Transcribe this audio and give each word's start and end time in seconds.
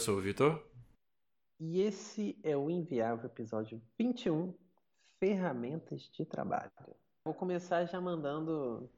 Eu 0.00 0.04
sou 0.04 0.16
o 0.16 0.20
Vitor. 0.22 0.58
E 1.60 1.82
esse 1.82 2.34
é 2.42 2.56
o 2.56 2.70
Inviável 2.70 3.26
episódio 3.26 3.82
21, 3.98 4.54
Ferramentas 5.18 6.08
de 6.16 6.24
Trabalho. 6.24 6.70
Vou 7.22 7.34
começar 7.34 7.84
já 7.84 8.00
mandando 8.00 8.88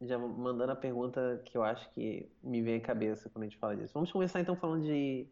já 0.00 0.16
mandando 0.16 0.72
a 0.72 0.76
pergunta 0.76 1.42
que 1.44 1.58
eu 1.58 1.62
acho 1.62 1.90
que 1.90 2.26
me 2.42 2.62
vem 2.62 2.76
à 2.76 2.80
cabeça 2.80 3.28
quando 3.28 3.42
a 3.42 3.48
gente 3.48 3.58
fala 3.58 3.76
disso. 3.76 3.92
Vamos 3.92 4.10
começar 4.10 4.40
então 4.40 4.56
falando 4.56 4.84
de 4.84 5.28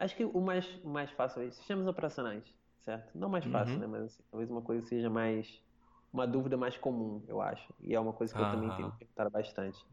acho 0.00 0.16
que 0.16 0.24
o 0.24 0.40
mais 0.40 0.66
o 0.82 0.88
mais 0.88 1.10
fácil 1.10 1.42
é 1.42 1.50
sistemas 1.50 1.86
operacionais, 1.86 2.42
certo? 2.80 3.10
Não 3.14 3.28
mais 3.28 3.44
fácil, 3.44 3.74
uhum. 3.74 3.80
né, 3.80 3.86
mas 3.86 4.04
assim, 4.04 4.22
talvez 4.30 4.50
uma 4.50 4.62
coisa 4.62 4.86
seja 4.86 5.10
mais 5.10 5.62
uma 6.10 6.26
dúvida 6.26 6.56
mais 6.56 6.78
comum, 6.78 7.22
eu 7.28 7.42
acho. 7.42 7.70
E 7.82 7.94
é 7.94 8.00
uma 8.00 8.14
coisa 8.14 8.32
que 8.32 8.40
eu 8.40 8.50
também 8.50 8.74
tenho 8.76 8.90
perguntado 8.92 9.30
bastante. 9.30 9.84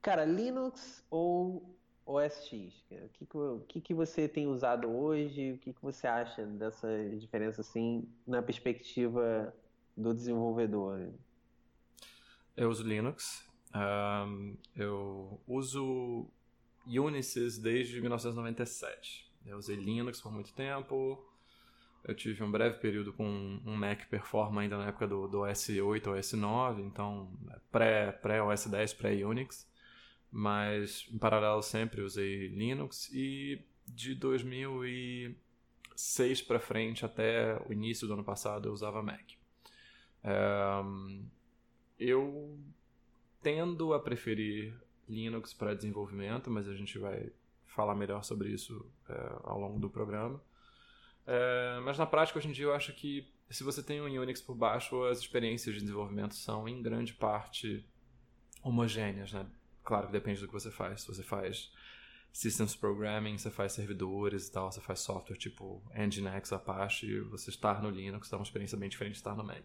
Cara, 0.00 0.24
Linux 0.24 1.04
ou 1.10 1.73
OS 2.06 2.46
X? 2.46 2.74
O 2.90 3.08
que, 3.08 3.26
que, 3.66 3.80
que 3.80 3.94
você 3.94 4.28
tem 4.28 4.46
usado 4.46 4.88
hoje? 4.88 5.52
O 5.52 5.58
que, 5.58 5.72
que 5.72 5.82
você 5.82 6.06
acha 6.06 6.44
dessa 6.44 6.88
diferença 7.18 7.60
assim 7.60 8.06
na 8.26 8.42
perspectiva 8.42 9.54
do 9.96 10.12
desenvolvedor? 10.12 11.08
Eu 12.56 12.70
uso 12.70 12.84
Linux. 12.84 13.48
Um, 13.74 14.56
eu 14.76 15.40
uso 15.46 16.26
Unisys 16.86 17.58
desde 17.58 18.00
1997. 18.00 19.32
Eu 19.46 19.56
usei 19.56 19.76
Linux 19.76 20.20
por 20.20 20.32
muito 20.32 20.52
tempo. 20.52 21.24
Eu 22.04 22.14
tive 22.14 22.42
um 22.44 22.50
breve 22.50 22.78
período 22.78 23.14
com 23.14 23.24
um 23.64 23.74
Mac 23.74 24.06
Performa 24.10 24.60
ainda 24.60 24.76
na 24.76 24.88
época 24.88 25.06
do, 25.06 25.26
do 25.26 25.40
OS 25.40 25.70
8 25.70 26.10
ou 26.10 26.16
OS 26.16 26.32
9, 26.34 26.82
então 26.82 27.32
pré-OS 27.72 28.66
pré 28.66 28.78
10, 28.78 28.92
pré-Unix. 28.94 29.66
Mas 30.36 31.06
em 31.12 31.18
paralelo 31.18 31.62
sempre 31.62 32.02
usei 32.02 32.48
Linux 32.48 33.08
e 33.12 33.64
de 33.86 34.16
2006 34.16 36.42
para 36.42 36.58
frente 36.58 37.04
até 37.04 37.56
o 37.68 37.72
início 37.72 38.08
do 38.08 38.14
ano 38.14 38.24
passado 38.24 38.68
eu 38.68 38.72
usava 38.72 39.00
Mac. 39.00 39.30
Eu 41.96 42.58
tendo 43.40 43.94
a 43.94 44.00
preferir 44.00 44.74
Linux 45.08 45.54
para 45.54 45.72
desenvolvimento, 45.72 46.50
mas 46.50 46.66
a 46.66 46.74
gente 46.74 46.98
vai 46.98 47.30
falar 47.66 47.94
melhor 47.94 48.24
sobre 48.24 48.48
isso 48.48 48.84
é, 49.08 49.36
ao 49.44 49.60
longo 49.60 49.78
do 49.78 49.88
programa. 49.88 50.42
É, 51.24 51.78
mas 51.84 51.96
na 51.96 52.06
prática, 52.06 52.40
hoje 52.40 52.48
em 52.48 52.52
dia, 52.52 52.64
eu 52.64 52.74
acho 52.74 52.92
que 52.92 53.32
se 53.48 53.62
você 53.62 53.84
tem 53.84 54.00
um 54.00 54.06
Unix 54.06 54.40
por 54.40 54.56
baixo, 54.56 55.04
as 55.04 55.18
experiências 55.18 55.76
de 55.76 55.80
desenvolvimento 55.80 56.34
são, 56.34 56.68
em 56.68 56.82
grande 56.82 57.14
parte, 57.14 57.88
homogêneas, 58.64 59.32
né? 59.32 59.46
Claro 59.84 60.06
que 60.06 60.12
depende 60.12 60.40
do 60.40 60.46
que 60.46 60.52
você 60.52 60.70
faz. 60.70 61.02
Se 61.02 61.08
você 61.08 61.22
faz 61.22 61.70
Systems 62.32 62.74
Programming, 62.74 63.38
você 63.38 63.50
faz 63.50 63.72
servidores 63.72 64.48
e 64.48 64.52
tal, 64.52 64.72
você 64.72 64.80
faz 64.80 65.00
software 65.00 65.36
tipo 65.36 65.82
Nginx, 65.94 66.52
Apache, 66.52 67.20
você 67.20 67.50
estar 67.50 67.80
no 67.80 67.90
Linux 67.90 68.28
dá 68.28 68.36
uma 68.36 68.42
experiência 68.42 68.76
bem 68.76 68.88
diferente 68.88 69.12
de 69.12 69.18
estar 69.18 69.36
no 69.36 69.44
Mac. 69.44 69.64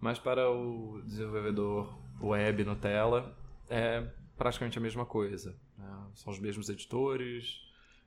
Mas 0.00 0.18
para 0.18 0.50
o 0.50 1.00
desenvolvedor 1.04 1.96
web 2.20 2.64
Nutella, 2.64 3.36
é 3.70 4.04
praticamente 4.36 4.78
a 4.78 4.80
mesma 4.80 5.06
coisa. 5.06 5.56
Né? 5.78 6.06
São 6.16 6.32
os 6.32 6.40
mesmos 6.40 6.68
editores, 6.68 7.60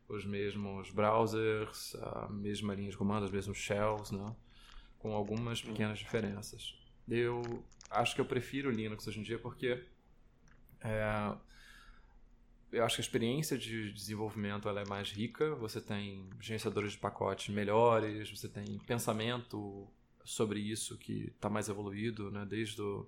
os 0.10 0.26
mesmos 0.26 0.92
browsers, 0.92 1.96
a 1.96 2.28
mesma 2.30 2.74
linha 2.76 2.90
de 2.90 2.98
comando, 2.98 3.24
os 3.24 3.32
mesmos 3.32 3.58
shells, 3.58 4.14
né? 4.14 4.36
com 5.00 5.14
algumas 5.14 5.62
pequenas 5.62 6.00
diferenças. 6.00 6.78
Eu 7.08 7.64
acho 7.90 8.14
que 8.14 8.20
eu 8.20 8.26
prefiro 8.26 8.70
Linux 8.70 9.08
hoje 9.08 9.20
em 9.20 9.24
dia 9.24 9.40
porque 9.40 9.86
é, 10.82 11.36
eu 12.72 12.84
acho 12.84 12.96
que 12.96 13.02
a 13.02 13.06
experiência 13.06 13.58
de 13.58 13.92
desenvolvimento 13.92 14.68
ela 14.68 14.82
é 14.82 14.86
mais 14.86 15.10
rica, 15.12 15.56
você 15.56 15.80
tem 15.80 16.30
gerenciadores 16.40 16.94
de 16.94 16.98
pacotes 16.98 17.54
melhores, 17.54 18.30
você 18.30 18.50
tem 18.50 18.78
pensamento 18.80 19.88
sobre 20.24 20.60
isso 20.60 20.98
que 20.98 21.32
está 21.36 21.50
mais 21.50 21.70
evoluído, 21.70 22.32
né? 22.32 22.46
desde 22.46 22.76
do, 22.78 23.08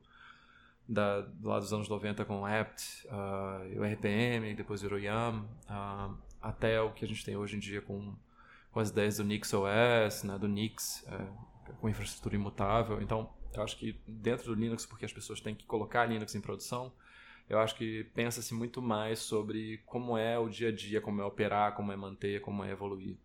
da, 0.88 1.28
lá 1.42 1.60
dos 1.60 1.74
anos 1.74 1.90
90 1.90 2.24
com 2.26 2.42
o 2.42 2.46
apt, 2.46 3.08
uh, 3.08 3.80
o 3.80 3.84
RPM, 3.84 4.54
depois 4.56 4.82
virou 4.82 5.00
YAM, 5.00 5.44
uh, 5.70 6.18
até 6.42 6.80
o 6.82 6.92
que 6.94 7.04
a 7.04 7.08
gente 7.08 7.26
tem 7.26 7.36
hoje 7.36 7.58
em 7.58 7.60
dia 7.60 7.82
com, 7.82 8.16
com 8.72 8.80
as 8.80 8.90
ideias 8.90 9.18
do 9.18 9.24
NixOS, 9.24 10.24
né, 10.24 10.38
do 10.38 10.48
Nix, 10.48 11.04
é, 11.08 11.74
com 11.82 11.90
infraestrutura 11.90 12.36
imutável. 12.36 13.02
Então, 13.02 13.30
eu 13.54 13.64
acho 13.64 13.78
que 13.78 14.00
dentro 14.08 14.46
do 14.46 14.54
Linux, 14.54 14.86
porque 14.86 15.04
as 15.04 15.12
pessoas 15.12 15.42
têm 15.42 15.56
que 15.56 15.66
colocar 15.66 16.06
Linux 16.06 16.36
em 16.36 16.42
produção, 16.42 16.94
eu 17.50 17.60
acho 17.60 17.76
que 17.76 18.04
pensa-se 18.14 18.54
muito 18.54 18.82
mais 18.82 19.20
sobre 19.20 19.78
como 19.86 20.18
é 20.18 20.38
o 20.38 20.50
dia 20.50 20.70
a 20.70 20.72
dia, 20.72 21.00
como 21.00 21.22
é 21.22 21.26
operar, 21.26 21.76
como 21.76 21.92
é 21.92 21.96
manter, 21.96 22.42
como 22.42 22.64
é 22.64 22.72
evoluir. 22.72 23.18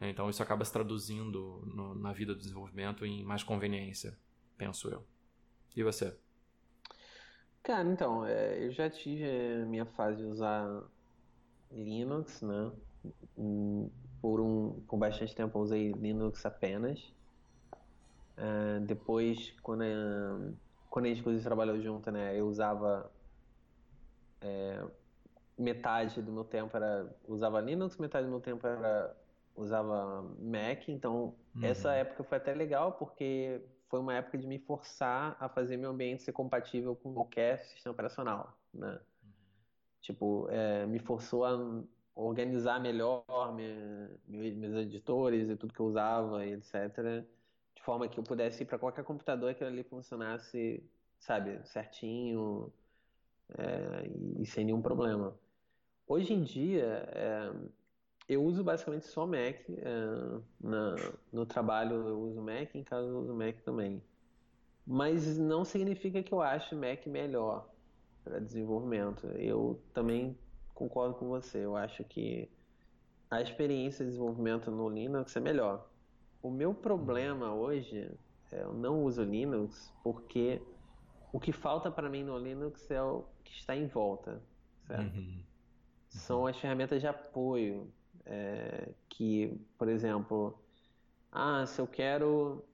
Então, 0.00 0.30
isso 0.30 0.42
acaba 0.42 0.64
se 0.64 0.72
traduzindo 0.72 1.62
no, 1.66 1.94
na 1.94 2.12
vida 2.12 2.34
do 2.34 2.40
desenvolvimento 2.40 3.04
em 3.04 3.22
mais 3.22 3.42
conveniência, 3.42 4.16
penso 4.56 4.88
eu. 4.88 5.04
E 5.76 5.82
você? 5.82 6.16
Cara, 7.62 7.86
então, 7.88 8.24
é, 8.24 8.64
eu 8.64 8.72
já 8.72 8.88
tive 8.88 9.24
a 9.62 9.66
minha 9.66 9.84
fase 9.84 10.18
de 10.18 10.24
usar 10.24 10.82
Linux, 11.70 12.40
né? 12.40 12.72
Por, 14.20 14.40
um, 14.40 14.80
por 14.88 14.98
bastante 14.98 15.34
tempo 15.34 15.58
eu 15.58 15.62
usei 15.62 15.92
Linux 15.92 16.44
apenas. 16.44 17.00
Uh, 18.36 18.80
depois, 18.86 19.54
quando 19.62 19.84
quando 20.88 21.04
a 21.04 21.08
gente 21.08 21.20
inclusive 21.20 21.44
trabalhou 21.44 21.80
junto, 21.80 22.10
né? 22.10 22.38
Eu 22.38 22.48
usava 22.48 23.10
é, 24.40 24.84
metade 25.58 26.22
do 26.22 26.32
meu 26.32 26.44
tempo 26.44 26.76
era 26.76 27.06
usava 27.28 27.60
Linux, 27.60 27.96
metade 27.96 28.26
do 28.26 28.30
meu 28.30 28.40
tempo 28.40 28.66
era 28.66 29.16
usava 29.54 30.22
Mac. 30.38 30.88
Então, 30.88 31.34
uhum. 31.54 31.64
essa 31.64 31.92
época 31.92 32.24
foi 32.24 32.38
até 32.38 32.54
legal 32.54 32.92
porque 32.92 33.60
foi 33.88 34.00
uma 34.00 34.14
época 34.14 34.38
de 34.38 34.46
me 34.46 34.58
forçar 34.58 35.36
a 35.38 35.48
fazer 35.48 35.76
meu 35.76 35.90
ambiente 35.90 36.22
ser 36.22 36.32
compatível 36.32 36.94
com 36.94 37.12
qualquer 37.12 37.58
sistema 37.64 37.92
operacional, 37.92 38.56
né? 38.72 39.00
Tipo, 40.00 40.48
é, 40.50 40.86
me 40.86 40.98
forçou 40.98 41.44
a 41.44 41.82
organizar 42.14 42.80
melhor 42.80 43.24
minha, 43.54 44.10
meus 44.26 44.74
editores 44.76 45.50
e 45.50 45.56
tudo 45.56 45.74
que 45.74 45.80
eu 45.80 45.86
usava 45.86 46.46
e 46.46 46.52
etc. 46.52 47.24
De 47.74 47.82
forma 47.82 48.08
que 48.08 48.18
eu 48.18 48.24
pudesse 48.24 48.62
ir 48.62 48.66
para 48.66 48.78
qualquer 48.78 49.04
computador 49.04 49.54
que 49.54 49.62
ali 49.62 49.82
funcionasse, 49.82 50.82
sabe, 51.18 51.60
certinho 51.66 52.72
é, 53.58 54.06
e, 54.06 54.42
e, 54.42 54.46
sem 54.46 54.64
nenhum 54.64 54.82
problema. 54.82 55.34
Hoje 56.06 56.32
em 56.32 56.42
dia, 56.42 57.08
é, 57.12 57.52
eu 58.28 58.42
uso 58.44 58.62
basicamente 58.62 59.06
só 59.06 59.26
Mac. 59.26 59.56
É, 59.68 60.40
na, 60.60 60.96
no 61.32 61.46
trabalho 61.46 62.08
eu 62.08 62.20
uso 62.20 62.40
Mac, 62.40 62.74
em 62.74 62.84
casa 62.84 63.08
eu 63.08 63.18
uso 63.18 63.34
Mac 63.34 63.56
também. 63.62 64.02
Mas 64.86 65.38
não 65.38 65.64
significa 65.64 66.22
que 66.22 66.32
eu 66.32 66.40
ache 66.40 66.74
Mac 66.74 67.06
melhor 67.06 67.68
para 68.24 68.38
desenvolvimento. 68.38 69.26
Eu 69.28 69.80
também 69.92 70.36
concordo 70.74 71.14
com 71.14 71.28
você. 71.28 71.64
Eu 71.64 71.76
acho 71.76 72.02
que 72.04 72.48
a 73.30 73.40
experiência 73.40 74.04
de 74.04 74.10
desenvolvimento 74.10 74.70
no 74.70 74.88
Linux 74.88 75.36
é 75.36 75.40
melhor. 75.40 75.88
O 76.42 76.50
meu 76.50 76.74
problema 76.74 77.54
hoje 77.54 78.10
é 78.52 78.62
eu 78.62 78.72
não 78.72 79.04
uso 79.04 79.22
Linux 79.22 79.92
porque 80.02 80.60
o 81.32 81.40
que 81.40 81.52
falta 81.52 81.90
para 81.90 82.08
mim 82.08 82.22
no 82.22 82.38
Linux 82.38 82.90
é 82.90 83.02
o 83.02 83.24
que 83.44 83.52
está 83.52 83.76
em 83.76 83.86
volta, 83.86 84.42
certo? 84.86 85.16
Uhum. 85.16 85.42
São 86.08 86.46
as 86.46 86.56
ferramentas 86.58 87.00
de 87.00 87.06
apoio 87.06 87.92
é, 88.26 88.88
que, 89.08 89.60
por 89.78 89.88
exemplo, 89.88 90.58
ah, 91.30 91.64
se 91.66 91.80
eu 91.80 91.86
quero 91.86 92.64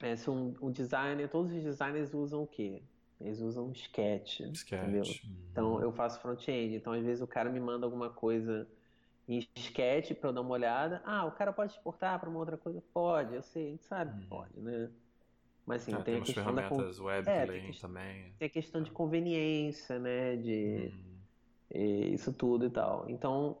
é, 0.00 0.16
se 0.16 0.28
um, 0.28 0.54
um 0.60 0.70
designer, 0.70 1.28
todos 1.28 1.52
os 1.52 1.62
designers 1.62 2.12
usam 2.12 2.42
o 2.42 2.46
quê? 2.46 2.82
Eles 3.20 3.40
usam 3.40 3.72
Sketch, 3.72 4.40
Sketch. 4.52 4.82
entendeu? 4.82 5.02
Uhum. 5.02 5.36
Então 5.50 5.80
eu 5.80 5.92
faço 5.92 6.20
front-end, 6.20 6.74
então 6.74 6.92
às 6.92 7.04
vezes 7.04 7.22
o 7.22 7.26
cara 7.26 7.48
me 7.48 7.60
manda 7.60 7.86
alguma 7.86 8.10
coisa 8.10 8.68
em 9.26 9.46
Sketch 9.56 10.12
para 10.12 10.28
eu 10.28 10.32
dar 10.34 10.40
uma 10.42 10.50
olhada. 10.50 11.00
Ah, 11.04 11.24
o 11.24 11.32
cara 11.32 11.52
pode 11.52 11.72
exportar 11.72 12.18
para 12.20 12.28
uma 12.28 12.38
outra 12.38 12.58
coisa? 12.58 12.82
Pode, 12.92 13.34
eu 13.34 13.42
sei, 13.42 13.68
a 13.68 13.70
gente 13.70 13.84
sabe 13.84 14.20
uhum. 14.20 14.28
pode, 14.28 14.60
né? 14.60 14.90
Mas 15.66 15.82
assim, 15.82 15.94
ah, 15.94 16.02
tem 16.02 16.16
a 16.16 16.20
questão 16.20 16.54
da 16.54 16.68
web 16.70 17.28
é, 17.28 17.46
tem 17.46 17.66
questão, 17.66 17.88
também. 17.88 18.34
Tem 18.38 18.46
a 18.46 18.50
questão 18.50 18.82
de 18.82 18.90
conveniência, 18.90 19.98
né, 19.98 20.36
de 20.36 20.92
uhum. 21.74 22.12
isso 22.14 22.32
tudo 22.32 22.66
e 22.66 22.70
tal. 22.70 23.08
Então, 23.08 23.58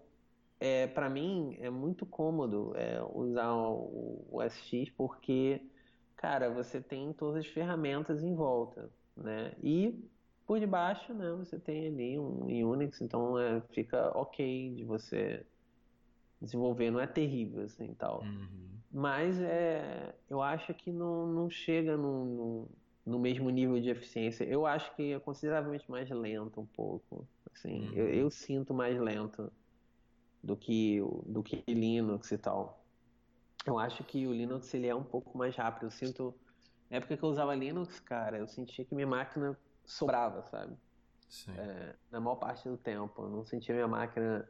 é, 0.60 0.86
para 0.86 1.08
mim 1.08 1.56
é 1.60 1.70
muito 1.70 2.04
cômodo 2.04 2.72
é, 2.76 3.02
usar 3.14 3.52
o, 3.54 4.26
o 4.30 4.42
SX 4.42 4.90
porque, 4.90 5.62
cara, 6.14 6.50
você 6.50 6.80
tem 6.80 7.12
todas 7.12 7.44
as 7.44 7.46
ferramentas 7.46 8.22
em 8.22 8.34
volta 8.34 8.90
né? 9.16 9.54
E 9.62 10.08
por 10.46 10.58
debaixo, 10.60 11.14
né, 11.14 11.30
você 11.32 11.58
tem 11.58 11.86
ali 11.86 12.18
um 12.18 12.68
Unix, 12.68 13.00
então 13.00 13.38
é, 13.38 13.60
fica 13.72 14.10
ok 14.16 14.74
de 14.74 14.84
você 14.84 15.46
desenvolver, 16.40 16.90
não 16.90 17.00
é 17.00 17.06
terrível 17.06 17.62
assim 17.62 17.94
tal. 17.94 18.22
Uhum. 18.22 18.73
Mas 18.96 19.40
é, 19.40 20.14
eu 20.30 20.40
acho 20.40 20.72
que 20.72 20.92
não, 20.92 21.26
não 21.26 21.50
chega 21.50 21.96
no, 21.96 22.24
no, 22.24 22.68
no, 23.04 23.18
mesmo 23.18 23.50
nível 23.50 23.80
de 23.80 23.90
eficiência. 23.90 24.44
Eu 24.44 24.64
acho 24.64 24.94
que 24.94 25.14
é 25.14 25.18
consideravelmente 25.18 25.90
mais 25.90 26.08
lento 26.08 26.60
um 26.60 26.66
pouco. 26.66 27.26
Assim, 27.52 27.88
uhum. 27.88 27.94
eu, 27.94 28.08
eu, 28.08 28.30
sinto 28.30 28.72
mais 28.72 28.96
lento 28.96 29.52
do 30.40 30.56
que, 30.56 31.00
do 31.26 31.42
que 31.42 31.64
Linux 31.66 32.30
e 32.30 32.38
tal. 32.38 32.84
Eu 33.66 33.80
acho 33.80 34.04
que 34.04 34.28
o 34.28 34.32
Linux 34.32 34.72
ele 34.72 34.86
é 34.86 34.94
um 34.94 35.02
pouco 35.02 35.36
mais 35.36 35.56
rápido. 35.56 35.86
Eu 35.86 35.90
sinto. 35.90 36.32
Na 36.88 36.98
época 36.98 37.16
que 37.16 37.22
eu 37.24 37.28
usava 37.28 37.52
Linux, 37.52 37.98
cara, 37.98 38.38
eu 38.38 38.46
sentia 38.46 38.84
que 38.84 38.94
minha 38.94 39.08
máquina 39.08 39.58
sobrava, 39.84 40.44
sabe? 40.44 40.76
É, 41.48 41.96
na 42.12 42.20
maior 42.20 42.36
parte 42.36 42.68
do 42.68 42.76
tempo. 42.76 43.22
Eu 43.22 43.28
não 43.28 43.44
sentia 43.44 43.74
minha 43.74 43.88
máquina 43.88 44.48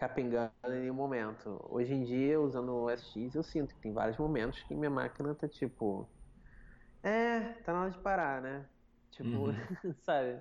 capengando 0.00 0.50
em 0.64 0.80
nenhum 0.80 0.94
momento. 0.94 1.62
Hoje 1.68 1.92
em 1.92 2.02
dia, 2.02 2.40
usando 2.40 2.70
o 2.70 2.86
OS 2.86 3.04
X, 3.12 3.34
eu 3.34 3.42
sinto 3.42 3.74
que 3.74 3.82
tem 3.82 3.92
vários 3.92 4.16
momentos 4.16 4.62
que 4.62 4.74
minha 4.74 4.88
máquina 4.88 5.34
tá 5.34 5.46
tipo. 5.46 6.08
É, 7.02 7.40
tá 7.64 7.74
na 7.74 7.82
hora 7.82 7.90
de 7.90 7.98
parar, 7.98 8.40
né? 8.40 8.66
Tipo, 9.10 9.28
uhum. 9.28 9.52
sabe? 10.00 10.40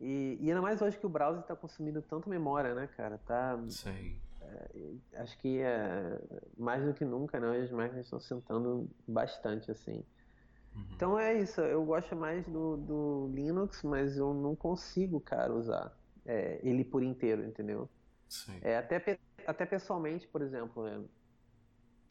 E, 0.00 0.38
e 0.40 0.48
ainda 0.48 0.62
mais 0.62 0.80
hoje 0.80 0.96
que 0.96 1.04
o 1.04 1.08
browser 1.08 1.42
tá 1.42 1.56
consumindo 1.56 2.00
tanto 2.00 2.30
memória, 2.30 2.76
né, 2.76 2.86
cara? 2.96 3.18
Tá. 3.26 3.58
Sim. 3.68 4.20
É, 4.40 5.20
acho 5.20 5.36
que 5.38 5.58
é, 5.58 6.20
mais 6.56 6.84
do 6.84 6.94
que 6.94 7.04
nunca, 7.04 7.40
né? 7.40 7.62
As 7.62 7.70
máquinas 7.72 8.06
estão 8.06 8.20
sentando 8.20 8.88
bastante, 9.08 9.68
assim. 9.68 10.04
Uhum. 10.76 10.86
Então 10.92 11.18
é 11.18 11.34
isso, 11.34 11.60
eu 11.60 11.84
gosto 11.84 12.14
mais 12.14 12.46
do, 12.46 12.76
do 12.76 13.32
Linux, 13.34 13.82
mas 13.82 14.16
eu 14.16 14.32
não 14.32 14.54
consigo, 14.54 15.20
cara, 15.20 15.52
usar 15.52 15.92
é, 16.24 16.60
ele 16.62 16.84
por 16.84 17.02
inteiro, 17.02 17.44
entendeu? 17.44 17.90
Sim. 18.28 18.58
É, 18.62 18.78
até, 18.78 19.18
até 19.46 19.66
pessoalmente, 19.66 20.26
por 20.26 20.42
exemplo, 20.42 20.86
é, 20.86 21.00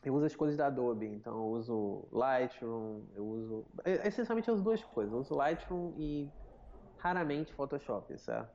eu 0.03 0.13
uso 0.13 0.25
as 0.25 0.35
coisas 0.35 0.55
da 0.55 0.67
Adobe, 0.67 1.07
então 1.07 1.33
eu 1.33 1.47
uso 1.47 2.07
Lightroom, 2.11 3.01
eu 3.15 3.25
uso. 3.25 3.65
É, 3.83 4.07
essencialmente 4.07 4.47
eu 4.47 4.53
uso 4.53 4.63
duas 4.63 4.83
coisas, 4.83 5.11
eu 5.11 5.19
uso 5.19 5.35
Lightroom 5.35 5.93
e 5.97 6.29
raramente 6.97 7.53
Photoshop, 7.53 8.17
certo? 8.19 8.53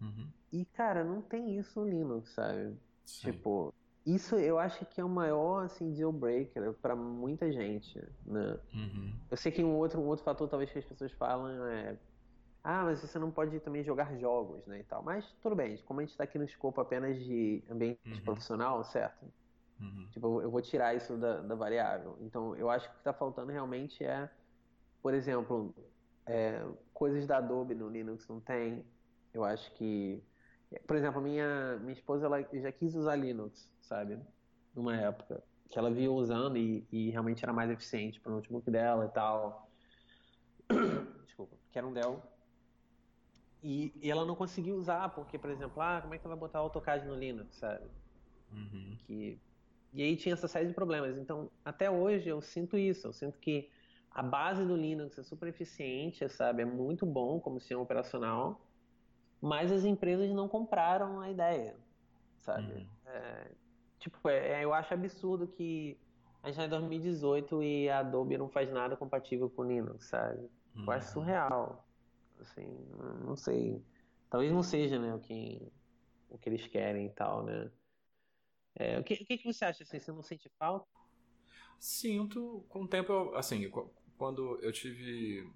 Uhum. 0.00 0.28
E, 0.52 0.64
cara, 0.64 1.04
não 1.04 1.22
tem 1.22 1.58
isso 1.58 1.80
no 1.80 1.88
Linux, 1.88 2.30
sabe? 2.30 2.76
Sim. 3.04 3.32
Tipo, 3.32 3.74
isso 4.04 4.36
eu 4.36 4.58
acho 4.58 4.84
que 4.86 5.00
é 5.00 5.04
o 5.04 5.08
maior 5.08 5.64
assim, 5.64 5.92
deal 5.92 6.12
breaker 6.12 6.72
para 6.74 6.96
muita 6.96 7.52
gente. 7.52 8.02
Né? 8.26 8.58
Uhum. 8.74 9.14
Eu 9.30 9.36
sei 9.36 9.52
que 9.52 9.62
um 9.62 9.76
outro, 9.76 10.00
um 10.00 10.06
outro 10.06 10.24
fator 10.24 10.48
talvez 10.48 10.72
que 10.72 10.78
as 10.78 10.84
pessoas 10.84 11.12
falam 11.12 11.66
é 11.66 11.96
ah, 12.62 12.84
mas 12.84 13.00
você 13.00 13.18
não 13.18 13.30
pode 13.30 13.58
também 13.60 13.82
jogar 13.82 14.14
jogos, 14.18 14.66
né, 14.66 14.80
e 14.80 14.84
tal. 14.84 15.02
Mas 15.02 15.24
tudo 15.42 15.56
bem, 15.56 15.78
como 15.78 16.00
a 16.00 16.02
gente 16.02 16.10
está 16.10 16.24
aqui 16.24 16.38
no 16.38 16.44
escopo 16.44 16.80
apenas 16.80 17.18
de 17.18 17.64
ambiente 17.70 18.00
uhum. 18.06 18.20
profissional, 18.22 18.84
certo? 18.84 19.24
Uhum. 19.80 20.08
Tipo, 20.10 20.42
eu 20.42 20.50
vou 20.50 20.60
tirar 20.60 20.94
isso 20.94 21.16
da, 21.16 21.40
da 21.40 21.54
variável. 21.54 22.18
Então, 22.20 22.54
eu 22.56 22.68
acho 22.68 22.86
que 22.86 22.90
o 22.90 22.94
que 22.96 23.00
está 23.00 23.14
faltando 23.14 23.50
realmente 23.50 24.04
é, 24.04 24.28
por 25.02 25.14
exemplo, 25.14 25.74
é, 26.26 26.62
coisas 26.92 27.26
da 27.26 27.38
Adobe 27.38 27.74
no 27.74 27.88
Linux 27.88 28.28
não 28.28 28.40
tem. 28.40 28.84
Eu 29.32 29.42
acho 29.42 29.72
que, 29.74 30.22
por 30.86 30.96
exemplo, 30.96 31.20
minha 31.22 31.78
minha 31.78 31.92
esposa 31.92 32.26
ela 32.26 32.42
já 32.52 32.70
quis 32.70 32.94
usar 32.94 33.16
Linux, 33.16 33.72
sabe? 33.80 34.18
Numa 34.74 34.94
época 34.96 35.42
que 35.70 35.78
ela 35.78 35.90
viu 35.90 36.12
usando 36.14 36.58
e, 36.58 36.86
e 36.92 37.10
realmente 37.10 37.42
era 37.42 37.52
mais 37.52 37.70
eficiente 37.70 38.20
para 38.20 38.32
o 38.32 38.34
notebook 38.34 38.70
dela 38.70 39.06
e 39.06 39.08
tal. 39.08 39.70
Desculpa, 41.24 41.56
que 41.72 41.78
era 41.78 41.86
um 41.86 41.92
Dell 41.92 42.20
e, 43.62 43.92
e, 44.00 44.10
ela 44.10 44.24
não 44.24 44.34
conseguiu 44.34 44.76
usar, 44.76 45.08
porque, 45.10 45.38
por 45.38 45.50
exemplo, 45.50 45.82
ah, 45.82 46.00
como 46.00 46.14
é 46.14 46.18
que 46.18 46.26
ela 46.26 46.34
vai 46.34 46.40
botar 46.40 46.60
AutoCAD 46.60 47.06
no 47.06 47.14
Linux, 47.14 47.56
sabe? 47.56 47.84
Uhum. 48.52 48.96
Que, 49.06 49.38
e 49.92 50.02
aí 50.02 50.16
tinha 50.16 50.32
essa 50.32 50.48
série 50.48 50.68
de 50.68 50.74
problemas. 50.74 51.16
Então, 51.18 51.50
até 51.64 51.90
hoje 51.90 52.28
eu 52.28 52.40
sinto 52.40 52.78
isso, 52.78 53.06
eu 53.06 53.12
sinto 53.12 53.38
que 53.38 53.68
a 54.10 54.22
base 54.22 54.64
do 54.64 54.76
Linux 54.76 55.18
é 55.18 55.22
super 55.22 55.48
eficiente, 55.48 56.28
sabe? 56.28 56.62
É 56.62 56.64
muito 56.64 57.04
bom 57.04 57.38
como 57.38 57.60
sistema 57.60 57.82
operacional, 57.82 58.60
mas 59.40 59.70
as 59.70 59.84
empresas 59.84 60.30
não 60.30 60.48
compraram 60.48 61.20
a 61.20 61.30
ideia, 61.30 61.76
sabe? 62.38 62.72
Uhum. 62.72 62.86
É, 63.06 63.50
tipo, 63.98 64.28
é, 64.28 64.60
é 64.60 64.64
eu 64.64 64.72
acho 64.72 64.92
absurdo 64.94 65.46
que 65.46 65.98
a 66.42 66.48
gente 66.48 66.60
está 66.60 66.64
em 66.64 66.70
2018 66.70 67.62
e 67.62 67.88
a 67.90 67.98
Adobe 67.98 68.38
não 68.38 68.48
faz 68.48 68.72
nada 68.72 68.96
compatível 68.96 69.50
com 69.50 69.62
o 69.62 69.66
Linux, 69.66 70.06
sabe? 70.06 70.48
Uhum. 70.74 70.84
Eu 70.84 70.92
acho 70.92 71.06
uhum. 71.08 71.12
surreal. 71.12 71.89
Assim, 72.40 72.66
não 73.24 73.36
sei. 73.36 73.84
Talvez 74.28 74.52
não 74.52 74.62
seja, 74.62 74.98
né, 74.98 75.14
o 75.14 75.20
que, 75.20 75.72
o 76.28 76.38
que 76.38 76.48
eles 76.48 76.66
querem 76.66 77.06
e 77.06 77.10
tal, 77.10 77.44
né? 77.44 77.70
É, 78.76 78.98
o, 78.98 79.04
que, 79.04 79.14
o 79.14 79.26
que, 79.26 79.42
você 79.44 79.64
acha? 79.64 79.82
Assim, 79.82 79.98
você 79.98 80.12
não 80.12 80.22
sente 80.22 80.48
falta? 80.58 80.86
Sinto. 81.78 82.64
Com 82.68 82.84
o 82.84 82.88
tempo, 82.88 83.34
assim, 83.34 83.70
quando 84.16 84.58
eu 84.62 84.72
tive. 84.72 85.50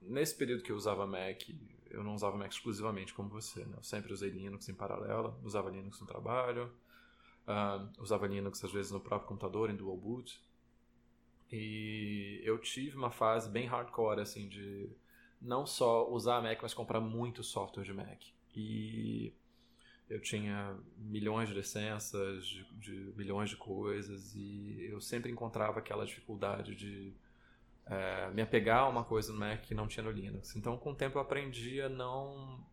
Nesse 0.00 0.36
período 0.36 0.62
que 0.62 0.70
eu 0.70 0.76
usava 0.76 1.06
Mac, 1.06 1.42
eu 1.90 2.04
não 2.04 2.14
usava 2.14 2.36
Mac 2.36 2.52
exclusivamente 2.52 3.12
como 3.12 3.28
você, 3.28 3.64
né? 3.64 3.76
Eu 3.76 3.82
sempre 3.82 4.12
usei 4.12 4.30
Linux 4.30 4.68
em 4.68 4.74
paralelo, 4.74 5.38
usava 5.42 5.70
Linux 5.70 6.00
no 6.00 6.06
trabalho, 6.06 6.72
uh, 7.46 8.02
usava 8.02 8.26
Linux 8.26 8.62
às 8.64 8.72
vezes 8.72 8.92
no 8.92 9.00
próprio 9.00 9.28
computador, 9.28 9.70
em 9.70 9.76
dual 9.76 9.96
boot. 9.96 10.40
E 11.50 12.40
eu 12.44 12.58
tive 12.58 12.96
uma 12.96 13.10
fase 13.10 13.50
bem 13.50 13.66
hardcore, 13.66 14.20
assim, 14.20 14.48
de 14.48 14.90
não 15.40 15.66
só 15.66 16.08
usar 16.10 16.36
a 16.36 16.42
Mac, 16.42 16.58
mas 16.62 16.74
comprar 16.74 17.00
muito 17.00 17.42
software 17.42 17.84
de 17.84 17.92
Mac. 17.92 18.22
E 18.54 19.32
eu 20.08 20.20
tinha 20.20 20.76
milhões 20.96 21.48
de 21.48 21.54
licenças, 21.54 22.46
de, 22.46 22.64
de 22.74 23.12
milhões 23.16 23.50
de 23.50 23.56
coisas, 23.56 24.34
e 24.34 24.88
eu 24.90 25.00
sempre 25.00 25.30
encontrava 25.30 25.78
aquela 25.78 26.04
dificuldade 26.04 26.74
de 26.74 27.14
é, 27.86 28.30
me 28.30 28.42
apegar 28.42 28.80
a 28.80 28.88
uma 28.88 29.04
coisa 29.04 29.32
no 29.32 29.38
Mac 29.38 29.62
que 29.62 29.74
não 29.74 29.86
tinha 29.86 30.02
no 30.02 30.10
Linux. 30.10 30.56
Então, 30.56 30.76
com 30.76 30.92
o 30.92 30.94
tempo, 30.94 31.18
eu 31.18 31.22
aprendi 31.22 31.80
a 31.80 31.88
não 31.88 32.64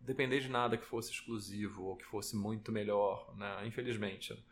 depender 0.00 0.40
de 0.40 0.48
nada 0.48 0.76
que 0.76 0.86
fosse 0.86 1.12
exclusivo 1.12 1.84
ou 1.84 1.96
que 1.96 2.04
fosse 2.04 2.34
muito 2.34 2.72
melhor, 2.72 3.34
né? 3.36 3.66
infelizmente 3.66 4.42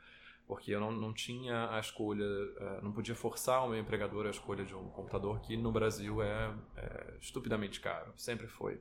porque 0.47 0.71
eu 0.71 0.81
não, 0.81 0.93
não 0.93 1.13
tinha 1.13 1.71
a 1.71 1.81
escolha, 1.81 2.25
uh, 2.25 2.83
não 2.83 2.93
podia 2.93 3.15
forçar 3.15 3.65
o 3.65 3.69
meu 3.69 3.79
empregador 3.79 4.27
a 4.27 4.31
escolha 4.31 4.65
de 4.65 4.75
um 4.75 4.89
computador 4.91 5.41
que 5.41 5.57
no 5.57 5.73
Brasil 5.73 6.23
é, 6.23 6.55
é 6.77 7.17
estupidamente 7.21 7.81
caro, 7.81 8.13
sempre 8.17 8.47
foi, 8.47 8.77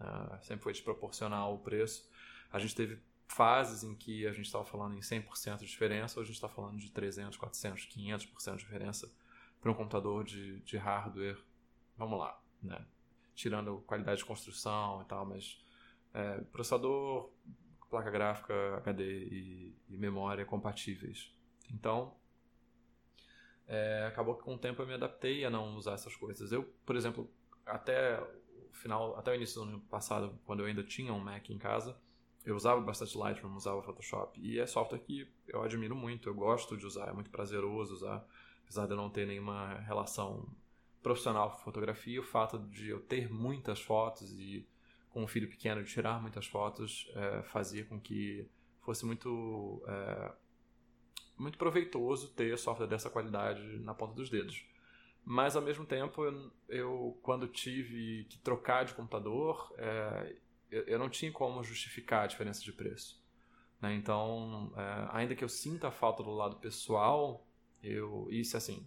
uh, 0.00 0.42
sempre 0.42 0.62
foi 0.62 0.72
desproporcional 0.72 1.54
o 1.54 1.58
preço. 1.58 2.08
A 2.50 2.58
gente 2.58 2.74
teve 2.74 2.98
fases 3.28 3.84
em 3.84 3.94
que 3.94 4.26
a 4.26 4.32
gente 4.32 4.46
estava 4.46 4.64
falando 4.64 4.96
em 4.96 5.00
100% 5.00 5.58
de 5.58 5.66
diferença, 5.66 6.18
hoje 6.18 6.30
a 6.30 6.32
gente 6.32 6.42
está 6.42 6.48
falando 6.48 6.78
de 6.78 6.90
300, 6.90 7.36
400, 7.36 7.86
500% 7.86 8.52
de 8.52 8.58
diferença 8.58 9.12
para 9.60 9.70
um 9.70 9.74
computador 9.74 10.24
de, 10.24 10.58
de 10.60 10.76
hardware, 10.76 11.38
vamos 11.96 12.18
lá, 12.18 12.40
né? 12.62 12.84
tirando 13.34 13.82
qualidade 13.86 14.18
de 14.18 14.24
construção 14.24 15.02
e 15.02 15.04
tal, 15.04 15.24
mas 15.24 15.62
é, 16.12 16.40
processador 16.52 17.30
placa 17.90 18.10
gráfica, 18.10 18.54
HD 18.76 19.04
e, 19.04 19.76
e 19.90 19.96
memória 19.96 20.44
compatíveis. 20.44 21.30
Então, 21.72 22.14
é, 23.66 24.06
acabou 24.06 24.36
que 24.36 24.44
com 24.44 24.54
o 24.54 24.58
tempo 24.58 24.80
eu 24.80 24.86
me 24.86 24.94
adaptei 24.94 25.44
a 25.44 25.50
não 25.50 25.76
usar 25.76 25.94
essas 25.94 26.14
coisas. 26.16 26.52
Eu, 26.52 26.64
por 26.86 26.96
exemplo, 26.96 27.30
até 27.66 28.20
o 28.20 28.72
final, 28.72 29.16
até 29.18 29.32
o 29.32 29.34
início 29.34 29.60
do 29.60 29.68
ano 29.68 29.80
passado, 29.80 30.38
quando 30.46 30.60
eu 30.60 30.66
ainda 30.66 30.82
tinha 30.82 31.12
um 31.12 31.20
Mac 31.20 31.50
em 31.50 31.58
casa, 31.58 31.96
eu 32.44 32.56
usava 32.56 32.80
bastante 32.80 33.16
Lightroom, 33.18 33.54
usava 33.54 33.82
Photoshop 33.82 34.40
e 34.40 34.58
é 34.58 34.66
software 34.66 35.00
que 35.00 35.28
eu 35.46 35.62
admiro 35.62 35.94
muito, 35.94 36.28
eu 36.28 36.34
gosto 36.34 36.76
de 36.76 36.86
usar, 36.86 37.08
é 37.08 37.12
muito 37.12 37.30
prazeroso 37.30 37.94
usar, 37.94 38.26
apesar 38.62 38.86
de 38.86 38.92
eu 38.92 38.96
não 38.96 39.10
ter 39.10 39.26
nenhuma 39.26 39.74
relação 39.80 40.48
profissional 41.02 41.50
com 41.50 41.58
fotografia, 41.58 42.20
o 42.20 42.24
fato 42.24 42.58
de 42.58 42.90
eu 42.90 43.00
ter 43.00 43.30
muitas 43.30 43.80
fotos 43.80 44.32
e 44.38 44.66
com 45.10 45.22
um 45.24 45.26
filho 45.28 45.48
pequeno 45.48 45.82
de 45.82 45.90
tirar 45.90 46.20
muitas 46.20 46.46
fotos 46.46 47.10
é, 47.14 47.42
fazia 47.42 47.84
com 47.84 48.00
que 48.00 48.48
fosse 48.80 49.04
muito 49.04 49.82
é, 49.86 50.32
muito 51.36 51.58
proveitoso 51.58 52.32
ter 52.32 52.56
software 52.58 52.86
dessa 52.86 53.10
qualidade 53.10 53.62
na 53.80 53.94
ponta 53.94 54.14
dos 54.14 54.28
dedos. 54.30 54.64
Mas 55.24 55.56
ao 55.56 55.62
mesmo 55.62 55.84
tempo, 55.84 56.24
eu, 56.24 56.52
eu 56.68 57.18
quando 57.22 57.46
tive 57.46 58.24
que 58.24 58.38
trocar 58.38 58.84
de 58.84 58.94
computador, 58.94 59.72
é, 59.76 60.36
eu, 60.70 60.82
eu, 60.84 60.98
não 60.98 61.08
tinha 61.08 61.32
como 61.32 61.62
justificar 61.62 62.24
a 62.24 62.26
diferença 62.26 62.62
de 62.62 62.72
preço. 62.72 63.22
Né? 63.80 63.94
Então, 63.94 64.72
ainda 65.10 65.34
que 65.34 65.42
eu 65.42 65.48
sinta 65.48 65.88
a 65.88 65.90
falta 65.90 66.22
do 66.22 66.30
lado 66.30 66.56
pessoal, 66.56 67.46
eu 67.82 68.28
isso 68.30 68.56
assim, 68.56 68.86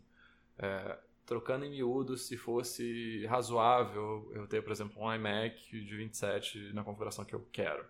é, 0.58 0.98
trocando 1.26 1.66
em 1.66 1.70
miúdos, 1.70 2.28
se 2.28 2.38
fosse 2.38 3.26
razoável 3.26 4.30
eu 4.34 4.48
ter, 4.48 4.62
por 4.62 4.72
exemplo, 4.72 5.02
um 5.02 5.14
iMac 5.14 5.84
de 5.84 5.96
27 5.96 6.74
na 6.74 6.84
configuração 6.84 7.26
que 7.26 7.34
eu 7.34 7.48
quero, 7.52 7.86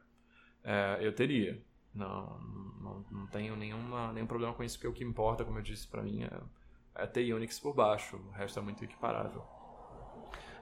é, 0.64 1.00
eu 1.02 1.14
teria. 1.14 1.62
Não, 1.94 2.40
não, 2.82 3.06
não 3.12 3.28
tenho 3.28 3.56
nenhuma, 3.56 4.12
nenhum 4.14 4.26
problema 4.28 4.54
com 4.54 4.64
isso, 4.64 4.78
porque 4.78 4.88
o 4.88 4.94
que 4.94 5.04
importa, 5.04 5.46
como 5.46 5.60
eu 5.60 5.64
disse 5.64 5.88
para 5.88 6.02
mim, 6.02 6.24
é, 6.24 7.04
é 7.04 7.08
ter 7.08 7.32
Unix 7.34 7.60
por 7.60 7.74
baixo, 7.74 8.18
o 8.18 8.32
resto 8.32 8.60
é 8.60 8.62
muito 8.62 8.84
equiparável. 8.84 9.44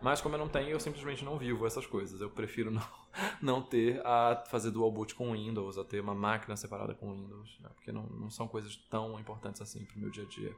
Mas 0.01 0.19
como 0.19 0.33
eu 0.33 0.39
não 0.39 0.49
tenho, 0.49 0.69
eu 0.69 0.79
simplesmente 0.79 1.23
não 1.23 1.37
vivo 1.37 1.65
essas 1.65 1.85
coisas. 1.85 2.19
Eu 2.19 2.29
prefiro 2.29 2.71
não, 2.71 2.87
não 3.41 3.61
ter 3.61 4.05
a 4.05 4.43
fazer 4.47 4.71
dual 4.71 4.91
boot 4.91 5.13
com 5.13 5.33
Windows, 5.33 5.77
a 5.77 5.83
ter 5.85 6.01
uma 6.01 6.15
máquina 6.15 6.57
separada 6.57 6.95
com 6.95 7.11
Windows, 7.11 7.59
né? 7.59 7.69
porque 7.75 7.91
não, 7.91 8.03
não 8.07 8.29
são 8.29 8.47
coisas 8.47 8.75
tão 8.89 9.19
importantes 9.19 9.61
assim 9.61 9.85
para 9.85 9.95
o 9.97 9.99
meu 9.99 10.09
dia 10.09 10.23
a 10.23 10.27
dia. 10.27 10.55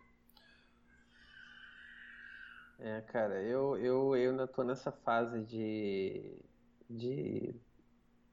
É, 2.80 3.02
cara, 3.02 3.42
eu, 3.42 3.78
eu, 3.78 4.16
eu 4.16 4.32
ainda 4.32 4.48
tô 4.48 4.64
nessa 4.64 4.92
fase 4.92 5.42
de, 5.44 6.38
de 6.90 7.56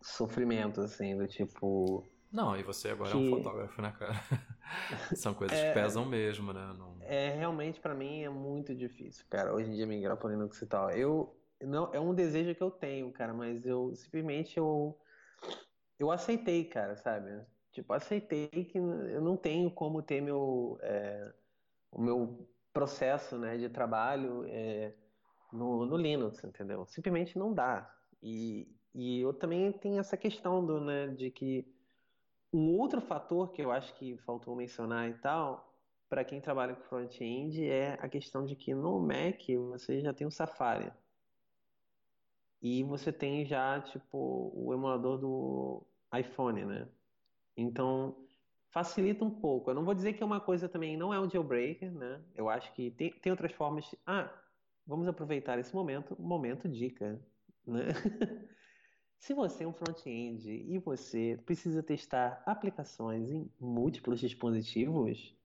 sofrimento, 0.00 0.80
assim, 0.80 1.16
do 1.16 1.26
tipo. 1.26 2.08
Não, 2.32 2.56
e 2.56 2.62
você 2.62 2.88
agora 2.88 3.10
que... 3.10 3.16
é 3.16 3.20
um 3.20 3.36
fotógrafo, 3.36 3.82
né, 3.82 3.94
cara? 3.98 4.14
São 5.16 5.34
coisas 5.34 5.56
é, 5.56 5.68
que 5.68 5.74
pesam 5.74 6.04
mesmo, 6.04 6.52
né? 6.52 6.74
Não... 6.78 6.96
É, 7.02 7.30
realmente 7.30 7.80
para 7.80 7.94
mim 7.94 8.22
é 8.22 8.28
muito 8.28 8.74
difícil, 8.74 9.24
cara, 9.28 9.52
hoje 9.52 9.68
em 9.68 9.74
dia 9.74 9.86
migrar 9.86 10.16
pro 10.16 10.28
Linux 10.28 10.60
e 10.62 10.66
tal. 10.66 10.90
Eu, 10.90 11.36
não, 11.60 11.92
é 11.92 12.00
um 12.00 12.14
desejo 12.14 12.54
que 12.54 12.62
eu 12.62 12.70
tenho, 12.70 13.10
cara, 13.12 13.34
mas 13.34 13.66
eu 13.66 13.94
simplesmente 13.94 14.56
eu, 14.56 14.96
eu 15.98 16.10
aceitei, 16.10 16.64
cara, 16.64 16.96
sabe? 16.96 17.30
Tipo, 17.72 17.92
aceitei 17.92 18.48
que 18.48 18.78
eu 18.78 19.20
não 19.20 19.36
tenho 19.36 19.70
como 19.70 20.02
ter 20.02 20.20
meu, 20.20 20.78
é, 20.82 21.32
o 21.90 22.00
meu 22.00 22.48
processo, 22.72 23.38
né, 23.38 23.56
de 23.56 23.68
trabalho 23.68 24.44
é, 24.46 24.94
no, 25.52 25.86
no 25.86 25.96
Linux, 25.96 26.42
entendeu? 26.44 26.86
Simplesmente 26.86 27.38
não 27.38 27.52
dá. 27.52 27.92
E, 28.22 28.68
e 28.94 29.20
eu 29.20 29.32
também 29.32 29.72
tenho 29.72 29.98
essa 29.98 30.16
questão 30.16 30.64
do, 30.64 30.80
né, 30.80 31.08
de 31.08 31.30
que 31.30 31.66
um 32.52 32.78
outro 32.78 33.00
fator 33.00 33.52
que 33.52 33.62
eu 33.62 33.70
acho 33.70 33.94
que 33.94 34.16
faltou 34.18 34.56
mencionar 34.56 35.08
e 35.08 35.14
tal, 35.14 35.72
para 36.08 36.24
quem 36.24 36.40
trabalha 36.40 36.74
com 36.74 36.82
front-end, 36.82 37.64
é 37.64 37.94
a 38.00 38.08
questão 38.08 38.44
de 38.44 38.56
que 38.56 38.74
no 38.74 38.98
Mac 38.98 39.40
você 39.68 40.00
já 40.00 40.12
tem 40.12 40.26
o 40.26 40.30
Safari. 40.30 40.92
E 42.60 42.82
você 42.82 43.12
tem 43.12 43.46
já, 43.46 43.80
tipo, 43.80 44.52
o 44.54 44.74
emulador 44.74 45.18
do 45.18 45.86
iPhone, 46.12 46.64
né? 46.64 46.88
Então, 47.56 48.16
facilita 48.70 49.24
um 49.24 49.30
pouco. 49.30 49.70
Eu 49.70 49.74
não 49.74 49.84
vou 49.84 49.94
dizer 49.94 50.12
que 50.12 50.22
é 50.22 50.26
uma 50.26 50.40
coisa 50.40 50.68
também, 50.68 50.96
não 50.96 51.12
é 51.12 51.20
um 51.20 51.28
jailbreaker, 51.28 51.92
né? 51.92 52.20
Eu 52.34 52.48
acho 52.48 52.72
que 52.72 52.90
tem, 52.92 53.12
tem 53.12 53.30
outras 53.30 53.52
formas. 53.52 53.84
De... 53.84 53.98
Ah, 54.06 54.32
vamos 54.86 55.08
aproveitar 55.08 55.58
esse 55.58 55.74
momento, 55.74 56.16
momento 56.20 56.68
dica, 56.68 57.20
né? 57.66 57.88
Se 59.18 59.34
você 59.34 59.64
é 59.64 59.68
um 59.68 59.72
front-end 59.72 60.48
e 60.48 60.78
você 60.78 61.38
precisa 61.44 61.82
testar 61.82 62.42
aplicações 62.46 63.30
em 63.30 63.50
múltiplos 63.60 64.18
dispositivos, 64.18 65.36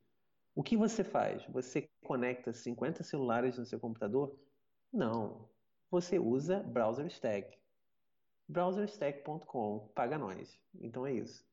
o 0.56 0.64
que 0.64 0.78
você 0.78 1.04
faz? 1.04 1.46
Você 1.48 1.90
conecta 2.02 2.54
50 2.54 3.04
celulares 3.04 3.58
no 3.58 3.66
seu 3.66 3.78
computador? 3.78 4.34
Não. 4.94 5.50
Você 5.92 6.18
usa 6.18 6.64
BrowserStack. 6.64 7.58
BrowserStack.com 8.48 9.90
paga 9.94 10.18
nós. 10.18 10.58
Então 10.80 11.06
é 11.06 11.12
isso. 11.12 11.46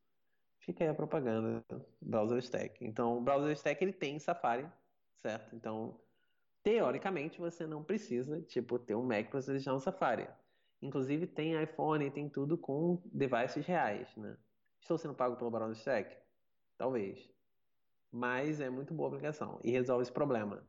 Fica 0.63 0.85
aí 0.85 0.91
a 0.91 0.95
propaganda 0.95 1.65
BrowserStack. 2.01 2.85
Então, 2.85 3.19
o 3.19 3.21
BrowserStack 3.21 3.83
ele 3.83 3.93
tem 3.93 4.19
Safari, 4.21 4.65
certo? 5.17 5.57
Então, 5.57 5.99
teoricamente, 6.63 7.41
você 7.41 7.67
não 7.67 7.83
precisa, 7.83 8.41
tipo, 8.43 8.79
ter 8.79 8.95
um 8.95 9.03
Mac 9.03 9.29
para 9.29 9.43
você 9.43 9.51
deixar 9.51 9.75
um 9.75 9.81
Safari. 9.81 10.29
Inclusive 10.81 11.27
tem 11.27 11.61
iPhone, 11.61 12.09
tem 12.13 12.29
tudo 12.29 12.57
com 12.57 13.03
devices 13.07 13.67
reais, 13.67 14.17
né? 14.17 14.37
Estou 14.81 14.97
sendo 14.97 15.15
pago 15.15 15.35
pelo 15.35 15.51
do 15.51 15.73
Stack? 15.73 16.17
Talvez. 16.79 17.29
Mas 18.13 18.61
é 18.61 18.71
muito 18.71 18.95
boa 18.95 19.09
a 19.09 19.13
aplicação 19.13 19.59
e 19.65 19.71
resolve 19.73 20.03
esse 20.03 20.13
problema. 20.13 20.63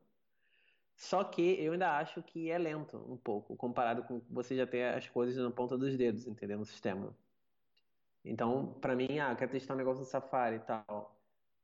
Só 0.95 1.23
que 1.23 1.63
eu 1.63 1.73
ainda 1.73 1.97
acho 1.97 2.23
que 2.23 2.49
é 2.49 2.57
lento 2.57 2.97
um 2.97 3.17
pouco, 3.17 3.55
comparado 3.55 4.03
com 4.03 4.21
você 4.29 4.55
já 4.55 4.65
ter 4.65 4.95
as 4.95 5.07
coisas 5.07 5.35
na 5.35 5.51
ponta 5.51 5.77
dos 5.77 5.95
dedos, 5.95 6.25
entendeu? 6.25 6.57
No 6.57 6.65
sistema. 6.65 7.15
Então, 8.23 8.73
para 8.81 8.95
mim, 8.95 9.19
ah, 9.19 9.35
quer 9.35 9.49
testar 9.49 9.73
um 9.73 9.77
negócio 9.77 10.01
no 10.01 10.05
Safari 10.05 10.57
e 10.57 10.59
tal. 10.59 11.19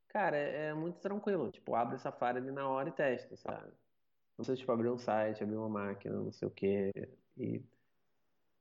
Cara, 0.09 0.37
é, 0.37 0.67
é 0.67 0.73
muito 0.73 0.99
tranquilo. 0.99 1.51
Tipo, 1.51 1.75
abre 1.75 1.95
o 1.95 1.99
Safari 1.99 2.39
ali 2.39 2.51
na 2.51 2.67
hora 2.67 2.89
e 2.89 2.91
testa, 2.91 3.35
sabe? 3.37 3.67
Não 3.67 4.37
precisa, 4.37 4.57
tipo, 4.57 4.71
abrir 4.71 4.89
um 4.89 4.97
site, 4.97 5.43
abrir 5.43 5.57
uma 5.57 5.69
máquina, 5.69 6.15
não 6.15 6.31
sei 6.31 6.47
o 6.47 6.51
quê. 6.51 6.91
E 7.37 7.63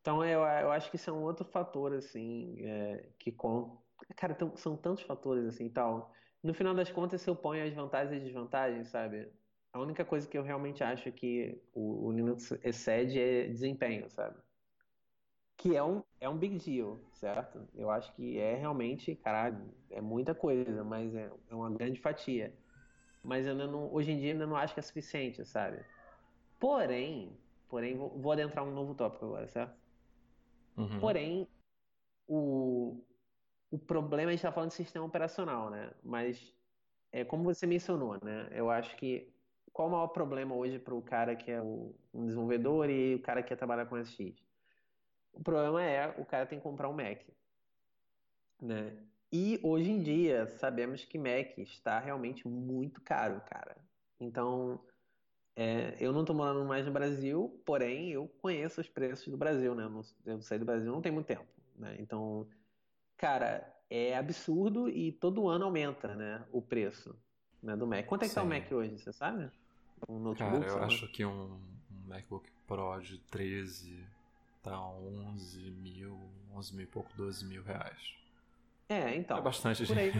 então 0.08 0.24
eu, 0.24 0.40
eu 0.40 0.72
acho 0.72 0.88
que 0.90 0.96
isso 0.96 1.10
é 1.10 1.12
um 1.12 1.22
outro 1.22 1.44
fator, 1.44 1.92
assim, 1.92 2.56
é, 2.64 3.10
que 3.18 3.30
com... 3.30 3.78
Cara, 4.16 4.34
tão, 4.34 4.56
são 4.56 4.74
tantos 4.74 5.04
fatores, 5.04 5.44
assim, 5.44 5.66
e 5.66 5.70
tal. 5.70 6.14
No 6.42 6.54
final 6.54 6.74
das 6.74 6.90
contas, 6.90 7.20
se 7.20 7.28
eu 7.28 7.36
ponho 7.36 7.62
as 7.66 7.74
vantagens 7.74 8.22
e 8.22 8.24
desvantagens, 8.24 8.88
sabe? 8.88 9.30
A 9.70 9.78
única 9.80 10.04
coisa 10.06 10.26
que 10.26 10.38
eu 10.38 10.42
realmente 10.42 10.82
acho 10.82 11.12
que 11.12 11.60
o, 11.74 12.06
o 12.06 12.12
Linux 12.12 12.52
excede 12.62 13.20
é 13.20 13.48
desempenho, 13.48 14.08
sabe? 14.10 14.38
Que 15.58 15.76
é 15.76 15.82
um, 15.82 16.02
é 16.20 16.28
um 16.28 16.38
big 16.38 16.56
deal, 16.58 16.98
certo? 17.12 17.68
Eu 17.74 17.90
acho 17.90 18.14
que 18.14 18.38
é 18.38 18.54
realmente, 18.54 19.14
caralho, 19.16 19.68
é 19.90 20.00
muita 20.00 20.34
coisa, 20.34 20.82
mas 20.82 21.14
é, 21.14 21.30
é 21.50 21.54
uma 21.54 21.68
grande 21.68 22.00
fatia. 22.00 22.54
Mas 23.22 23.46
eu 23.46 23.54
não, 23.54 23.92
hoje 23.92 24.12
em 24.12 24.18
dia 24.18 24.32
ainda 24.32 24.46
não 24.46 24.56
acho 24.56 24.72
que 24.72 24.80
é 24.80 24.82
suficiente, 24.82 25.44
sabe? 25.44 25.84
Porém, 26.58 27.36
porém, 27.68 27.96
vou, 27.96 28.10
vou 28.18 28.32
adentrar 28.32 28.64
um 28.64 28.72
novo 28.72 28.94
tópico 28.94 29.26
agora, 29.26 29.48
certo? 29.48 29.76
Uhum. 30.76 31.00
Porém, 31.00 31.48
o, 32.26 33.04
o 33.70 33.78
problema, 33.78 34.30
a 34.30 34.32
gente 34.32 34.38
está 34.38 34.52
falando 34.52 34.70
de 34.70 34.76
sistema 34.76 35.04
operacional, 35.04 35.70
né? 35.70 35.92
Mas, 36.04 36.54
é 37.10 37.24
como 37.24 37.42
você 37.42 37.66
mencionou, 37.66 38.16
né? 38.22 38.48
Eu 38.52 38.70
acho 38.70 38.96
que 38.96 39.28
qual 39.72 39.88
o 39.88 39.90
maior 39.90 40.08
problema 40.08 40.54
hoje 40.54 40.78
para 40.78 40.94
o 40.94 41.02
cara 41.02 41.36
que 41.36 41.50
é 41.50 41.60
o, 41.60 41.94
um 42.14 42.24
desenvolvedor 42.26 42.88
e 42.90 43.16
o 43.16 43.22
cara 43.22 43.42
que 43.42 43.48
quer 43.48 43.56
trabalhar 43.56 43.86
com 43.86 43.96
SX? 43.96 44.47
O 45.32 45.42
problema 45.42 45.82
é 45.82 46.14
o 46.18 46.24
cara 46.24 46.46
tem 46.46 46.58
que 46.58 46.62
comprar 46.62 46.88
um 46.88 46.92
Mac, 46.92 47.20
né? 48.60 48.92
E 49.30 49.60
hoje 49.62 49.90
em 49.90 50.02
dia 50.02 50.46
sabemos 50.46 51.04
que 51.04 51.18
Mac 51.18 51.58
está 51.58 51.98
realmente 51.98 52.46
muito 52.48 53.00
caro, 53.00 53.40
cara. 53.48 53.76
Então, 54.18 54.80
é, 55.54 55.96
eu 56.00 56.12
não 56.12 56.20
estou 56.20 56.34
morando 56.34 56.64
mais 56.64 56.86
no 56.86 56.92
Brasil, 56.92 57.60
porém 57.64 58.10
eu 58.10 58.28
conheço 58.40 58.80
os 58.80 58.88
preços 58.88 59.28
do 59.28 59.36
Brasil, 59.36 59.74
né? 59.74 59.84
Eu, 59.84 59.90
não, 59.90 60.02
eu 60.24 60.40
saí 60.40 60.58
do 60.58 60.64
Brasil 60.64 60.90
não 60.90 61.02
tem 61.02 61.12
muito 61.12 61.26
tempo, 61.26 61.46
né? 61.76 61.96
Então, 61.98 62.48
cara, 63.16 63.76
é 63.90 64.16
absurdo 64.16 64.88
e 64.88 65.12
todo 65.12 65.48
ano 65.48 65.64
aumenta, 65.64 66.14
né? 66.14 66.44
O 66.52 66.62
preço 66.62 67.16
né, 67.62 67.76
do 67.76 67.86
Mac. 67.86 68.06
Quanto 68.06 68.22
é 68.22 68.24
que 68.26 68.30
Sim. 68.30 68.34
tá 68.36 68.42
o 68.42 68.46
Mac 68.46 68.70
hoje, 68.70 68.98
você 68.98 69.12
sabe? 69.12 69.50
Um 70.08 70.18
notebook? 70.18 70.66
Cara, 70.66 70.78
eu 70.78 70.84
acho 70.84 71.08
que 71.08 71.24
um, 71.24 71.54
um, 71.54 71.60
MacBook 72.06 72.48
Pro 72.66 73.00
de 73.00 73.18
13 73.18 74.06
tá 74.68 74.80
11 74.80 75.70
mil, 75.70 76.30
11 76.52 76.74
mil 76.74 76.84
e 76.84 76.88
pouco, 76.88 77.10
12 77.16 77.46
mil 77.46 77.62
reais. 77.62 78.14
É, 78.88 79.14
então. 79.14 79.38
É 79.38 79.42
bastante 79.42 79.84
dinheiro. 79.84 80.18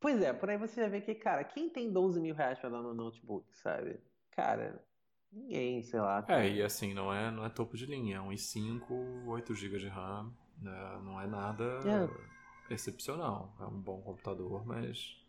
Pois 0.00 0.22
é, 0.22 0.32
por 0.32 0.48
aí 0.48 0.56
você 0.56 0.80
já 0.80 0.88
vê 0.88 1.02
que, 1.02 1.14
cara, 1.14 1.44
quem 1.44 1.68
tem 1.68 1.92
12 1.92 2.18
mil 2.20 2.34
reais 2.34 2.58
pra 2.58 2.70
dar 2.70 2.80
no 2.80 2.94
notebook, 2.94 3.46
sabe? 3.58 4.00
Cara, 4.30 4.82
ninguém, 5.30 5.82
sei 5.82 6.00
lá. 6.00 6.24
É, 6.26 6.48
e 6.48 6.62
assim, 6.62 6.94
não 6.94 7.12
é, 7.12 7.30
não 7.30 7.44
é 7.44 7.50
topo 7.50 7.76
de 7.76 7.84
linha, 7.84 8.16
é 8.16 8.20
um 8.20 8.30
i5, 8.30 9.26
8 9.26 9.54
GB 9.54 9.78
de 9.78 9.88
RAM, 9.88 10.32
né? 10.56 11.00
não 11.04 11.20
é 11.20 11.26
nada 11.26 11.64
é. 11.84 12.72
excepcional. 12.72 13.54
É 13.60 13.64
um 13.64 13.78
bom 13.78 14.00
computador, 14.00 14.64
mas 14.64 15.22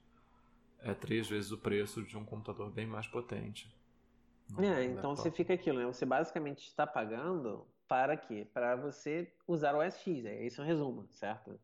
é 0.79 0.93
três 0.93 1.27
vezes 1.27 1.51
o 1.51 1.57
preço 1.57 2.01
de 2.03 2.17
um 2.17 2.23
computador 2.23 2.71
bem 2.71 2.87
mais 2.87 3.07
potente. 3.07 3.69
Não, 4.49 4.63
é, 4.63 4.85
então 4.85 5.11
é 5.11 5.15
você 5.15 5.29
fica 5.29 5.53
aquilo, 5.53 5.79
né? 5.79 5.85
Você 5.85 6.05
basicamente 6.05 6.65
está 6.67 6.87
pagando 6.87 7.67
para 7.91 8.15
quê? 8.15 8.47
Para 8.53 8.77
você 8.77 9.29
usar 9.45 9.75
o 9.75 9.83
SX, 9.83 10.23
é 10.23 10.45
esse 10.45 10.57
é 10.57 10.63
o 10.63 10.65
resumo, 10.65 11.09
certo? 11.11 11.59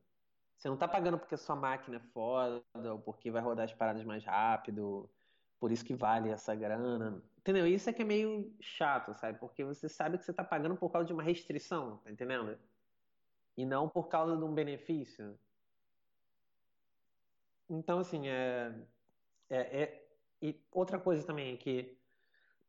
Você 0.58 0.68
não 0.68 0.76
está 0.76 0.86
pagando 0.86 1.18
porque 1.18 1.38
sua 1.38 1.56
máquina 1.56 1.96
é 1.96 2.00
foda, 2.12 2.62
ou 2.76 3.00
porque 3.00 3.32
vai 3.32 3.42
rodar 3.42 3.64
as 3.64 3.74
paradas 3.74 4.04
mais 4.04 4.26
rápido, 4.26 5.10
por 5.58 5.72
isso 5.72 5.86
que 5.86 5.96
vale 5.96 6.30
essa 6.30 6.54
grana. 6.54 7.24
Entendeu? 7.38 7.66
Isso 7.66 7.90
é 7.90 7.94
que 7.94 8.02
é 8.02 8.06
meio 8.06 8.54
chato, 8.60 9.14
sabe? 9.14 9.40
Porque 9.40 9.64
você 9.64 9.88
sabe 9.88 10.18
que 10.18 10.26
você 10.26 10.32
está 10.32 10.44
pagando 10.44 10.76
por 10.76 10.92
causa 10.92 11.08
de 11.08 11.14
uma 11.14 11.24
restrição, 11.24 11.96
tá 12.04 12.12
entendendo? 12.12 12.60
E 13.56 13.66
não 13.66 13.88
por 13.88 14.10
causa 14.10 14.36
de 14.36 14.44
um 14.44 14.54
benefício. 14.54 15.40
Então, 17.70 18.00
assim, 18.00 18.28
é, 18.28 18.76
é, 19.50 19.82
é... 19.84 20.08
E 20.42 20.62
outra 20.74 21.00
coisa 21.00 21.26
também 21.26 21.54
é 21.54 21.58
que, 21.58 21.98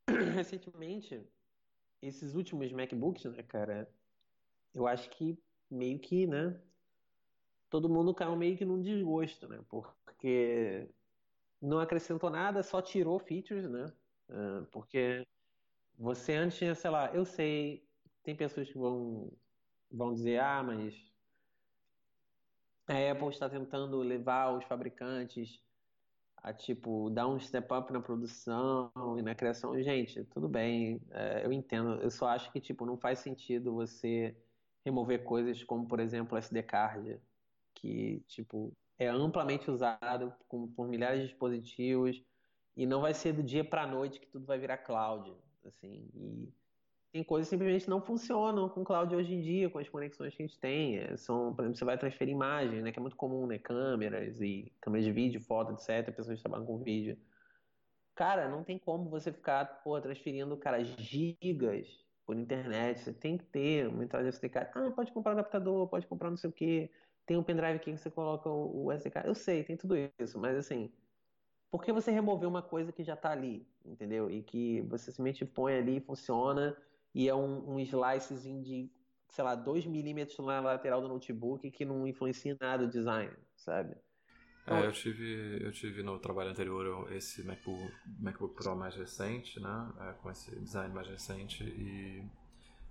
recentemente, 0.32 1.28
esses 2.00 2.34
últimos 2.34 2.72
MacBooks, 2.72 3.24
né, 3.24 3.42
cara, 3.42 3.88
eu 4.74 4.86
acho 4.86 5.10
que 5.10 5.38
meio 5.70 5.98
que, 5.98 6.26
né, 6.26 6.60
todo 7.70 7.88
mundo 7.88 8.14
caiu 8.14 8.36
meio 8.36 8.56
que 8.56 8.64
num 8.64 8.80
desgosto, 8.80 9.48
né? 9.48 9.60
Porque 9.68 10.88
não 11.60 11.80
acrescentou 11.80 12.30
nada, 12.30 12.62
só 12.62 12.80
tirou 12.80 13.18
features, 13.18 13.68
né? 13.68 13.92
Uh, 14.28 14.64
porque 14.66 15.26
você 15.98 16.34
antes 16.34 16.58
tinha, 16.58 16.74
sei 16.74 16.90
lá, 16.90 17.12
eu 17.14 17.24
sei, 17.24 17.86
tem 18.22 18.36
pessoas 18.36 18.68
que 18.68 18.78
vão, 18.78 19.32
vão 19.90 20.14
dizer, 20.14 20.40
ah, 20.40 20.62
mas 20.62 20.94
a 22.86 23.10
Apple 23.10 23.28
está 23.28 23.48
tentando 23.48 23.98
levar 23.98 24.56
os 24.56 24.64
fabricantes 24.64 25.62
a, 26.42 26.52
tipo, 26.52 27.10
dar 27.10 27.26
um 27.26 27.38
step 27.38 27.72
up 27.72 27.92
na 27.92 28.00
produção 28.00 28.90
e 29.18 29.22
na 29.22 29.34
criação. 29.34 29.80
Gente, 29.82 30.24
tudo 30.24 30.48
bem, 30.48 31.00
é, 31.10 31.44
eu 31.44 31.52
entendo, 31.52 32.00
eu 32.00 32.10
só 32.10 32.28
acho 32.28 32.50
que, 32.52 32.60
tipo, 32.60 32.86
não 32.86 32.96
faz 32.96 33.18
sentido 33.18 33.74
você 33.74 34.36
remover 34.84 35.24
coisas 35.24 35.62
como, 35.64 35.86
por 35.86 36.00
exemplo, 36.00 36.34
o 36.34 36.38
SD 36.38 36.62
card, 36.62 37.20
que, 37.74 38.20
tipo, 38.26 38.72
é 38.98 39.08
amplamente 39.08 39.70
usado 39.70 40.32
por 40.48 40.88
milhares 40.88 41.22
de 41.22 41.28
dispositivos 41.28 42.22
e 42.76 42.86
não 42.86 43.00
vai 43.00 43.14
ser 43.14 43.32
do 43.32 43.42
dia 43.42 43.64
para 43.64 43.86
noite 43.86 44.20
que 44.20 44.26
tudo 44.26 44.46
vai 44.46 44.58
virar 44.58 44.78
cloud, 44.78 45.34
assim. 45.64 46.08
E 46.14 46.48
tem 47.12 47.24
coisas 47.24 47.48
que 47.48 47.56
simplesmente 47.56 47.88
não 47.88 48.00
funcionam 48.00 48.68
com 48.68 48.82
o 48.82 48.84
cloud 48.84 49.14
hoje 49.14 49.34
em 49.34 49.40
dia, 49.40 49.70
com 49.70 49.78
as 49.78 49.88
conexões 49.88 50.34
que 50.34 50.42
a 50.42 50.46
gente 50.46 50.58
tem. 50.58 50.98
É, 50.98 51.16
são, 51.16 51.54
por 51.54 51.62
exemplo, 51.62 51.78
você 51.78 51.84
vai 51.84 51.98
transferir 51.98 52.34
imagem, 52.34 52.82
né, 52.82 52.92
que 52.92 52.98
é 52.98 53.02
muito 53.02 53.16
comum, 53.16 53.46
né, 53.46 53.58
câmeras 53.58 54.40
e 54.40 54.72
câmeras 54.80 55.04
de 55.04 55.12
vídeo, 55.12 55.40
foto, 55.40 55.72
etc, 55.72 56.14
pessoas 56.14 56.36
que 56.36 56.42
trabalham 56.42 56.66
com 56.66 56.78
vídeo. 56.78 57.16
Cara, 58.14 58.48
não 58.48 58.64
tem 58.64 58.78
como 58.78 59.08
você 59.08 59.32
ficar, 59.32 59.64
pô, 59.82 60.00
transferindo, 60.00 60.56
cara, 60.56 60.82
gigas 60.82 61.86
por 62.26 62.36
internet. 62.36 63.00
Você 63.00 63.12
tem 63.12 63.38
que 63.38 63.44
ter 63.44 63.86
uma 63.88 64.04
entrada 64.04 64.28
SDK. 64.28 64.70
Ah, 64.74 64.90
pode 64.90 65.12
comprar 65.12 65.30
um 65.30 65.38
adaptador, 65.38 65.88
pode 65.88 66.06
comprar 66.06 66.28
não 66.28 66.36
sei 66.36 66.50
o 66.50 66.52
quê. 66.52 66.90
Tem 67.24 67.36
um 67.36 67.42
pendrive 67.42 67.76
aqui 67.76 67.92
que 67.92 67.98
você 67.98 68.10
coloca 68.10 68.50
o, 68.50 68.92
SDK. 68.92 69.22
Eu 69.24 69.34
sei, 69.34 69.62
tem 69.62 69.76
tudo 69.76 69.94
isso, 70.18 70.38
mas 70.38 70.56
assim, 70.56 70.92
por 71.70 71.84
que 71.84 71.92
você 71.92 72.10
remover 72.10 72.48
uma 72.48 72.62
coisa 72.62 72.92
que 72.92 73.04
já 73.04 73.14
está 73.14 73.30
ali, 73.30 73.66
entendeu? 73.84 74.30
E 74.30 74.42
que 74.42 74.80
você 74.82 75.12
simplesmente 75.12 75.44
põe 75.44 75.76
ali 75.76 75.96
e 75.98 76.00
funciona 76.00 76.76
e 77.14 77.28
é 77.28 77.34
um, 77.34 77.74
um 77.74 77.80
slicezinho 77.80 78.62
de, 78.62 78.90
sei 79.28 79.44
lá, 79.44 79.54
2 79.54 79.86
milímetros 79.86 80.38
na 80.38 80.60
lateral 80.60 81.00
do 81.00 81.08
notebook 81.08 81.70
que 81.70 81.84
não 81.84 82.06
influencia 82.06 82.56
nada 82.60 82.84
o 82.84 82.88
design, 82.88 83.32
sabe? 83.56 83.96
É, 84.66 84.84
eu 84.84 84.92
tive, 84.92 85.64
eu 85.64 85.72
tive 85.72 86.02
no 86.02 86.18
trabalho 86.18 86.50
anterior 86.50 87.10
esse 87.12 87.42
MacBook, 87.42 87.90
MacBook 88.20 88.54
Pro 88.54 88.76
mais 88.76 88.94
recente, 88.94 89.58
né? 89.58 89.92
É, 90.00 90.12
com 90.14 90.30
esse 90.30 90.54
design 90.60 90.94
mais 90.94 91.08
recente 91.08 91.64
e 91.64 92.22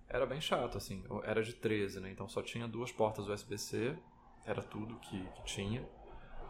era 0.09 0.25
bem 0.25 0.41
chato, 0.41 0.77
assim. 0.77 1.03
Era 1.23 1.43
de 1.43 1.53
13, 1.53 1.99
né? 1.99 2.11
Então 2.11 2.27
só 2.27 2.41
tinha 2.41 2.67
duas 2.67 2.91
portas 2.91 3.27
USB-C, 3.27 3.95
era 4.45 4.63
tudo 4.63 4.95
que, 4.99 5.21
que 5.21 5.43
tinha. 5.43 5.87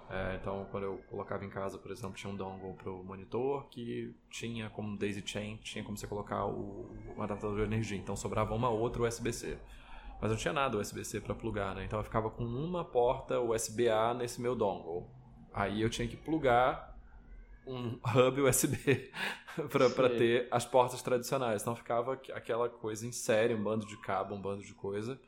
É, 0.09 0.37
então, 0.41 0.65
quando 0.71 0.83
eu 0.83 0.97
colocava 1.09 1.43
em 1.43 1.49
casa, 1.49 1.77
por 1.77 1.91
exemplo, 1.91 2.15
tinha 2.15 2.31
um 2.31 2.35
dongle 2.35 2.73
para 2.75 2.89
o 2.89 3.03
monitor 3.03 3.67
que 3.67 4.15
tinha 4.29 4.69
como 4.69 4.97
daisy 4.97 5.21
chain, 5.25 5.57
tinha 5.57 5.83
como 5.83 5.97
você 5.97 6.07
colocar 6.07 6.45
o, 6.45 6.89
o 7.15 7.21
adaptador 7.21 7.57
de 7.57 7.63
energia. 7.63 7.97
Então, 7.97 8.15
sobrava 8.15 8.53
uma 8.55 8.69
outra 8.69 9.03
USB-C. 9.03 9.57
Mas 10.21 10.31
não 10.31 10.37
tinha 10.37 10.53
nada 10.53 10.77
USB-C 10.77 11.19
para 11.21 11.35
plugar, 11.35 11.75
né? 11.75 11.83
Então, 11.83 11.99
eu 11.99 12.03
ficava 12.03 12.29
com 12.29 12.43
uma 12.43 12.85
porta 12.85 13.39
USB-A 13.39 14.13
nesse 14.13 14.41
meu 14.41 14.55
dongle. 14.55 15.05
Aí 15.53 15.81
eu 15.81 15.89
tinha 15.89 16.07
que 16.07 16.15
plugar 16.15 16.97
um 17.65 17.99
hub 18.15 18.41
USB 18.41 19.11
para 19.93 20.09
ter 20.09 20.47
as 20.49 20.65
portas 20.65 21.01
tradicionais. 21.01 21.61
Então, 21.61 21.75
ficava 21.75 22.13
aquela 22.33 22.69
coisa 22.69 23.05
em 23.05 23.11
série, 23.11 23.53
um 23.53 23.61
bando 23.61 23.85
de 23.85 23.97
cabo, 23.97 24.33
um 24.33 24.41
bando 24.41 24.63
de 24.63 24.73
coisa, 24.73 25.19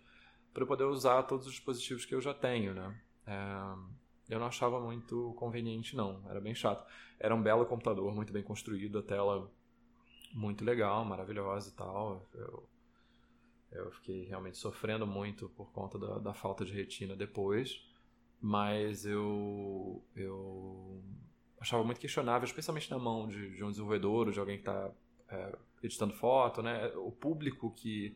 para 0.53 0.65
poder 0.65 0.86
usar 0.86 1.24
todos 1.24 1.48
os 1.48 1.51
dispositivos 1.51 2.05
que 2.05 2.15
eu 2.15 2.21
já 2.21 2.33
tenho, 2.33 2.74
né? 2.74 2.98
É 3.27 3.98
eu 4.29 4.39
não 4.39 4.45
achava 4.45 4.79
muito 4.79 5.33
conveniente, 5.38 5.95
não. 5.95 6.24
Era 6.29 6.39
bem 6.39 6.53
chato. 6.53 6.86
Era 7.19 7.33
um 7.33 7.41
belo 7.41 7.65
computador, 7.65 8.13
muito 8.13 8.31
bem 8.31 8.43
construído, 8.43 9.00
a 9.00 9.03
tela 9.03 9.51
muito 10.31 10.63
legal, 10.63 11.03
maravilhosa 11.03 11.69
e 11.69 11.74
tal. 11.74 12.29
Eu, 12.33 12.69
eu 13.71 13.91
fiquei 13.91 14.25
realmente 14.25 14.57
sofrendo 14.57 15.07
muito 15.07 15.50
por 15.50 15.71
conta 15.71 15.98
da, 15.98 16.19
da 16.19 16.33
falta 16.33 16.63
de 16.63 16.71
retina 16.71 17.15
depois, 17.15 17.83
mas 18.39 19.05
eu, 19.05 20.03
eu 20.15 21.03
achava 21.59 21.83
muito 21.83 22.00
questionável, 22.00 22.45
especialmente 22.45 22.89
na 22.91 23.00
mão 23.00 23.27
de, 23.27 23.55
de 23.55 23.63
um 23.63 23.71
desenvolvedor 23.71 24.27
ou 24.27 24.31
de 24.31 24.39
alguém 24.39 24.57
que 24.57 24.62
está 24.62 24.91
é, 25.29 25.57
editando 25.81 26.13
foto, 26.13 26.62
né? 26.62 26.88
O 26.98 27.12
público 27.12 27.71
que 27.71 28.15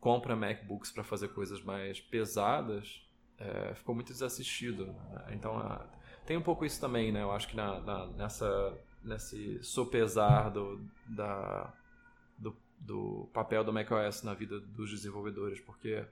compra 0.00 0.34
MacBooks 0.34 0.90
para 0.90 1.04
fazer 1.04 1.28
coisas 1.28 1.62
mais 1.62 2.00
pesadas 2.00 3.03
é, 3.38 3.74
ficou 3.74 3.94
muito 3.94 4.12
desassistido. 4.12 4.86
Né? 4.86 5.26
Então, 5.32 5.56
a, 5.56 5.86
tem 6.26 6.36
um 6.36 6.42
pouco 6.42 6.64
isso 6.64 6.80
também, 6.80 7.12
né? 7.12 7.22
Eu 7.22 7.32
acho 7.32 7.48
que 7.48 7.56
na, 7.56 7.80
na, 7.80 8.06
nessa, 8.06 8.78
nesse 9.02 9.62
sopesar 9.62 10.50
do, 10.50 10.80
da, 11.06 11.72
do, 12.38 12.56
do 12.78 13.28
papel 13.32 13.62
do 13.62 13.72
macOS 13.72 14.22
na 14.22 14.34
vida 14.34 14.58
dos 14.58 14.90
desenvolvedores, 14.90 15.60
porque 15.60 16.04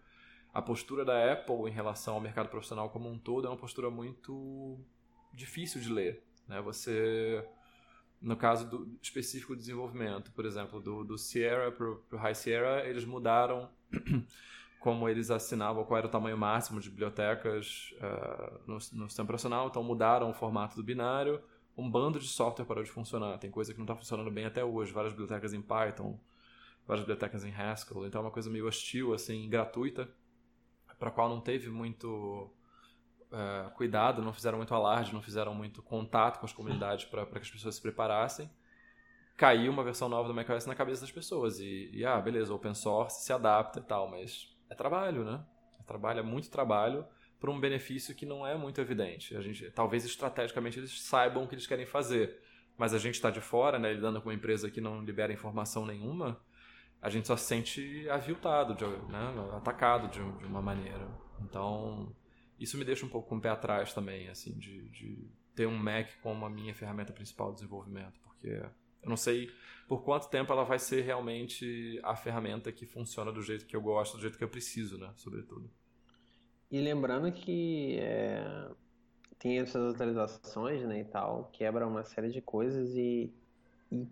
a 0.52 0.60
postura 0.60 1.04
da 1.04 1.32
Apple 1.32 1.68
em 1.68 1.72
relação 1.72 2.14
ao 2.14 2.20
mercado 2.20 2.48
profissional 2.48 2.90
como 2.90 3.10
um 3.10 3.18
todo 3.18 3.46
é 3.46 3.50
uma 3.50 3.56
postura 3.56 3.90
muito 3.90 4.78
difícil 5.32 5.80
de 5.80 5.90
ler. 5.90 6.22
Né? 6.46 6.60
Você, 6.60 7.42
no 8.20 8.36
caso 8.36 8.68
do 8.68 8.98
específico 9.00 9.54
do 9.54 9.58
desenvolvimento, 9.58 10.30
por 10.32 10.44
exemplo, 10.44 10.78
do, 10.78 11.04
do 11.04 11.16
Sierra 11.16 11.72
para 11.72 11.86
o 11.86 12.16
High 12.16 12.34
Sierra, 12.34 12.84
eles 12.84 13.04
mudaram 13.06 13.70
como 14.82 15.08
eles 15.08 15.30
assinavam 15.30 15.84
qual 15.84 15.98
era 15.98 16.08
o 16.08 16.10
tamanho 16.10 16.36
máximo 16.36 16.80
de 16.80 16.90
bibliotecas 16.90 17.94
uh, 17.98 18.58
no, 18.66 18.74
no 18.74 18.80
sistema 18.80 19.22
operacional, 19.22 19.68
então 19.68 19.80
mudaram 19.80 20.28
o 20.28 20.34
formato 20.34 20.74
do 20.74 20.82
binário, 20.82 21.40
um 21.76 21.88
bando 21.88 22.18
de 22.18 22.26
software 22.26 22.64
parou 22.64 22.82
de 22.82 22.90
funcionar. 22.90 23.38
Tem 23.38 23.48
coisa 23.48 23.72
que 23.72 23.78
não 23.78 23.84
está 23.84 23.94
funcionando 23.94 24.28
bem 24.28 24.44
até 24.44 24.64
hoje, 24.64 24.92
várias 24.92 25.12
bibliotecas 25.12 25.54
em 25.54 25.62
Python, 25.62 26.18
várias 26.84 27.04
bibliotecas 27.06 27.44
em 27.44 27.54
Haskell, 27.54 28.04
então 28.04 28.22
é 28.22 28.24
uma 28.24 28.32
coisa 28.32 28.50
meio 28.50 28.66
hostil, 28.66 29.14
assim, 29.14 29.48
gratuita, 29.48 30.12
para 30.98 31.10
a 31.10 31.12
qual 31.12 31.28
não 31.28 31.40
teve 31.40 31.70
muito 31.70 32.52
uh, 33.30 33.70
cuidado, 33.76 34.20
não 34.20 34.32
fizeram 34.32 34.58
muito 34.58 34.74
alarde, 34.74 35.14
não 35.14 35.22
fizeram 35.22 35.54
muito 35.54 35.80
contato 35.80 36.40
com 36.40 36.46
as 36.46 36.52
comunidades 36.52 37.04
para 37.04 37.24
que 37.24 37.38
as 37.38 37.50
pessoas 37.50 37.76
se 37.76 37.80
preparassem. 37.80 38.50
Caiu 39.36 39.70
uma 39.70 39.84
versão 39.84 40.08
nova 40.08 40.26
do 40.26 40.34
macOS 40.34 40.66
na 40.66 40.74
cabeça 40.74 41.02
das 41.02 41.12
pessoas 41.12 41.60
e, 41.60 41.88
e 41.92 42.04
ah, 42.04 42.20
beleza, 42.20 42.52
open 42.52 42.74
source 42.74 43.24
se 43.24 43.32
adapta 43.32 43.78
e 43.78 43.82
tal, 43.82 44.10
mas 44.10 44.51
é 44.72 44.74
trabalho, 44.74 45.24
né? 45.24 45.44
É 45.78 45.82
trabalho, 45.84 46.20
é 46.20 46.22
muito 46.22 46.50
trabalho 46.50 47.04
por 47.38 47.50
um 47.50 47.60
benefício 47.60 48.14
que 48.14 48.24
não 48.24 48.46
é 48.46 48.56
muito 48.56 48.80
evidente. 48.80 49.36
A 49.36 49.40
gente, 49.40 49.70
talvez 49.70 50.04
estrategicamente 50.04 50.78
eles 50.78 51.02
saibam 51.02 51.44
o 51.44 51.48
que 51.48 51.54
eles 51.54 51.66
querem 51.66 51.86
fazer, 51.86 52.40
mas 52.76 52.94
a 52.94 52.98
gente 52.98 53.14
está 53.14 53.30
de 53.30 53.40
fora, 53.40 53.78
né, 53.78 53.92
lidando 53.92 54.20
com 54.20 54.28
uma 54.28 54.34
empresa 54.34 54.70
que 54.70 54.80
não 54.80 55.02
libera 55.02 55.32
informação 55.32 55.84
nenhuma, 55.84 56.40
a 57.00 57.10
gente 57.10 57.26
só 57.26 57.36
se 57.36 57.44
sente 57.44 58.08
aviltado, 58.08 58.74
de, 58.74 58.84
né, 59.10 59.56
atacado 59.56 60.08
de, 60.08 60.38
de, 60.38 60.46
uma 60.46 60.62
maneira. 60.62 61.08
Então, 61.40 62.14
isso 62.58 62.78
me 62.78 62.84
deixa 62.84 63.04
um 63.04 63.08
pouco 63.08 63.28
com 63.28 63.36
o 63.36 63.40
pé 63.40 63.48
atrás 63.48 63.92
também, 63.92 64.28
assim, 64.28 64.56
de, 64.56 64.88
de 64.90 65.28
ter 65.54 65.66
um 65.66 65.76
Mac 65.76 66.08
como 66.22 66.46
a 66.46 66.50
minha 66.50 66.74
ferramenta 66.74 67.12
principal 67.12 67.48
de 67.50 67.56
desenvolvimento, 67.56 68.20
porque 68.20 68.62
eu 69.02 69.08
não 69.08 69.16
sei 69.16 69.50
por 69.88 70.02
quanto 70.04 70.28
tempo 70.28 70.52
ela 70.52 70.64
vai 70.64 70.78
ser 70.78 71.02
realmente 71.02 72.00
a 72.02 72.16
ferramenta 72.16 72.72
que 72.72 72.86
funciona 72.86 73.30
do 73.30 73.42
jeito 73.42 73.66
que 73.66 73.76
eu 73.76 73.82
gosto, 73.82 74.16
do 74.16 74.22
jeito 74.22 74.38
que 74.38 74.44
eu 74.44 74.48
preciso, 74.48 74.96
né? 74.96 75.12
Sobretudo. 75.16 75.70
E 76.70 76.80
lembrando 76.80 77.30
que 77.30 77.98
é, 77.98 78.70
tem 79.38 79.58
essas 79.58 79.94
atualizações, 79.94 80.82
né, 80.84 81.00
e 81.00 81.04
tal, 81.04 81.50
quebra 81.52 81.86
uma 81.86 82.02
série 82.04 82.30
de 82.30 82.40
coisas 82.40 82.94
e, 82.94 83.30
e 83.90 84.08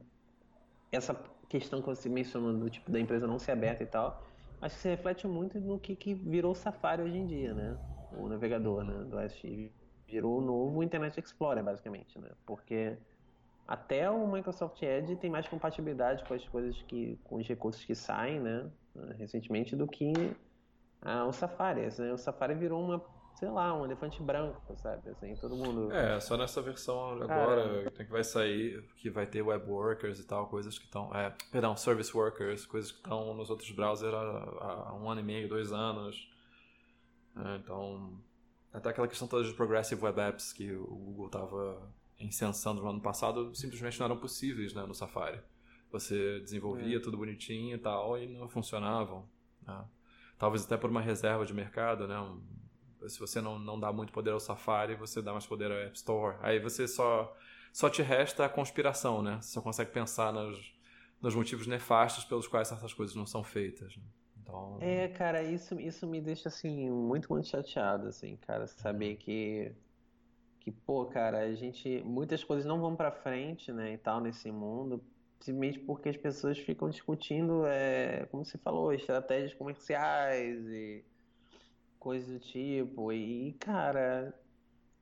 essa 0.92 1.14
questão 1.48 1.80
que 1.80 1.86
você 1.86 2.08
mencionou 2.08 2.52
do 2.52 2.68
tipo 2.68 2.90
da 2.90 3.00
empresa 3.00 3.26
não 3.26 3.38
ser 3.38 3.52
aberta 3.52 3.82
e 3.82 3.86
tal, 3.86 4.22
acho 4.60 4.74
que 4.76 4.82
se 4.82 4.88
reflete 4.88 5.26
muito 5.26 5.58
no 5.58 5.78
que, 5.78 5.96
que 5.96 6.12
virou 6.12 6.52
o 6.52 6.54
Safari 6.54 7.00
hoje 7.00 7.16
em 7.16 7.26
dia, 7.26 7.54
né? 7.54 7.78
O 8.18 8.28
navegador, 8.28 8.84
né, 8.84 9.04
do 9.04 9.16
OS 9.16 9.40
virou 10.06 10.38
o 10.38 10.40
novo 10.42 10.82
Internet 10.82 11.18
Explorer, 11.18 11.64
basicamente, 11.64 12.18
né? 12.18 12.28
Porque 12.44 12.98
até 13.70 14.10
o 14.10 14.26
Microsoft 14.26 14.82
Edge 14.82 15.14
tem 15.14 15.30
mais 15.30 15.46
compatibilidade 15.46 16.24
com 16.24 16.34
as 16.34 16.44
coisas 16.48 16.76
que, 16.88 17.16
com 17.22 17.36
os 17.36 17.46
recursos 17.46 17.84
que 17.84 17.94
saem, 17.94 18.40
né, 18.40 18.68
recentemente, 19.16 19.76
do 19.76 19.86
que 19.86 20.12
ah, 21.00 21.24
o 21.24 21.32
Safari. 21.32 21.82
Né? 21.96 22.12
O 22.12 22.18
Safari 22.18 22.56
virou 22.56 22.82
uma, 22.82 23.00
sei 23.36 23.48
lá, 23.48 23.72
um 23.72 23.84
elefante 23.84 24.20
branco, 24.20 24.60
sabe? 24.76 25.10
Assim, 25.10 25.36
todo 25.36 25.54
mundo. 25.54 25.92
É, 25.92 26.18
só 26.18 26.36
nessa 26.36 26.60
versão 26.60 27.22
agora 27.22 27.88
que 27.92 28.10
vai 28.10 28.24
sair, 28.24 28.82
que 28.96 29.08
vai 29.08 29.24
ter 29.24 29.40
web 29.40 29.64
workers 29.70 30.18
e 30.18 30.26
tal, 30.26 30.48
coisas 30.48 30.76
que 30.76 30.86
estão. 30.86 31.14
É, 31.14 31.32
perdão, 31.52 31.76
service 31.76 32.12
workers, 32.12 32.66
coisas 32.66 32.90
que 32.90 32.98
estão 32.98 33.34
nos 33.34 33.50
outros 33.50 33.70
browsers 33.70 34.12
há, 34.12 34.88
há, 34.88 34.94
um 34.96 35.08
ano 35.08 35.20
e 35.20 35.24
meio, 35.24 35.48
dois 35.48 35.72
anos. 35.72 36.28
É, 37.36 37.54
então. 37.54 38.20
Até 38.72 38.90
aquela 38.90 39.06
questão 39.06 39.28
toda 39.28 39.44
de 39.44 39.54
progressive 39.54 40.04
web 40.04 40.20
apps 40.20 40.52
que 40.52 40.72
o 40.72 40.86
Google 40.86 41.26
estava 41.26 41.92
incensando 42.20 42.82
no 42.82 42.88
ano 42.88 43.00
passado 43.00 43.54
simplesmente 43.54 43.98
não 43.98 44.06
eram 44.06 44.16
possíveis 44.16 44.74
né, 44.74 44.84
no 44.84 44.94
Safari. 44.94 45.40
Você 45.90 46.40
desenvolvia 46.40 46.98
é. 46.98 47.00
tudo 47.00 47.16
bonitinho 47.16 47.74
e 47.74 47.78
tal 47.78 48.16
e 48.16 48.28
não 48.28 48.48
funcionavam. 48.48 49.28
Né? 49.66 49.84
Talvez 50.38 50.64
até 50.64 50.76
por 50.76 50.90
uma 50.90 51.00
reserva 51.00 51.44
de 51.44 51.52
mercado, 51.52 52.06
né? 52.06 52.18
Um, 52.18 52.40
se 53.08 53.18
você 53.18 53.40
não, 53.40 53.58
não 53.58 53.80
dá 53.80 53.92
muito 53.92 54.12
poder 54.12 54.30
ao 54.30 54.40
Safari, 54.40 54.94
você 54.94 55.22
dá 55.22 55.32
mais 55.32 55.46
poder 55.46 55.70
ao 55.70 55.78
App 55.78 55.96
Store. 55.96 56.36
Aí 56.40 56.60
você 56.60 56.86
só, 56.86 57.34
só 57.72 57.88
te 57.88 58.02
resta 58.02 58.44
a 58.44 58.48
conspiração, 58.48 59.22
né? 59.22 59.38
Você 59.40 59.52
só 59.52 59.60
consegue 59.60 59.90
pensar 59.90 60.32
nos, 60.32 60.74
nos 61.20 61.34
motivos 61.34 61.66
nefastos 61.66 62.24
pelos 62.24 62.46
quais 62.46 62.68
certas 62.68 62.92
coisas 62.92 63.16
não 63.16 63.26
são 63.26 63.42
feitas. 63.42 63.96
Né? 63.96 64.02
Então... 64.42 64.78
É, 64.80 65.08
cara, 65.08 65.42
isso, 65.42 65.80
isso 65.80 66.06
me 66.06 66.20
deixa, 66.20 66.48
assim, 66.48 66.90
muito, 66.90 67.32
muito 67.32 67.48
chateado, 67.48 68.08
assim, 68.08 68.36
cara, 68.36 68.66
saber 68.66 69.16
que 69.16 69.72
que, 70.60 70.70
pô, 70.70 71.06
cara, 71.06 71.40
a 71.40 71.54
gente. 71.54 72.02
Muitas 72.04 72.44
coisas 72.44 72.66
não 72.66 72.80
vão 72.80 72.94
para 72.94 73.10
frente, 73.10 73.72
né, 73.72 73.94
e 73.94 73.98
tal, 73.98 74.20
nesse 74.20 74.50
mundo, 74.52 75.02
simplesmente 75.40 75.78
porque 75.80 76.10
as 76.10 76.16
pessoas 76.16 76.58
ficam 76.58 76.88
discutindo, 76.90 77.66
é, 77.66 78.26
como 78.30 78.44
você 78.44 78.58
falou, 78.58 78.92
estratégias 78.92 79.54
comerciais 79.54 80.66
e 80.68 81.04
coisas 81.98 82.28
do 82.28 82.38
tipo. 82.38 83.12
E, 83.12 83.54
cara, 83.54 84.34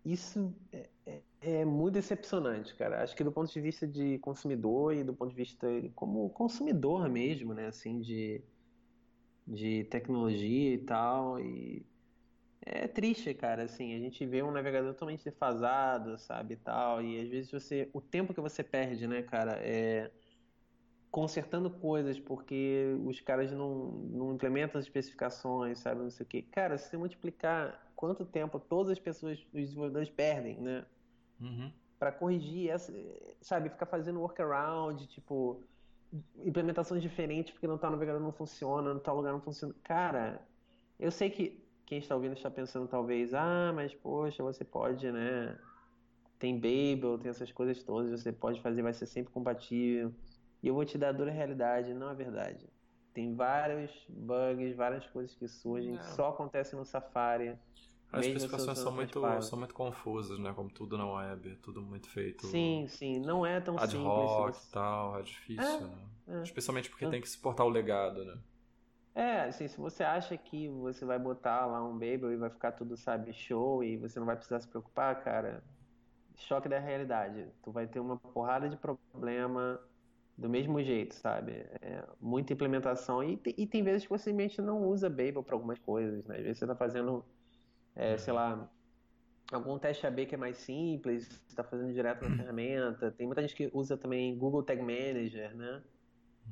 isso 0.05 0.55
é, 0.73 0.89
é, 1.07 1.23
é, 1.41 1.65
muito 1.65 1.95
decepcionante, 1.95 2.75
cara. 2.77 3.03
Acho 3.03 3.17
que 3.17 3.25
do 3.25 3.33
ponto 3.33 3.53
de 3.53 3.61
vista 3.61 3.87
de 3.87 4.19
consumidor 4.19 4.95
e 4.95 5.05
do 5.05 5.15
ponto 5.15 5.31
de 5.31 5.37
vista 5.37 5.67
como 5.95 6.31
consumidor 6.31 7.09
mesmo, 7.09 7.53
né? 7.53 7.67
Assim, 7.67 8.01
de, 8.01 8.43
de 9.47 9.85
tecnologia 9.85 10.75
e 10.75 10.79
tal. 10.79 11.41
E 11.41 11.85
é 12.71 12.89
triste, 12.89 13.33
cara. 13.35 13.65
Assim, 13.65 13.95
a 13.95 13.99
gente 13.99 14.25
vê 14.27 14.43
um 14.43 14.51
navegador 14.51 14.93
totalmente 14.93 15.25
defasado, 15.25 16.19
sabe, 16.19 16.55
e 16.55 16.57
tal. 16.57 17.03
E 17.03 17.21
às 17.21 17.29
vezes 17.29 17.51
você, 17.51 17.89
o 17.93 18.01
tempo 18.01 18.35
que 18.35 18.41
você 18.41 18.63
perde, 18.63 19.07
né, 19.07 19.23
cara, 19.23 19.59
é 19.63 20.11
consertando 21.11 21.71
coisas 21.71 22.21
porque 22.21 22.95
os 23.05 23.21
caras 23.21 23.51
não, 23.51 23.93
não 24.11 24.35
implementam 24.35 24.79
as 24.79 24.85
especificações, 24.85 25.79
sabe, 25.79 26.03
não 26.03 26.11
sei 26.11 26.25
o 26.25 26.29
quê. 26.29 26.43
Cara, 26.43 26.77
se 26.77 26.91
você 26.91 26.97
multiplicar 26.97 27.91
quanto 27.97 28.25
tempo 28.27 28.61
todas 28.61 28.93
as 28.93 28.99
pessoas, 28.99 29.39
os 29.39 29.47
desenvolvedores 29.53 30.11
perdem, 30.11 30.61
né? 30.61 30.85
Uhum. 31.41 31.73
Para 31.99 32.13
corrigir 32.13 32.71
essa, 32.71 32.93
sabe, 33.41 33.71
ficar 33.71 33.87
fazendo 33.87 34.21
workaround, 34.21 35.07
tipo, 35.09 35.65
implementações 36.45 37.03
diferentes 37.03 37.53
porque 37.53 37.67
não 37.67 37.79
tá 37.79 37.89
no 37.89 37.95
navegador 37.95 38.21
não 38.21 38.33
funciona, 38.33 38.95
no 38.95 39.01
tal 39.01 39.17
lugar 39.17 39.33
não 39.33 39.41
funciona. 39.41 39.75
Cara, 39.83 40.47
eu 40.99 41.11
sei 41.11 41.31
que 41.31 41.68
quem 41.89 41.99
está 41.99 42.15
ouvindo 42.15 42.35
está 42.35 42.51
pensando 42.51 42.87
talvez, 42.87 43.33
ah, 43.33 43.73
mas 43.75 43.95
poxa, 43.95 44.43
você 44.43 44.63
pode, 44.63 45.11
né? 45.11 45.59
Tem 46.39 46.55
Babel, 46.55 47.19
tem 47.19 47.31
essas 47.31 47.51
coisas 47.51 47.83
todas, 47.83 48.11
você 48.11 48.31
pode 48.31 48.61
fazer, 48.61 48.83
vai 48.83 48.93
ser 48.93 49.07
sempre 49.07 49.33
compatível. 49.33 50.15
E 50.63 50.69
eu 50.69 50.75
vou 50.75 50.85
te 50.85 50.99
dar 50.99 51.09
a 51.09 51.13
dura 51.13 51.31
realidade, 51.31 51.95
não 51.95 52.11
é 52.11 52.15
verdade. 52.15 52.69
Tem 53.15 53.35
vários 53.35 53.91
bugs, 54.07 54.77
várias 54.77 55.07
coisas 55.07 55.35
que 55.35 55.49
surgem, 55.49 55.97
que 55.97 56.05
só 56.05 56.29
acontecem 56.29 56.79
no 56.79 56.85
Safari. 56.85 57.59
As 58.13 58.27
especificações 58.27 58.79
são 58.79 58.93
muito, 58.93 59.23
são 59.41 59.59
muito 59.59 59.75
confusas, 59.75 60.39
né? 60.39 60.53
Como 60.53 60.69
tudo 60.69 60.99
na 60.99 61.11
web, 61.11 61.57
tudo 61.63 61.81
muito 61.81 62.11
feito. 62.11 62.47
Sim, 62.49 62.85
sim, 62.87 63.19
não 63.19 63.47
é 63.47 63.61
tão 63.61 63.79
ad 63.79 63.91
simples. 63.91 64.11
Ad 64.11 64.43
hoc 64.43 64.57
e 64.57 64.71
tal, 64.71 65.19
é 65.19 65.23
difícil, 65.23 65.65
é, 65.65 65.81
né? 65.81 66.09
É. 66.29 66.43
Especialmente 66.43 66.91
porque 66.91 67.07
é. 67.07 67.11
tem 67.11 67.21
que 67.23 67.29
suportar 67.29 67.65
o 67.65 67.71
legado, 67.71 68.27
né? 68.27 68.39
É, 69.19 69.41
assim, 69.49 69.67
se 69.67 69.77
você 69.77 70.05
acha 70.05 70.37
que 70.37 70.69
você 70.69 71.05
vai 71.05 71.19
botar 71.19 71.67
lá 71.67 71.85
um 71.85 71.95
Babel 71.95 72.33
e 72.33 72.37
vai 72.37 72.49
ficar 72.51 72.71
tudo, 72.71 72.97
sabe, 72.97 73.33
show 73.33 73.83
e 73.83 73.97
você 73.97 74.17
não 74.21 74.27
vai 74.27 74.37
precisar 74.37 74.61
se 74.61 74.69
preocupar, 74.69 75.25
cara, 75.25 75.61
choque 76.37 76.69
da 76.69 76.79
realidade. 76.79 77.45
Tu 77.65 77.73
vai 77.73 77.89
ter 77.89 77.99
uma 77.99 78.17
porrada 78.17 78.69
de 78.69 78.77
problema, 78.77 79.81
do 80.37 80.49
mesmo 80.49 80.81
jeito, 80.81 81.17
sabe? 81.17 81.67
É, 81.83 82.05
muita 82.21 82.53
implementação. 82.53 83.21
E, 83.25 83.41
e, 83.57 83.67
tem 83.67 83.83
vezes 83.83 84.05
que 84.05 84.09
você 84.09 84.31
simplesmente 84.31 84.63
não 84.63 84.87
usa 84.87 85.11
Babel 85.11 85.43
para 85.43 85.57
algumas 85.57 85.81
coisas, 85.81 86.25
né? 86.25 86.37
Às 86.37 86.43
vezes 86.45 86.59
você 86.59 86.65
está 86.65 86.77
fazendo, 86.77 87.25
é, 87.97 88.17
sei 88.19 88.33
lá, 88.33 88.71
algum 89.51 89.77
teste 89.81 90.07
AB 90.07 90.27
que 90.27 90.37
é 90.37 90.39
mais 90.39 90.59
simples, 90.59 91.27
você 91.27 91.49
está 91.49 91.65
fazendo 91.65 91.93
direto 91.93 92.23
na 92.23 92.31
ferramenta. 92.39 93.11
Tem 93.11 93.27
muita 93.27 93.43
gente 93.43 93.57
que 93.57 93.69
usa 93.75 93.97
também 93.97 94.39
Google 94.39 94.63
Tag 94.63 94.81
Manager, 94.81 95.57
né? 95.57 95.83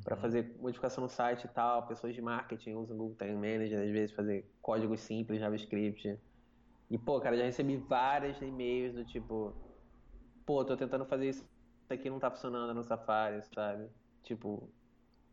Para 0.05 0.15
uhum. 0.17 0.21
fazer 0.23 0.57
modificação 0.61 1.03
no 1.03 1.09
site 1.09 1.45
e 1.45 1.49
tal. 1.49 1.87
Pessoas 1.87 2.15
de 2.15 2.23
marketing 2.23 2.75
usam 2.75 2.97
Google 2.97 3.17
Tag 3.17 3.33
Manager, 3.33 3.81
às 3.81 3.91
vezes, 3.91 4.15
fazer 4.15 4.49
códigos 4.63 5.01
simples, 5.01 5.41
JavaScript. 5.41 6.19
E, 6.91 6.99
pô, 6.99 7.21
cara, 7.21 7.37
já 7.37 7.45
recebi 7.45 7.77
vários 7.77 8.41
e-mails 8.41 8.95
do 8.95 9.05
tipo, 9.05 9.55
pô, 10.45 10.65
tô 10.65 10.77
tentando 10.77 11.05
fazer 11.05 11.29
isso 11.29 11.45
isso 11.87 11.93
aqui 11.93 12.11
não 12.11 12.19
tá 12.19 12.31
funcionando 12.31 12.75
no 12.75 12.83
Safari, 12.83 13.41
sabe? 13.55 13.89
Tipo, 14.25 14.69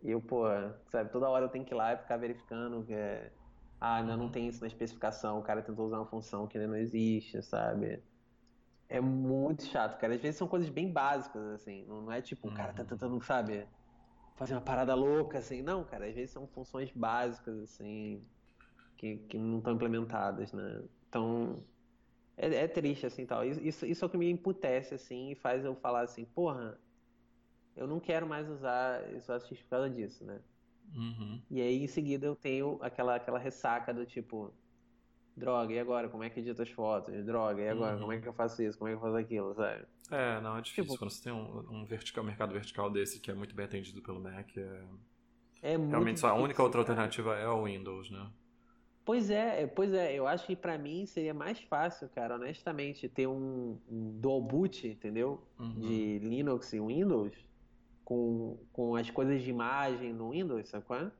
eu, 0.03 0.21
pô, 0.21 0.45
sabe, 0.87 1.09
toda 1.09 1.27
hora 1.27 1.45
eu 1.45 1.49
tenho 1.49 1.65
que 1.65 1.73
ir 1.73 1.75
lá 1.75 1.93
e 1.93 1.97
ficar 1.97 2.17
verificando 2.17 2.85
que 2.85 2.93
é. 2.93 3.31
Ah, 3.81 3.95
ainda 3.95 4.15
não 4.15 4.29
tem 4.29 4.47
isso 4.47 4.61
na 4.61 4.67
especificação, 4.67 5.39
o 5.39 5.43
cara 5.43 5.61
tentou 5.61 5.85
usar 5.85 5.97
uma 5.97 6.05
função 6.05 6.47
que 6.47 6.57
ainda 6.57 6.69
não 6.69 6.77
existe, 6.77 7.41
sabe? 7.41 8.01
É 8.87 9.01
muito 9.01 9.63
chato, 9.63 9.99
cara. 9.99 10.13
Às 10.13 10.21
vezes 10.21 10.37
são 10.37 10.47
coisas 10.47 10.69
bem 10.69 10.91
básicas, 10.91 11.43
assim. 11.47 11.85
Não 11.87 12.11
é 12.11 12.21
tipo, 12.21 12.47
o 12.47 12.53
cara 12.53 12.71
tá 12.71 12.83
uhum. 12.83 12.87
tentando, 12.87 13.21
sabe, 13.23 13.67
fazer 14.43 14.55
uma 14.55 14.61
parada 14.61 14.93
louca, 14.93 15.39
assim. 15.39 15.61
Não, 15.61 15.83
cara, 15.83 16.05
às 16.05 16.13
vezes 16.13 16.31
são 16.31 16.45
funções 16.47 16.91
básicas, 16.91 17.57
assim, 17.59 18.21
que, 18.97 19.17
que 19.17 19.37
não 19.37 19.59
estão 19.59 19.73
implementadas, 19.73 20.51
né? 20.51 20.83
Então, 21.07 21.63
é, 22.35 22.47
é 22.53 22.67
triste, 22.67 23.05
assim, 23.05 23.25
tal. 23.25 23.45
Isso, 23.45 23.85
isso 23.85 24.03
é 24.03 24.07
o 24.07 24.09
que 24.09 24.17
me 24.17 24.29
emputece, 24.29 24.93
assim, 24.93 25.31
e 25.31 25.35
faz 25.35 25.63
eu 25.63 25.75
falar 25.75 26.01
assim, 26.01 26.25
porra, 26.25 26.77
eu 27.75 27.87
não 27.87 27.99
quero 27.99 28.27
mais 28.27 28.49
usar 28.49 29.13
isso 29.15 29.31
X 29.31 29.61
por 29.61 29.69
causa 29.69 29.89
disso, 29.89 30.25
né? 30.25 30.41
Uhum. 30.93 31.41
E 31.49 31.61
aí, 31.61 31.81
em 31.81 31.87
seguida, 31.87 32.25
eu 32.25 32.35
tenho 32.35 32.77
aquela, 32.81 33.15
aquela 33.15 33.39
ressaca 33.39 33.93
do 33.93 34.05
tipo, 34.05 34.53
droga, 35.35 35.73
e 35.73 35.79
agora? 35.79 36.09
Como 36.09 36.23
é 36.23 36.29
que 36.29 36.39
edito 36.39 36.61
as 36.61 36.69
fotos? 36.69 37.25
Droga, 37.25 37.61
e 37.61 37.69
agora? 37.69 37.95
Uhum. 37.95 38.01
Como 38.01 38.13
é 38.13 38.21
que 38.21 38.27
eu 38.27 38.33
faço 38.33 38.61
isso? 38.61 38.77
Como 38.77 38.89
é 38.89 38.91
que 38.91 38.97
eu 38.97 39.01
faço 39.01 39.17
aquilo, 39.17 39.53
sabe? 39.55 39.85
É, 40.11 40.41
não, 40.41 40.57
é 40.57 40.61
difícil. 40.61 40.83
Tipo, 40.83 40.97
Quando 40.97 41.11
você 41.11 41.23
tem 41.23 41.33
um, 41.33 41.65
um 41.69 41.85
vertical, 41.85 42.23
mercado 42.23 42.53
vertical 42.53 42.89
desse 42.89 43.19
que 43.19 43.31
é 43.31 43.33
muito 43.33 43.55
bem 43.55 43.65
atendido 43.65 44.01
pelo 44.01 44.19
Mac, 44.19 44.49
é... 44.57 44.83
É 45.61 45.77
Realmente, 45.77 46.19
só 46.19 46.27
a 46.27 46.33
única 46.33 46.61
outra 46.61 46.81
alternativa 46.81 47.35
é 47.37 47.47
o 47.47 47.63
Windows, 47.63 48.11
né? 48.11 48.29
Pois 49.05 49.29
é, 49.29 49.63
é, 49.63 49.67
pois 49.67 49.93
é, 49.93 50.13
eu 50.13 50.27
acho 50.27 50.45
que 50.45 50.55
para 50.55 50.77
mim 50.77 51.05
seria 51.05 51.33
mais 51.33 51.59
fácil, 51.59 52.09
cara, 52.09 52.35
honestamente, 52.35 53.07
ter 53.07 53.27
um, 53.27 53.77
um 53.89 54.19
dual 54.19 54.41
boot, 54.41 54.87
entendeu? 54.87 55.41
Uhum. 55.57 55.79
De 55.79 56.19
Linux 56.19 56.73
e 56.73 56.79
Windows, 56.81 57.33
com, 58.03 58.57
com 58.73 58.95
as 58.95 59.09
coisas 59.09 59.41
de 59.41 59.49
imagem 59.49 60.13
no 60.13 60.31
Windows, 60.31 60.73
é? 60.73 61.11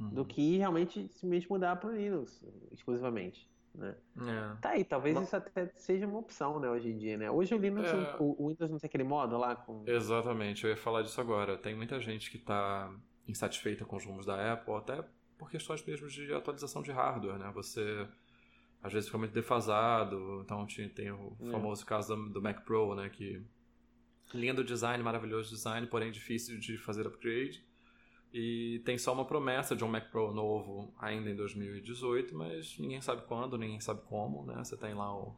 Uhum. 0.00 0.08
Do 0.10 0.24
que 0.24 0.56
realmente 0.58 1.08
simplesmente 1.08 1.50
mudar 1.50 1.76
para 1.76 1.90
Linux, 1.90 2.42
exclusivamente. 2.70 3.48
Né? 3.74 3.94
É. 4.20 4.60
Tá 4.60 4.70
aí, 4.70 4.84
talvez 4.84 5.14
Mas... 5.14 5.26
isso 5.26 5.36
até 5.36 5.66
seja 5.76 6.06
uma 6.06 6.18
opção, 6.18 6.60
né, 6.60 6.68
hoje 6.68 6.90
em 6.90 6.96
dia, 6.98 7.16
né? 7.16 7.30
Hoje 7.30 7.54
o 7.54 7.58
Linux, 7.58 7.88
é... 7.88 8.16
o, 8.18 8.36
o, 8.38 8.48
Windows 8.48 8.70
não 8.70 8.78
tem 8.78 8.86
aquele 8.86 9.04
modo 9.04 9.38
lá 9.38 9.56
com... 9.56 9.84
Exatamente, 9.86 10.64
eu 10.64 10.70
ia 10.70 10.76
falar 10.76 11.02
disso 11.02 11.20
agora. 11.20 11.56
Tem 11.56 11.74
muita 11.74 11.98
gente 12.00 12.30
que 12.30 12.36
está 12.36 12.94
insatisfeita 13.26 13.84
com 13.84 13.96
os 13.96 14.04
rumos 14.04 14.26
da 14.26 14.52
Apple, 14.52 14.74
até 14.74 15.02
por 15.38 15.50
questões 15.50 15.84
mesmo 15.84 16.08
de 16.08 16.32
atualização 16.32 16.82
de 16.82 16.92
hardware, 16.92 17.38
né? 17.38 17.50
Você 17.54 18.06
às 18.82 18.92
vezes 18.92 19.08
fica 19.08 19.18
muito 19.18 19.32
defasado, 19.32 20.42
então 20.44 20.66
tem 20.94 21.10
o 21.10 21.36
é. 21.40 21.50
famoso 21.50 21.86
caso 21.86 22.16
do, 22.16 22.42
Mac 22.42 22.64
Pro, 22.64 22.94
né? 22.94 23.08
Que 23.08 23.42
lindo 24.34 24.64
design, 24.64 25.02
maravilhoso 25.02 25.50
design, 25.50 25.86
porém 25.86 26.10
difícil 26.10 26.58
de 26.58 26.76
fazer 26.76 27.06
upgrade. 27.06 27.64
E 28.32 28.80
tem 28.84 28.96
só 28.96 29.12
uma 29.12 29.26
promessa 29.26 29.76
de 29.76 29.84
um 29.84 29.88
Mac 29.88 30.10
Pro 30.10 30.32
novo 30.32 30.94
ainda 30.98 31.28
em 31.28 31.36
2018, 31.36 32.34
mas 32.34 32.78
ninguém 32.78 33.00
sabe 33.00 33.22
quando, 33.26 33.58
ninguém 33.58 33.80
sabe 33.80 34.00
como, 34.08 34.46
né? 34.46 34.64
Você 34.64 34.74
tem 34.74 34.94
lá 34.94 35.14
o, 35.14 35.36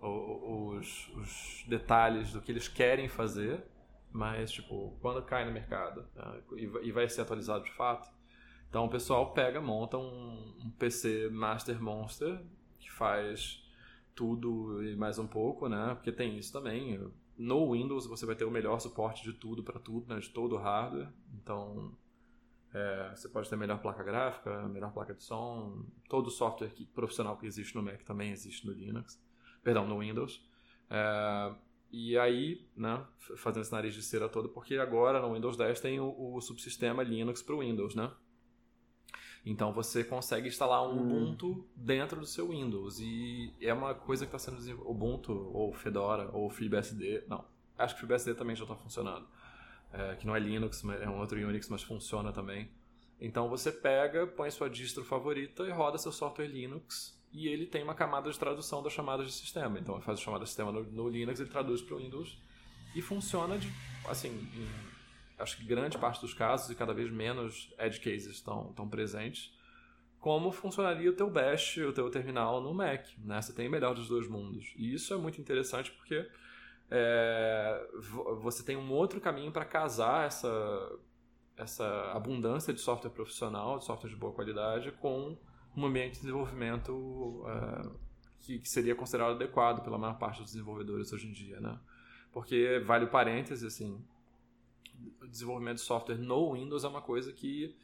o, 0.00 0.76
os, 0.76 1.08
os, 1.16 1.64
detalhes 1.66 2.32
do 2.32 2.42
que 2.42 2.52
eles 2.52 2.68
querem 2.68 3.08
fazer, 3.08 3.64
mas, 4.12 4.50
tipo, 4.50 4.94
quando 5.00 5.22
cai 5.22 5.46
no 5.46 5.52
mercado 5.52 6.06
né? 6.14 6.42
e 6.82 6.92
vai 6.92 7.08
ser 7.08 7.22
atualizado 7.22 7.64
de 7.64 7.72
fato, 7.72 8.10
então 8.68 8.84
o 8.84 8.90
pessoal 8.90 9.32
pega, 9.32 9.60
monta 9.60 9.96
um, 9.96 10.54
um 10.62 10.70
PC 10.78 11.30
Master 11.30 11.82
Monster 11.82 12.38
que 12.78 12.90
faz 12.90 13.64
tudo 14.14 14.84
e 14.84 14.94
mais 14.96 15.18
um 15.18 15.26
pouco, 15.26 15.68
né? 15.68 15.94
Porque 15.94 16.12
tem 16.12 16.36
isso 16.36 16.52
também. 16.52 17.00
No 17.36 17.72
Windows 17.72 18.06
você 18.06 18.26
vai 18.26 18.34
ter 18.34 18.44
o 18.44 18.50
melhor 18.50 18.78
suporte 18.80 19.22
de 19.22 19.32
tudo 19.32 19.62
para 19.62 19.78
tudo, 19.78 20.12
né? 20.12 20.20
De 20.20 20.28
todo 20.28 20.56
o 20.56 20.58
hardware. 20.58 21.08
Então 21.34 21.96
é, 22.72 23.10
você 23.14 23.28
pode 23.28 23.48
ter 23.48 23.56
melhor 23.56 23.80
placa 23.80 24.02
gráfica, 24.02 24.68
melhor 24.68 24.92
placa 24.92 25.14
de 25.14 25.22
som, 25.22 25.84
todo 26.08 26.26
o 26.26 26.30
software 26.30 26.68
que, 26.68 26.84
profissional 26.86 27.36
que 27.36 27.46
existe 27.46 27.74
no 27.74 27.82
Mac 27.82 28.02
também 28.02 28.30
existe 28.30 28.66
no 28.66 28.72
Linux, 28.72 29.20
perdão, 29.62 29.86
no 29.86 30.00
Windows. 30.00 30.46
É, 30.90 31.54
e 31.90 32.18
aí, 32.18 32.68
né, 32.76 33.04
fazendo 33.36 33.62
esse 33.62 33.72
nariz 33.72 33.94
de 33.94 34.02
cera 34.02 34.28
todo, 34.28 34.50
porque 34.50 34.76
agora 34.76 35.20
no 35.20 35.32
Windows 35.32 35.56
10 35.56 35.80
tem 35.80 36.00
o, 36.00 36.34
o 36.34 36.40
subsistema 36.40 37.02
Linux 37.02 37.42
para 37.42 37.54
o 37.54 37.60
Windows, 37.60 37.94
né? 37.94 38.12
Então 39.44 39.72
você 39.72 40.04
consegue 40.04 40.48
instalar 40.48 40.86
um 40.86 40.98
hum. 40.98 41.06
Ubuntu 41.06 41.66
dentro 41.74 42.20
do 42.20 42.26
seu 42.26 42.48
Windows. 42.48 43.00
E 43.00 43.54
é 43.60 43.72
uma 43.72 43.94
coisa 43.94 44.26
que 44.26 44.34
está 44.34 44.38
sendo 44.38 44.58
desenvolvida. 44.58 44.90
Ubuntu, 44.90 45.32
ou 45.32 45.72
Fedora, 45.72 46.30
ou 46.34 46.50
FreeBSD. 46.50 47.24
Não, 47.28 47.44
acho 47.78 47.94
que 47.94 48.00
FreeBSD 48.00 48.34
também 48.34 48.54
já 48.54 48.64
está 48.64 48.76
funcionando. 48.76 49.26
É, 49.92 50.16
que 50.16 50.26
não 50.26 50.36
é 50.36 50.38
Linux, 50.38 50.84
é 50.84 51.08
um 51.08 51.18
outro 51.18 51.38
Unix, 51.38 51.68
mas 51.68 51.82
funciona 51.82 52.32
também. 52.32 52.70
Então 53.20 53.48
você 53.48 53.72
pega, 53.72 54.26
põe 54.26 54.50
sua 54.50 54.68
distro 54.68 55.04
favorita 55.04 55.64
e 55.64 55.70
roda 55.70 55.98
seu 55.98 56.12
software 56.12 56.46
Linux. 56.46 57.18
E 57.32 57.48
ele 57.48 57.66
tem 57.66 57.82
uma 57.82 57.94
camada 57.94 58.30
de 58.30 58.38
tradução 58.38 58.82
das 58.82 58.92
chamadas 58.92 59.26
de 59.26 59.32
sistema. 59.32 59.78
Então 59.78 59.96
ele 59.96 60.04
faz 60.04 60.18
a 60.18 60.22
chamada 60.22 60.44
de 60.44 60.50
sistema 60.50 60.72
no, 60.72 60.82
no 60.84 61.08
Linux, 61.08 61.40
ele 61.40 61.50
traduz 61.50 61.82
para 61.82 61.94
o 61.94 61.98
Windows. 61.98 62.38
E 62.94 63.02
funciona 63.02 63.58
de, 63.58 63.70
assim, 64.06 64.28
em 64.28 64.88
acho 65.38 65.56
que 65.56 65.64
grande 65.64 65.96
parte 65.96 66.20
dos 66.20 66.34
casos 66.34 66.68
e 66.70 66.74
cada 66.74 66.92
vez 66.92 67.10
menos 67.10 67.72
edge 67.78 68.00
cases 68.00 68.26
estão, 68.26 68.70
estão 68.70 68.88
presentes, 68.88 69.56
como 70.18 70.50
funcionaria 70.50 71.08
o 71.08 71.12
teu 71.12 71.30
bash, 71.30 71.76
o 71.78 71.92
teu 71.92 72.10
terminal 72.10 72.60
no 72.60 72.74
Mac. 72.74 73.06
Né? 73.18 73.40
Você 73.40 73.52
tem 73.52 73.68
o 73.68 73.70
melhor 73.70 73.94
dos 73.94 74.08
dois 74.08 74.28
mundos. 74.28 74.74
E 74.76 74.92
isso 74.92 75.14
é 75.14 75.16
muito 75.16 75.40
interessante 75.40 75.92
porque 75.92 76.28
é, 76.90 77.88
você 78.40 78.62
tem 78.62 78.76
um 78.76 78.90
outro 78.92 79.20
caminho 79.20 79.52
para 79.52 79.64
casar 79.64 80.26
essa, 80.26 80.98
essa 81.56 82.12
abundância 82.12 82.72
de 82.72 82.80
software 82.80 83.10
profissional, 83.10 83.78
de 83.78 83.84
software 83.84 84.10
de 84.10 84.16
boa 84.16 84.32
qualidade, 84.32 84.90
com 84.92 85.36
um 85.76 85.86
ambiente 85.86 86.14
de 86.14 86.20
desenvolvimento 86.20 87.44
é, 87.46 87.90
que, 88.40 88.58
que, 88.58 88.68
seria 88.68 88.94
considerado 88.94 89.32
adequado 89.32 89.82
pela 89.82 89.98
maior 89.98 90.18
parte 90.18 90.40
dos 90.40 90.52
desenvolvedores 90.52 91.12
hoje 91.12 91.28
em 91.28 91.32
dia, 91.32 91.60
né? 91.60 91.78
Porque, 92.32 92.82
vale 92.86 93.04
o 93.04 93.10
parêntese, 93.10 93.66
assim, 93.66 94.02
desenvolvimento 95.28 95.76
de 95.76 95.82
software 95.82 96.18
no 96.18 96.54
Windows 96.54 96.84
é 96.84 96.88
uma 96.88 97.02
coisa 97.02 97.32
que 97.32 97.76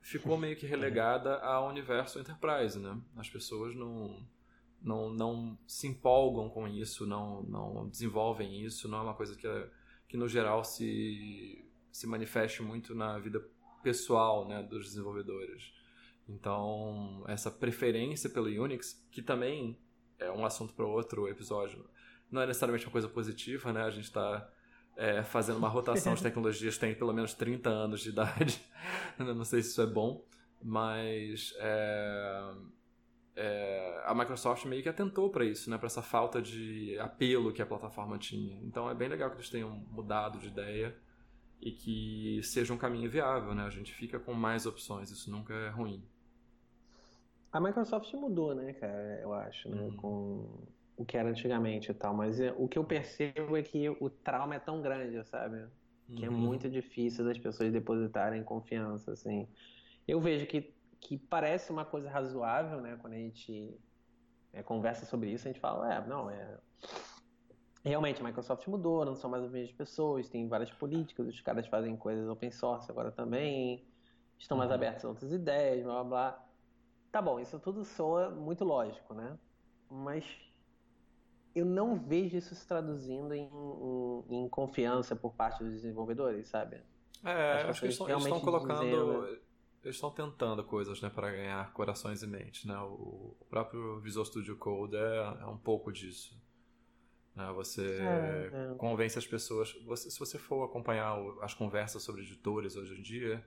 ficou 0.00 0.36
meio 0.36 0.56
que 0.56 0.66
relegada 0.66 1.38
ao 1.38 1.68
universo 1.68 2.18
enterprise, 2.18 2.78
né? 2.78 2.98
As 3.16 3.28
pessoas 3.28 3.74
não, 3.74 4.20
não, 4.82 5.10
não 5.10 5.58
se 5.66 5.86
empolgam 5.86 6.48
com 6.48 6.66
isso, 6.68 7.06
não, 7.06 7.42
não 7.42 7.88
desenvolvem 7.88 8.64
isso, 8.64 8.88
não 8.88 8.98
é 8.98 9.02
uma 9.02 9.14
coisa 9.14 9.36
que, 9.36 9.48
que 10.08 10.16
no 10.16 10.28
geral 10.28 10.64
se, 10.64 11.64
se 11.90 12.06
manifeste 12.06 12.62
muito 12.62 12.94
na 12.94 13.18
vida 13.18 13.44
pessoal 13.82 14.46
né, 14.46 14.62
dos 14.62 14.86
desenvolvedores. 14.86 15.72
Então, 16.28 17.24
essa 17.26 17.50
preferência 17.50 18.28
pelo 18.28 18.46
Unix, 18.46 19.06
que 19.10 19.22
também 19.22 19.78
é 20.18 20.30
um 20.30 20.44
assunto 20.44 20.74
para 20.74 20.84
outro 20.84 21.26
episódio, 21.28 21.88
não 22.30 22.42
é 22.42 22.46
necessariamente 22.46 22.84
uma 22.84 22.92
coisa 22.92 23.08
positiva, 23.08 23.72
né? 23.72 23.82
A 23.82 23.90
gente 23.90 24.04
está 24.04 24.50
é, 24.96 25.22
fazendo 25.22 25.56
uma 25.56 25.68
rotação 25.68 26.14
de 26.14 26.20
tecnologias 26.22 26.76
tem 26.76 26.94
pelo 26.94 27.14
menos 27.14 27.32
30 27.32 27.70
anos 27.70 28.00
de 28.00 28.10
idade. 28.10 28.60
não 29.18 29.44
sei 29.44 29.62
se 29.62 29.70
isso 29.70 29.80
é 29.80 29.86
bom, 29.86 30.22
mas 30.62 31.54
é, 31.58 32.54
é, 33.40 34.02
a 34.04 34.12
Microsoft 34.14 34.64
meio 34.64 34.82
que 34.82 34.88
atentou 34.88 35.30
para 35.30 35.44
isso, 35.44 35.70
né? 35.70 35.78
Para 35.78 35.86
essa 35.86 36.02
falta 36.02 36.42
de 36.42 36.98
apelo 36.98 37.52
que 37.52 37.62
a 37.62 37.66
plataforma 37.66 38.18
tinha. 38.18 38.58
Então 38.64 38.90
é 38.90 38.94
bem 38.94 39.08
legal 39.08 39.30
que 39.30 39.36
eles 39.36 39.48
tenham 39.48 39.70
mudado 39.70 40.38
de 40.38 40.48
ideia 40.48 40.94
e 41.60 41.70
que 41.70 42.40
seja 42.42 42.74
um 42.74 42.76
caminho 42.76 43.08
viável, 43.08 43.54
né? 43.54 43.62
A 43.64 43.70
gente 43.70 43.94
fica 43.94 44.18
com 44.18 44.34
mais 44.34 44.66
opções, 44.66 45.10
isso 45.10 45.30
nunca 45.30 45.54
é 45.54 45.68
ruim. 45.68 46.02
A 47.52 47.60
Microsoft 47.60 48.12
mudou, 48.14 48.54
né, 48.54 48.72
cara? 48.72 49.20
Eu 49.22 49.32
acho, 49.32 49.68
né? 49.68 49.82
Uhum. 49.82 49.96
Com 49.96 50.66
o 50.96 51.04
que 51.04 51.16
era 51.16 51.28
antigamente 51.28 51.92
e 51.92 51.94
tal. 51.94 52.12
Mas 52.12 52.40
é, 52.40 52.52
o 52.58 52.66
que 52.66 52.76
eu 52.76 52.84
percebo 52.84 53.56
é 53.56 53.62
que 53.62 53.88
o 53.88 54.10
trauma 54.10 54.56
é 54.56 54.58
tão 54.58 54.82
grande, 54.82 55.24
sabe? 55.28 55.64
Que 56.16 56.24
é 56.24 56.28
uhum. 56.28 56.34
é 56.34 56.38
muito 56.38 56.68
difícil 56.68 57.24
das 57.24 57.38
pessoas 57.38 57.72
depositarem 57.72 58.42
confiança, 58.42 59.12
assim. 59.12 59.46
Eu 60.06 60.20
vejo 60.20 60.46
que, 60.46 60.74
que 61.00 61.16
parece 61.16 61.70
uma 61.70 61.84
coisa 61.84 62.10
razoável, 62.10 62.80
né? 62.80 62.98
Quando 63.00 63.14
a 63.14 63.18
gente 63.18 63.78
é, 64.52 64.62
conversa 64.62 65.06
sobre 65.06 65.30
isso, 65.30 65.46
a 65.46 65.52
gente 65.52 65.60
fala, 65.60 65.92
é, 65.92 66.06
não, 66.06 66.30
é 66.30 66.58
realmente 67.84 68.20
a 68.20 68.24
Microsoft 68.24 68.66
mudou, 68.66 69.04
não 69.04 69.16
são 69.16 69.30
mais 69.30 69.44
as 69.44 69.50
mesmas 69.50 69.74
pessoas, 69.74 70.28
tem 70.28 70.48
várias 70.48 70.70
políticas, 70.70 71.26
os 71.26 71.40
caras 71.40 71.66
fazem 71.66 71.96
coisas 71.96 72.28
open 72.28 72.50
source 72.50 72.90
agora 72.90 73.10
também, 73.10 73.86
estão 74.38 74.56
mais 74.56 74.70
uhum. 74.70 74.76
abertos 74.76 75.04
a 75.04 75.08
outras 75.08 75.32
ideias, 75.32 75.82
blá 75.82 75.94
blá 75.94 76.04
blá. 76.04 76.44
Tá 77.10 77.22
bom, 77.22 77.40
isso 77.40 77.58
tudo 77.58 77.84
soa 77.84 78.30
muito 78.30 78.64
lógico, 78.64 79.14
né? 79.14 79.38
Mas 79.90 80.24
eu 81.54 81.64
não 81.64 81.98
vejo 81.98 82.36
isso 82.36 82.54
se 82.54 82.66
traduzindo 82.66 83.32
em, 83.34 83.48
em, 83.48 84.44
em 84.44 84.48
confiança 84.48 85.16
por 85.16 85.34
parte 85.34 85.64
dos 85.64 85.72
desenvolvedores, 85.72 86.48
sabe? 86.48 86.82
É, 87.24 87.62
acho, 87.62 87.80
que 87.80 87.86
eles, 87.86 88.00
eles 88.00 88.22
estão 88.22 88.40
colocando. 88.40 88.80
Dizendo, 88.80 89.22
né? 89.22 89.38
Eles 89.82 89.96
estão 89.96 90.10
tentando 90.10 90.62
coisas 90.64 91.00
né, 91.00 91.08
para 91.08 91.30
ganhar 91.30 91.72
corações 91.72 92.22
e 92.22 92.26
mentes. 92.26 92.64
Né? 92.64 92.76
O, 92.78 93.36
próprio 93.48 94.00
Visual 94.00 94.24
Studio 94.24 94.56
Code 94.56 94.96
é, 94.96 95.38
é 95.42 95.46
um 95.46 95.56
pouco 95.56 95.92
disso. 95.92 96.36
Né? 97.34 97.50
Você 97.54 97.98
é, 98.00 98.50
é. 98.52 98.74
convence 98.76 99.18
as 99.18 99.26
pessoas. 99.26 99.72
Você, 99.84 100.10
se 100.10 100.18
você 100.18 100.38
for 100.38 100.64
acompanhar 100.64 101.16
as 101.42 101.54
conversas 101.54 102.02
sobre 102.02 102.22
editores 102.22 102.76
hoje 102.76 102.98
em 102.98 103.02
dia, 103.02 103.44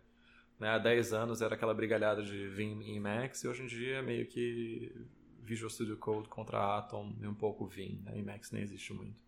né, 0.57 0.69
há 0.69 0.77
10 0.77 1.13
anos 1.13 1.41
era 1.41 1.55
aquela 1.55 1.73
brigalhada 1.73 2.23
de 2.23 2.47
Vim 2.47 2.81
e 2.81 2.99
Max, 2.99 3.43
e 3.43 3.47
hoje 3.47 3.63
em 3.63 3.67
dia 3.67 3.97
é 3.97 4.01
meio 4.01 4.25
que 4.27 4.95
Visual 5.43 5.69
Studio 5.69 5.97
Code 5.97 6.29
contra 6.29 6.77
Atom 6.77 7.13
e 7.19 7.27
um 7.27 7.33
pouco 7.33 7.67
Vim. 7.67 8.01
Né? 8.05 8.21
Max 8.21 8.51
nem 8.51 8.63
existe 8.63 8.93
muito. 8.93 9.19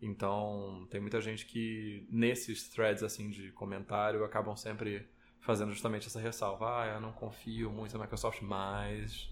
Então, 0.00 0.86
tem 0.90 1.00
muita 1.00 1.20
gente 1.20 1.46
que 1.46 2.06
nesses 2.10 2.68
threads 2.68 3.02
assim 3.02 3.30
de 3.30 3.52
comentário 3.52 4.24
acabam 4.24 4.56
sempre 4.56 5.08
fazendo 5.46 5.72
justamente 5.72 6.08
essa 6.08 6.20
ressalva. 6.20 6.82
Ah, 6.82 6.86
eu 6.88 7.00
não 7.00 7.12
confio 7.12 7.70
muito 7.72 7.96
na 7.96 8.04
Microsoft, 8.04 8.42
mas 8.42 9.30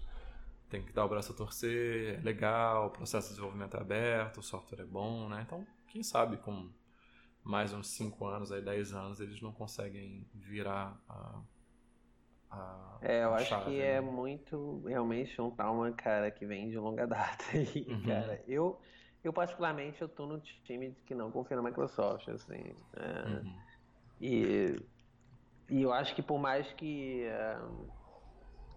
tem 0.69 0.83
que 0.83 0.93
dar 0.93 1.05
o 1.05 1.09
braço 1.09 1.33
a 1.33 1.35
torcer, 1.35 2.19
é 2.19 2.21
legal, 2.23 2.87
o 2.87 2.91
processo 2.91 3.27
de 3.29 3.35
desenvolvimento 3.35 3.77
é 3.77 3.81
aberto, 3.81 4.39
o 4.39 4.43
software 4.43 4.81
é 4.81 4.85
bom, 4.85 5.29
né? 5.29 5.43
Então, 5.45 5.67
quem 5.87 6.03
sabe 6.03 6.37
com 6.37 6.71
mais 7.43 7.73
uns 7.73 7.89
5 7.89 8.25
anos, 8.27 8.51
aí 8.51 8.61
10 8.61 8.93
anos, 8.93 9.19
eles 9.21 9.41
não 9.41 9.53
conseguem 9.53 10.27
virar 10.33 10.99
a, 11.09 11.41
a 12.51 13.01
É, 13.01 13.23
eu 13.23 13.33
a 13.33 13.35
acho 13.35 13.47
chave, 13.47 13.65
que 13.65 13.79
é 13.79 14.01
né? 14.01 14.01
é 14.01 14.01
muito, 14.01 14.81
realmente, 14.85 15.39
um 15.41 15.51
trauma, 15.51 15.91
cara, 15.93 16.31
que 16.31 16.45
vem 16.45 16.69
de 16.69 16.77
longa 16.77 17.05
data 17.07 17.43
aí, 17.53 17.87
uhum. 17.87 18.01
cara. 18.01 18.43
Eu, 18.47 18.79
eu, 19.23 19.33
particularmente, 19.33 20.01
eu 20.01 20.09
tô 20.09 20.25
no 20.25 20.39
time 20.41 20.95
que 21.05 21.13
não 21.13 21.31
confia 21.31 21.57
na 21.57 21.63
Microsoft, 21.63 22.27
assim. 22.29 22.75
É, 22.93 23.43
uhum. 23.43 23.63
e, 24.19 24.79
e 25.69 25.81
eu 25.81 25.91
acho 25.91 26.15
que 26.15 26.21
por 26.21 26.39
mais 26.39 26.71
que... 26.73 27.27
Uh, 27.27 27.87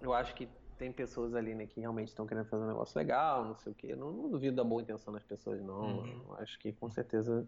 eu 0.00 0.12
acho 0.12 0.34
que 0.34 0.48
tem 0.78 0.92
pessoas 0.92 1.34
ali, 1.34 1.54
né, 1.54 1.66
que 1.66 1.80
realmente 1.80 2.08
estão 2.08 2.26
querendo 2.26 2.46
fazer 2.46 2.62
um 2.62 2.68
negócio 2.68 2.96
legal, 2.96 3.44
não 3.44 3.56
sei 3.56 3.72
o 3.72 3.74
quê. 3.74 3.96
Não, 3.96 4.12
não 4.12 4.30
duvido 4.30 4.56
da 4.56 4.64
boa 4.64 4.80
intenção 4.80 5.12
das 5.12 5.24
pessoas, 5.24 5.60
não. 5.60 5.98
Uhum. 5.98 6.34
Acho 6.38 6.58
que 6.58 6.72
com 6.72 6.88
certeza 6.88 7.46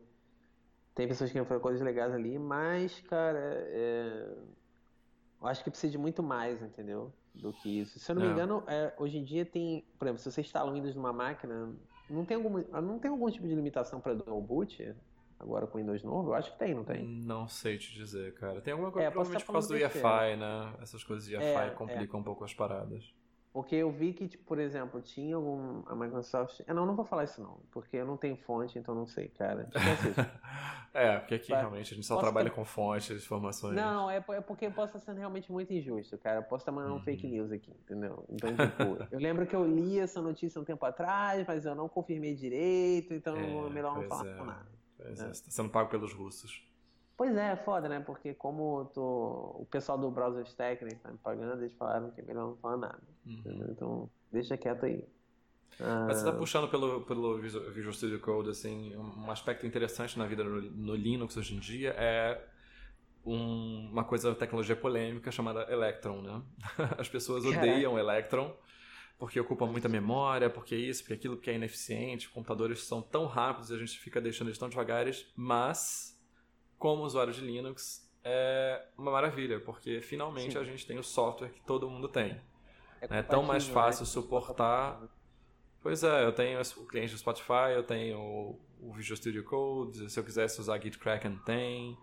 tem 0.95 1.07
pessoas 1.07 1.31
que 1.31 1.35
querem 1.35 1.49
fazer 1.49 1.61
coisas 1.61 1.81
legais 1.81 2.13
ali, 2.13 2.39
mas, 2.39 3.01
cara, 3.03 3.39
é... 3.39 4.37
eu 5.41 5.47
acho 5.47 5.63
que 5.63 5.71
precisa 5.71 5.93
de 5.93 5.99
muito 5.99 6.23
mais, 6.23 6.61
entendeu? 6.61 7.13
Do 7.33 7.53
que 7.53 7.81
isso. 7.81 8.01
Se 8.01 8.11
eu 8.11 8.17
não, 8.17 8.23
me 8.23 8.29
engano, 8.29 8.65
é, 8.67 8.93
hoje 8.99 9.19
em 9.19 9.23
dia 9.23 9.47
tem, 9.47 9.85
por 9.97 10.07
exemplo, 10.07 10.21
se 10.21 10.31
você 10.31 10.41
instala 10.41 10.69
o 10.69 10.75
Windows 10.75 10.97
numa 10.97 11.13
máquina, 11.13 11.73
não 12.11 12.25
tem 12.25 12.37
algum, 12.37 12.59
não 12.83 12.99
tem 12.99 13.09
algum 13.09 13.31
tipo 13.31 13.47
de 13.47 13.55
limitação 13.55 14.01
para 14.01 14.15
dual 14.15 14.43
boot? 14.43 14.95
Agora 15.41 15.67
com 15.67 15.79
o 15.79 15.81
Windows 15.81 16.03
novo? 16.03 16.31
Eu 16.31 16.35
acho 16.35 16.53
que 16.53 16.59
tem, 16.59 16.75
não 16.75 16.85
tem? 16.85 17.05
Não 17.05 17.49
sei 17.49 17.79
te 17.79 17.93
dizer, 17.95 18.35
cara. 18.35 18.61
Tem 18.61 18.73
alguma 18.73 18.93
coisa, 18.93 19.09
é, 19.09 19.11
provavelmente 19.11 19.45
por 19.45 19.53
causa 19.53 19.69
do 19.69 19.77
EFI, 19.77 20.37
né? 20.39 20.75
Essas 20.81 21.03
coisas 21.03 21.27
de 21.27 21.35
EFI 21.35 21.45
é, 21.45 21.71
complicam 21.71 22.19
é. 22.19 22.21
um 22.21 22.25
pouco 22.25 22.45
as 22.45 22.55
paradas. 22.55 23.13
Porque 23.53 23.75
eu 23.75 23.91
vi 23.91 24.13
que, 24.13 24.29
tipo, 24.29 24.45
por 24.45 24.61
exemplo, 24.61 25.01
tinha 25.01 25.35
algum. 25.35 25.83
A 25.89 25.97
Microsoft. 25.97 26.61
É, 26.69 26.73
não, 26.73 26.87
não 26.87 26.95
vou 26.95 27.05
falar 27.05 27.25
isso 27.25 27.43
não, 27.43 27.59
porque 27.73 27.97
eu 27.97 28.07
não 28.07 28.17
tenho 28.17 28.37
fonte, 28.37 28.79
então 28.79 28.95
não 28.95 29.09
sei, 29.09 29.27
cara. 29.27 29.69
é, 30.95 31.19
porque 31.19 31.35
aqui 31.35 31.53
realmente 31.53 31.93
a 31.93 31.97
gente 31.97 32.07
só 32.07 32.17
trabalha 32.17 32.49
ter... 32.49 32.55
com 32.55 32.65
fontes, 32.65 33.11
informações. 33.11 33.75
Não, 33.75 34.09
é, 34.09 34.25
é 34.29 34.41
porque 34.41 34.67
eu 34.67 34.71
posso 34.71 34.97
estar 34.97 35.01
sendo 35.01 35.19
realmente 35.19 35.51
muito 35.51 35.73
injusto, 35.73 36.17
cara. 36.17 36.39
Eu 36.39 36.43
posso 36.45 36.63
estar 36.63 36.71
mandando 36.71 36.95
uhum. 36.95 37.01
um 37.01 37.03
fake 37.03 37.27
news 37.27 37.51
aqui, 37.51 37.73
entendeu? 37.73 38.25
Então, 38.29 38.51
tipo, 38.51 38.83
eu 39.11 39.19
lembro 39.19 39.45
que 39.45 39.57
eu 39.57 39.67
li 39.67 39.99
essa 39.99 40.23
notícia 40.23 40.61
um 40.61 40.65
tempo 40.65 40.87
atrás, 40.87 41.45
mas 41.45 41.67
eu 41.67 41.75
não 41.75 41.89
confirmei 41.89 42.37
direito, 42.37 43.15
então 43.15 43.37
é, 43.37 43.67
é 43.67 43.71
melhor 43.71 43.97
não 43.97 44.05
falar 44.05 44.29
é. 44.29 44.45
nada. 44.45 44.80
Pois 45.03 45.21
é, 45.21 45.29
você 45.29 45.45
tá 45.45 45.51
sendo 45.51 45.71
pago 45.71 45.91
pelos 45.91 46.13
russos. 46.13 46.67
Pois 47.17 47.37
é, 47.37 47.53
é 47.53 47.57
foda, 47.57 47.89
né? 47.89 48.01
Porque 48.01 48.33
como 48.33 48.87
tô... 48.95 49.57
o 49.59 49.67
pessoal 49.71 49.99
do 49.99 50.11
Browser 50.11 50.45
Stack 50.47 50.85
né, 50.85 50.93
tá 51.03 51.11
me 51.11 51.19
pagando, 51.19 51.63
eles 51.63 51.75
falaram 51.75 52.11
que 52.11 52.21
é 52.21 52.25
melhor 52.25 52.49
não 52.49 52.57
falar 52.57 52.79
nada. 52.79 53.03
Uhum. 53.27 53.67
Então, 53.71 54.11
deixa 54.33 54.57
quieto 54.57 54.87
aí. 54.87 55.07
Mas 55.79 56.17
você 56.17 56.21
está 56.21 56.31
ah. 56.31 56.39
puxando 56.39 56.69
pelo, 56.69 57.03
pelo 57.03 57.39
Visual 57.39 57.93
Studio 57.93 58.21
Code, 58.21 58.51
assim, 58.51 58.95
um 58.97 59.31
aspecto 59.31 59.67
interessante 59.67 60.19
na 60.19 60.27
vida 60.27 60.45
no, 60.45 60.61
no 60.61 60.95
Linux 60.95 61.37
hoje 61.37 61.55
em 61.55 61.59
dia 61.59 61.95
é 61.97 62.43
um, 63.25 63.89
uma 63.91 64.05
coisa, 64.05 64.35
tecnologia 64.35 64.77
polêmica 64.77 65.31
chamada 65.31 65.71
Electron, 65.71 66.23
né? 66.23 66.43
As 66.99 67.09
pessoas 67.09 67.45
odeiam 67.45 67.99
Electron 67.99 68.55
porque 69.21 69.39
ocupa 69.39 69.67
muita 69.67 69.87
memória, 69.87 70.49
porque 70.49 70.75
isso, 70.75 71.03
porque 71.03 71.13
aquilo, 71.13 71.37
porque 71.37 71.51
é 71.51 71.55
ineficiente, 71.55 72.31
computadores 72.31 72.83
são 72.85 73.03
tão 73.03 73.27
rápidos 73.27 73.71
e 73.71 73.75
a 73.75 73.77
gente 73.77 73.99
fica 73.99 74.19
deixando 74.19 74.49
eles 74.49 74.59
tão 74.59 74.71
devagares, 74.71 75.31
mas 75.37 76.19
como 76.79 77.03
usuário 77.03 77.31
de 77.31 77.43
Linux 77.43 78.11
é 78.25 78.83
uma 78.97 79.13
maravilha, 79.13 79.61
porque 79.61 80.01
finalmente 80.01 80.53
Sim. 80.53 80.59
a 80.59 80.65
gente 80.65 80.87
tem 80.87 80.99
o 80.99 81.03
software 81.03 81.51
que 81.51 81.61
todo 81.61 81.89
mundo 81.89 82.09
tem. 82.09 82.41
É, 83.03 83.19
é 83.19 83.23
tão 83.23 83.43
mais 83.43 83.69
né? 83.69 83.75
fácil 83.75 84.05
né? 84.05 84.11
suportar. 84.11 84.99
Pois 85.83 86.03
é, 86.03 86.25
eu 86.25 86.33
tenho 86.33 86.59
o 86.59 86.87
cliente 86.87 87.13
do 87.13 87.19
Spotify, 87.19 87.73
eu 87.75 87.83
tenho 87.83 88.19
o 88.81 88.93
Visual 88.95 89.19
Studio 89.19 89.45
Code, 89.45 90.09
se 90.11 90.19
eu 90.19 90.25
quisesse 90.25 90.59
usar 90.59 90.81
GitKraken 90.81 91.37
tem, 91.45 91.97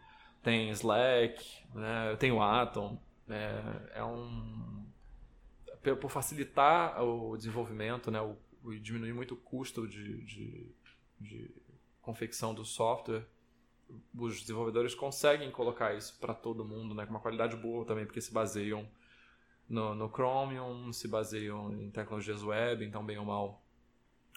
tem 0.43 0.69
Slack, 0.69 1.43
né? 1.73 2.11
eu 2.11 2.17
tenho 2.17 2.39
Atom. 2.39 3.01
É, 3.27 3.99
é 3.99 4.03
um 4.03 4.86
por 5.81 6.09
facilitar 6.09 7.01
o 7.03 7.37
desenvolvimento, 7.37 8.11
né, 8.11 8.21
o, 8.21 8.35
o 8.63 8.73
diminuir 8.79 9.13
muito 9.13 9.33
o 9.33 9.37
custo 9.37 9.87
de, 9.87 10.21
de, 10.23 10.75
de, 11.19 11.51
confecção 12.01 12.53
do 12.53 12.63
software, 12.63 13.25
os 14.17 14.41
desenvolvedores 14.41 14.95
conseguem 14.95 15.51
colocar 15.51 15.93
isso 15.93 16.17
para 16.19 16.33
todo 16.33 16.65
mundo, 16.65 16.95
né, 16.95 17.05
com 17.05 17.11
uma 17.11 17.19
qualidade 17.19 17.55
boa 17.55 17.85
também, 17.85 18.05
porque 18.05 18.21
se 18.21 18.33
baseiam 18.33 18.87
no, 19.67 19.93
no 19.93 20.09
Chromium, 20.09 20.91
se 20.93 21.07
baseiam 21.07 21.73
em 21.73 21.89
tecnologias 21.89 22.43
web, 22.43 22.85
então 22.85 23.05
bem 23.05 23.17
ou 23.17 23.25
mal 23.25 23.61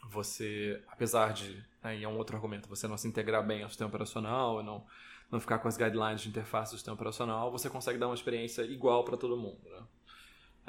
você, 0.08 0.82
apesar 0.88 1.32
de, 1.32 1.64
né, 1.82 2.02
é 2.02 2.08
um 2.08 2.16
outro 2.16 2.36
argumento, 2.36 2.68
você 2.68 2.88
não 2.88 2.96
se 2.96 3.06
integrar 3.06 3.46
bem 3.46 3.62
ao 3.62 3.68
sistema 3.68 3.88
operacional, 3.88 4.62
não, 4.62 4.84
não 5.30 5.40
ficar 5.40 5.58
com 5.58 5.68
as 5.68 5.76
guidelines 5.76 6.22
de 6.22 6.28
interface 6.28 6.72
do 6.72 6.76
sistema 6.76 6.94
operacional, 6.94 7.50
você 7.50 7.68
consegue 7.68 7.98
dar 7.98 8.08
uma 8.08 8.14
experiência 8.14 8.62
igual 8.62 9.04
para 9.04 9.16
todo 9.16 9.36
mundo, 9.36 9.60
né? 9.68 9.82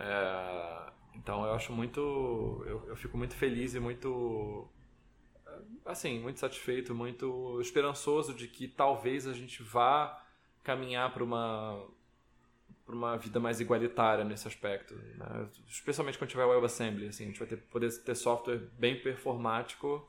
É, 0.01 0.91
então 1.15 1.45
eu 1.45 1.53
acho 1.53 1.71
muito. 1.71 2.63
Eu, 2.65 2.87
eu 2.87 2.95
fico 2.95 3.17
muito 3.17 3.35
feliz 3.35 3.75
e 3.75 3.79
muito. 3.79 4.67
Assim, 5.85 6.19
muito 6.19 6.39
satisfeito, 6.39 6.95
muito 6.95 7.59
esperançoso 7.61 8.33
de 8.33 8.47
que 8.47 8.67
talvez 8.67 9.27
a 9.27 9.33
gente 9.33 9.61
vá 9.61 10.23
caminhar 10.63 11.13
para 11.13 11.23
uma 11.23 11.87
para 12.85 12.95
uma 12.95 13.17
vida 13.17 13.39
mais 13.39 13.61
igualitária 13.61 14.23
nesse 14.23 14.47
aspecto, 14.47 14.95
né? 14.95 15.47
especialmente 15.67 16.17
quando 16.17 16.29
tiver 16.29 16.43
WebAssembly, 16.45 17.07
assim, 17.07 17.23
a 17.23 17.27
gente 17.27 17.39
vai 17.39 17.47
ter, 17.47 17.57
poder 17.57 17.89
ter 18.03 18.15
software 18.15 18.57
bem 18.77 18.99
performático 18.99 20.05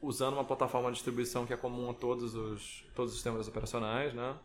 usando 0.00 0.34
uma 0.34 0.44
plataforma 0.44 0.88
de 0.90 0.94
distribuição 0.94 1.46
que 1.46 1.52
é 1.52 1.56
comum 1.56 1.90
a 1.90 1.94
todos 1.94 2.34
os 2.34 2.84
todos 2.94 3.12
os 3.12 3.16
sistemas 3.18 3.48
operacionais, 3.48 4.14
né? 4.14 4.36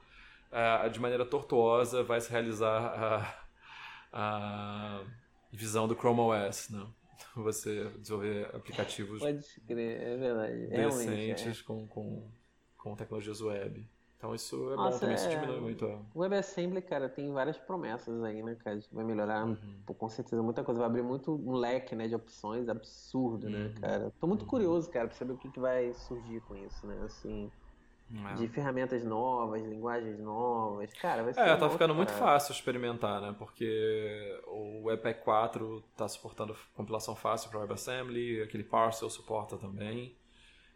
Uh, 0.52 0.90
de 0.90 1.00
maneira 1.00 1.26
tortuosa 1.26 2.04
vai 2.04 2.20
se 2.20 2.32
realizar 2.32 3.40
a 4.12 5.04
visão 5.52 5.88
do 5.88 5.95
Chrome 5.95 6.19
OS, 6.19 6.69
né? 6.69 6.86
Você 7.36 7.89
desenvolver 8.00 8.50
aplicativos 8.54 9.19
Pode 9.19 9.62
crer, 9.67 10.02
é 10.02 10.17
verdade. 10.17 10.67
decentes 10.67 11.60
é. 11.60 11.63
com, 11.63 11.88
com, 11.88 12.30
com 12.78 12.95
tecnologias 12.95 13.41
web. 13.41 13.88
Então 14.21 14.36
isso 14.36 14.71
é 14.71 14.76
Nossa, 14.76 14.91
bom 14.91 15.00
também, 15.00 15.15
é... 15.15 15.17
isso 15.17 15.30
diminui 15.30 15.60
muito. 15.60 15.86
O 16.13 16.19
WebAssembly, 16.19 16.84
cara, 16.84 17.10
tem 17.10 17.32
várias 17.34 17.58
promessas 17.58 18.24
aí, 18.24 18.43
né, 18.43 18.56
cara? 18.63 18.80
Vai 18.91 19.04
melhorar, 19.04 19.47
uhum. 19.47 19.58
com 19.97 20.10
certeza, 20.10 20.43
muita 20.43 20.63
coisa. 20.63 20.80
Vai 20.80 20.88
abrir 20.88 21.02
muito 21.02 21.34
um 21.34 21.54
leque, 21.54 21.95
né, 21.95 22.08
de 22.08 22.13
opções 22.13 22.69
absurdo, 22.69 23.50
né, 23.50 23.58
uhum. 23.58 23.63
né, 23.63 23.74
cara? 23.82 24.13
Tô 24.19 24.28
muito 24.28 24.43
uhum. 24.43 24.47
curioso, 24.47 24.91
cara, 24.91 25.08
pra 25.08 25.17
saber 25.17 25.34
o 25.34 25.38
que, 25.38 25.50
que 25.50 25.60
vai 25.60 25.91
surgir 25.95 26.39
com 26.41 26.56
isso, 26.56 26.86
né? 26.86 27.02
Assim, 27.04 27.52
é. 28.32 28.34
de 28.36 28.47
ferramentas 28.47 29.04
novas, 29.04 29.63
linguagens 29.63 30.19
novas. 30.19 30.91
Cara, 30.93 31.24
vai 31.24 31.34
ser. 31.34 31.41
É, 31.41 31.56
tá 31.56 31.69
ficando 31.69 31.95
muito 31.95 32.12
fácil 32.12 32.52
experimentar, 32.52 33.21
né? 33.21 33.36
Porque 33.38 34.41
o 34.47 34.84
Webpack 34.86 35.24
4 35.24 35.84
tá 35.95 36.08
suportando 36.08 36.56
compilação 36.74 37.15
fácil 37.15 37.50
para 37.50 37.60
WebAssembly, 37.60 38.41
aquele 38.41 38.63
Parcel 38.63 39.10
suporta 39.10 39.58
também. 39.58 40.15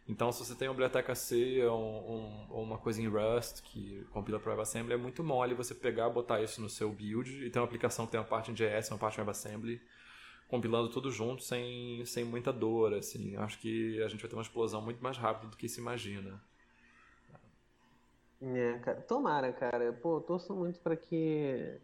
Então, 0.08 0.30
se 0.30 0.44
você 0.44 0.54
tem 0.54 0.68
uma 0.68 0.74
biblioteca 0.74 1.14
C 1.16 1.64
ou, 1.64 2.48
ou 2.48 2.62
uma 2.62 2.78
coisa 2.78 3.02
em 3.02 3.08
Rust 3.08 3.62
que 3.62 4.04
compila 4.12 4.38
para 4.38 4.52
WebAssembly, 4.52 4.94
é 4.94 4.96
muito 4.96 5.24
mole 5.24 5.52
você 5.54 5.74
pegar, 5.74 6.08
botar 6.08 6.40
isso 6.40 6.60
no 6.60 6.68
seu 6.68 6.92
build 6.92 7.44
e 7.44 7.50
ter 7.50 7.58
uma 7.58 7.64
aplicação 7.64 8.06
que 8.06 8.12
tem 8.12 8.20
uma 8.20 8.26
parte 8.26 8.52
em 8.52 8.54
JS, 8.54 8.90
uma 8.90 8.98
parte 8.98 9.18
em 9.18 9.20
WebAssembly, 9.22 9.80
compilando 10.46 10.88
tudo 10.90 11.10
junto 11.10 11.42
sem, 11.42 12.04
sem 12.06 12.24
muita 12.24 12.52
dor. 12.52 12.94
Assim. 12.94 13.36
Acho 13.36 13.58
que 13.58 14.00
a 14.00 14.06
gente 14.06 14.20
vai 14.20 14.30
ter 14.30 14.36
uma 14.36 14.42
explosão 14.42 14.80
muito 14.80 15.02
mais 15.02 15.18
rápida 15.18 15.50
do 15.50 15.56
que 15.56 15.68
se 15.68 15.80
imagina. 15.80 16.40
É, 18.40 18.78
cara, 18.78 19.00
tomara, 19.00 19.52
cara. 19.52 19.92
Pô, 19.92 20.20
torço 20.20 20.54
muito 20.54 20.80
para 20.80 20.96
que 20.96 21.80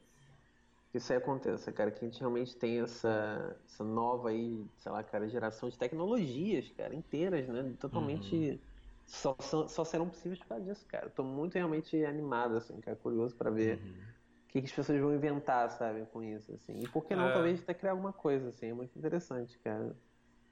que 0.92 0.98
isso 0.98 1.10
aí 1.10 1.18
aconteça, 1.18 1.72
cara, 1.72 1.90
que 1.90 2.04
a 2.04 2.08
gente 2.08 2.20
realmente 2.20 2.54
tem 2.54 2.80
essa, 2.80 3.56
essa 3.64 3.82
nova 3.82 4.28
aí, 4.28 4.62
sei 4.76 4.92
lá, 4.92 5.02
cara, 5.02 5.26
geração 5.26 5.70
de 5.70 5.78
tecnologias, 5.78 6.70
cara, 6.76 6.94
inteiras, 6.94 7.48
né? 7.48 7.74
Totalmente. 7.80 8.36
Uhum. 8.36 8.58
Só, 9.06 9.34
só 9.68 9.84
serão 9.84 10.10
possíveis 10.10 10.38
por 10.40 10.48
causa 10.48 10.64
disso, 10.64 10.84
cara. 10.86 11.08
Tô 11.08 11.24
muito 11.24 11.54
realmente 11.54 12.04
animado, 12.04 12.56
assim, 12.58 12.78
cara, 12.82 12.94
curioso 12.94 13.34
para 13.34 13.50
ver 13.50 13.78
uhum. 13.78 13.90
o 13.90 14.48
que, 14.48 14.60
que, 14.60 14.66
as 14.66 14.72
pessoas 14.72 15.00
vão 15.00 15.14
inventar, 15.14 15.70
sabe, 15.70 16.04
com 16.12 16.22
isso, 16.22 16.52
assim. 16.52 16.82
E 16.82 16.86
por 16.86 17.06
que 17.06 17.16
não, 17.16 17.26
é... 17.26 17.32
talvez, 17.32 17.62
até 17.62 17.72
criar 17.72 17.92
alguma 17.92 18.12
coisa, 18.12 18.50
assim, 18.50 18.66
é 18.66 18.74
muito 18.74 18.96
interessante, 18.98 19.58
cara. 19.60 19.96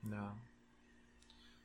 Não. 0.03 0.35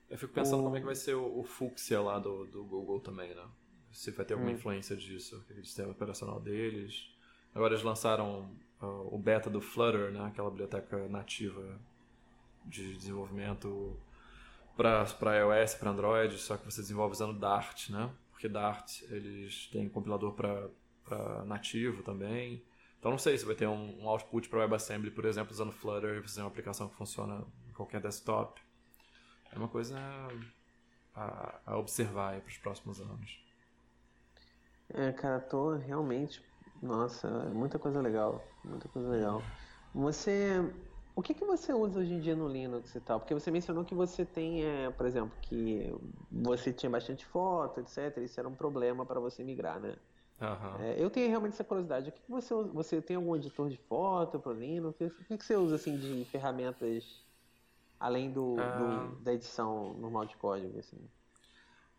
Eu 0.09 0.17
fico 0.17 0.33
pensando 0.33 0.59
o... 0.59 0.63
como 0.63 0.75
é 0.75 0.79
que 0.81 0.85
vai 0.85 0.95
ser 0.95 1.15
o, 1.15 1.39
o 1.39 1.43
Fuchsia 1.45 2.01
lá 2.01 2.19
do, 2.19 2.45
do 2.45 2.65
Google 2.65 2.99
também, 2.99 3.33
né? 3.33 3.47
Se 3.95 4.11
vai 4.11 4.25
ter 4.25 4.33
alguma 4.33 4.51
hum. 4.51 4.55
influência 4.55 4.95
disso, 4.95 5.41
aquele 5.45 5.65
sistema 5.65 5.91
operacional 5.91 6.39
deles. 6.41 7.09
Agora 7.53 7.73
eles 7.73 7.83
lançaram 7.83 8.51
uh, 8.81 9.15
o 9.15 9.17
beta 9.17 9.49
do 9.49 9.61
Flutter, 9.61 10.11
né? 10.11 10.25
aquela 10.25 10.49
biblioteca 10.49 11.07
nativa 11.07 11.79
de 12.65 12.93
desenvolvimento 12.93 13.97
para 14.75 15.37
iOS, 15.37 15.75
para 15.75 15.91
Android, 15.91 16.37
só 16.37 16.57
que 16.57 16.65
você 16.65 16.81
desenvolve 16.81 17.13
usando 17.13 17.39
Dart, 17.39 17.89
né? 17.89 18.13
Porque 18.31 18.49
Dart 18.49 19.03
eles 19.03 19.67
têm 19.67 19.87
compilador 19.87 20.33
para 20.33 21.45
nativo 21.45 22.03
também. 22.03 22.61
Então 22.99 23.11
não 23.11 23.17
sei 23.17 23.37
se 23.37 23.45
vai 23.45 23.55
ter 23.55 23.67
um, 23.67 24.01
um 24.01 24.09
output 24.09 24.49
para 24.49 24.59
WebAssembly, 24.59 25.11
por 25.11 25.23
exemplo, 25.23 25.53
usando 25.53 25.71
Flutter 25.71 26.17
e 26.17 26.21
fazer 26.21 26.41
uma 26.41 26.49
aplicação 26.49 26.89
que 26.89 26.95
funciona 26.95 27.45
em 27.69 27.71
qualquer 27.71 28.01
desktop. 28.01 28.59
É 29.53 29.57
uma 29.57 29.69
coisa 29.69 29.97
a, 31.15 31.59
a 31.65 31.77
observar 31.77 32.41
para 32.41 32.49
os 32.49 32.57
próximos 32.57 32.99
anos. 32.99 33.44
É, 34.93 35.11
cara, 35.11 35.39
tô 35.39 35.75
realmente 35.75 36.41
nossa, 36.81 37.27
muita 37.49 37.79
coisa 37.79 38.01
legal, 38.01 38.43
muita 38.63 38.87
coisa 38.89 39.09
legal. 39.09 39.41
Você, 39.93 40.61
o 41.15 41.21
que, 41.21 41.33
que 41.33 41.45
você 41.45 41.73
usa 41.73 41.99
hoje 41.99 42.13
em 42.13 42.19
dia 42.19 42.35
no 42.35 42.47
Linux 42.47 42.93
e 42.93 42.99
tal? 42.99 43.19
Porque 43.19 43.33
você 43.33 43.49
mencionou 43.49 43.83
que 43.83 43.95
você 43.95 44.25
tem, 44.25 44.63
é, 44.63 44.89
por 44.91 45.05
exemplo, 45.05 45.35
que 45.41 45.91
você 46.31 46.71
tinha 46.71 46.89
bastante 46.89 47.25
foto, 47.25 47.79
etc. 47.79 48.17
Isso 48.17 48.39
era 48.39 48.47
um 48.47 48.53
problema 48.53 49.05
para 49.05 49.19
você 49.19 49.43
migrar, 49.43 49.79
né? 49.79 49.95
Uhum. 50.41 50.81
É, 50.81 51.01
eu 51.01 51.09
tenho 51.09 51.29
realmente 51.29 51.53
essa 51.53 51.63
curiosidade. 51.63 52.09
O 52.09 52.11
que, 52.11 52.21
que 52.21 52.29
você 52.29 52.53
usa? 52.53 52.69
Você 52.73 53.01
tem 53.01 53.15
algum 53.15 53.35
editor 53.35 53.69
de 53.69 53.77
foto 53.77 54.39
para 54.39 54.53
Linux? 54.53 54.99
O 54.99 55.25
que, 55.25 55.37
que 55.37 55.45
você 55.45 55.55
usa 55.55 55.75
assim 55.75 55.97
de 55.97 56.25
ferramentas 56.25 57.25
além 57.97 58.29
do, 58.29 58.55
do, 58.55 58.61
ah. 58.61 59.11
da 59.21 59.33
edição 59.33 59.93
normal 59.93 60.25
de 60.25 60.35
código, 60.35 60.77
assim? 60.77 60.99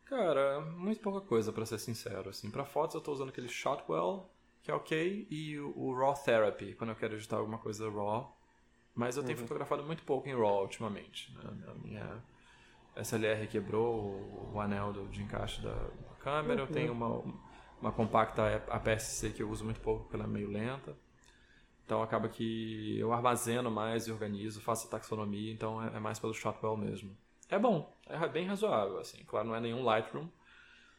Cara, 0.07 0.61
muito 0.61 1.01
pouca 1.01 1.21
coisa, 1.21 1.53
para 1.53 1.66
ser 1.66 1.79
sincero. 1.79 2.31
Assim, 2.31 2.51
para 2.51 2.64
fotos 2.64 2.95
eu 2.95 3.01
estou 3.01 3.14
usando 3.14 3.29
aquele 3.29 3.49
Shotwell 3.49 4.31
que 4.62 4.71
é 4.73 4.75
ok, 4.75 5.29
e 5.31 5.61
o, 5.61 5.95
Raw 5.97 6.12
Therapy, 6.14 6.75
quando 6.75 6.90
eu 6.90 6.97
quero 6.97 7.14
editar 7.14 7.37
alguma 7.37 7.57
coisa 7.57 7.88
RAW. 7.88 8.37
Mas 8.97 9.16
eu 9.16 9.23
tenho 9.23 9.38
uhum. 9.38 9.45
fotografado 9.45 9.85
muito 9.85 10.03
pouco 10.03 10.29
em 10.29 10.35
RAW 10.35 10.62
ultimamente. 10.62 11.33
Né? 11.37 11.69
A 11.69 11.75
minha 11.75 12.25
SLR 12.97 13.47
quebrou 13.47 13.95
o, 13.95 14.55
o 14.55 14.61
anel 14.61 14.92
do, 14.92 15.07
de 15.07 15.23
encaixe 15.23 15.62
da, 15.62 15.88
câmera, 16.19 16.62
uhum. 16.62 16.69
eu 16.69 16.73
tenho 16.73 16.92
uma, 16.92 17.23
uma 17.81 17.92
compacta 17.92 18.57
APS-C 18.69 19.31
que 19.31 19.40
eu 19.40 19.49
uso 19.49 19.64
muito 19.64 19.81
pouco 19.81 20.03
porque 20.03 20.16
ela 20.16 20.25
é 20.25 20.29
meio 20.29 20.51
lenta. 20.51 20.97
Então 21.85 22.03
acaba 22.03 22.29
que 22.29 22.99
eu 22.99 23.12
armazeno 23.12 23.71
mais 23.71 24.09
e 24.09 24.11
organizo, 24.11 24.61
faço 24.61 24.88
a 24.88 24.90
taxonomia, 24.90 25.53
então 25.53 25.81
é, 25.81 25.97
é 25.97 26.01
mais 26.01 26.19
pelo 26.19 26.35
Shotwell 26.35 26.77
mesmo. 26.77 27.16
É 27.49 27.59
bom, 27.59 27.97
é 28.09 28.29
bem 28.29 28.47
razoável, 28.47 28.99
assim. 28.99 29.23
Claro, 29.25 29.49
não 29.49 29.55
é 29.55 29.61
nenhum 29.61 29.85
Lightroom, 29.85 30.29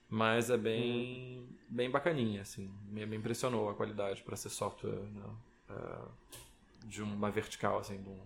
mas 0.10 0.50
é 0.50 0.58
bem, 0.58 1.40
uhum. 1.40 1.58
bem 1.70 1.90
bacaninha, 1.90 2.42
assim. 2.42 2.74
Me, 2.90 3.06
me 3.06 3.18
impressionou 3.18 3.70
a 3.70 3.76
qualidade 3.76 4.24
para 4.24 4.36
ser 4.36 4.50
software 4.50 4.92
né? 4.92 5.24
uh, 5.70 6.10
de 6.86 7.02
uma 7.02 7.30
vertical, 7.30 7.80
assim, 7.80 8.02
de 8.02 8.10
um, 8.10 8.22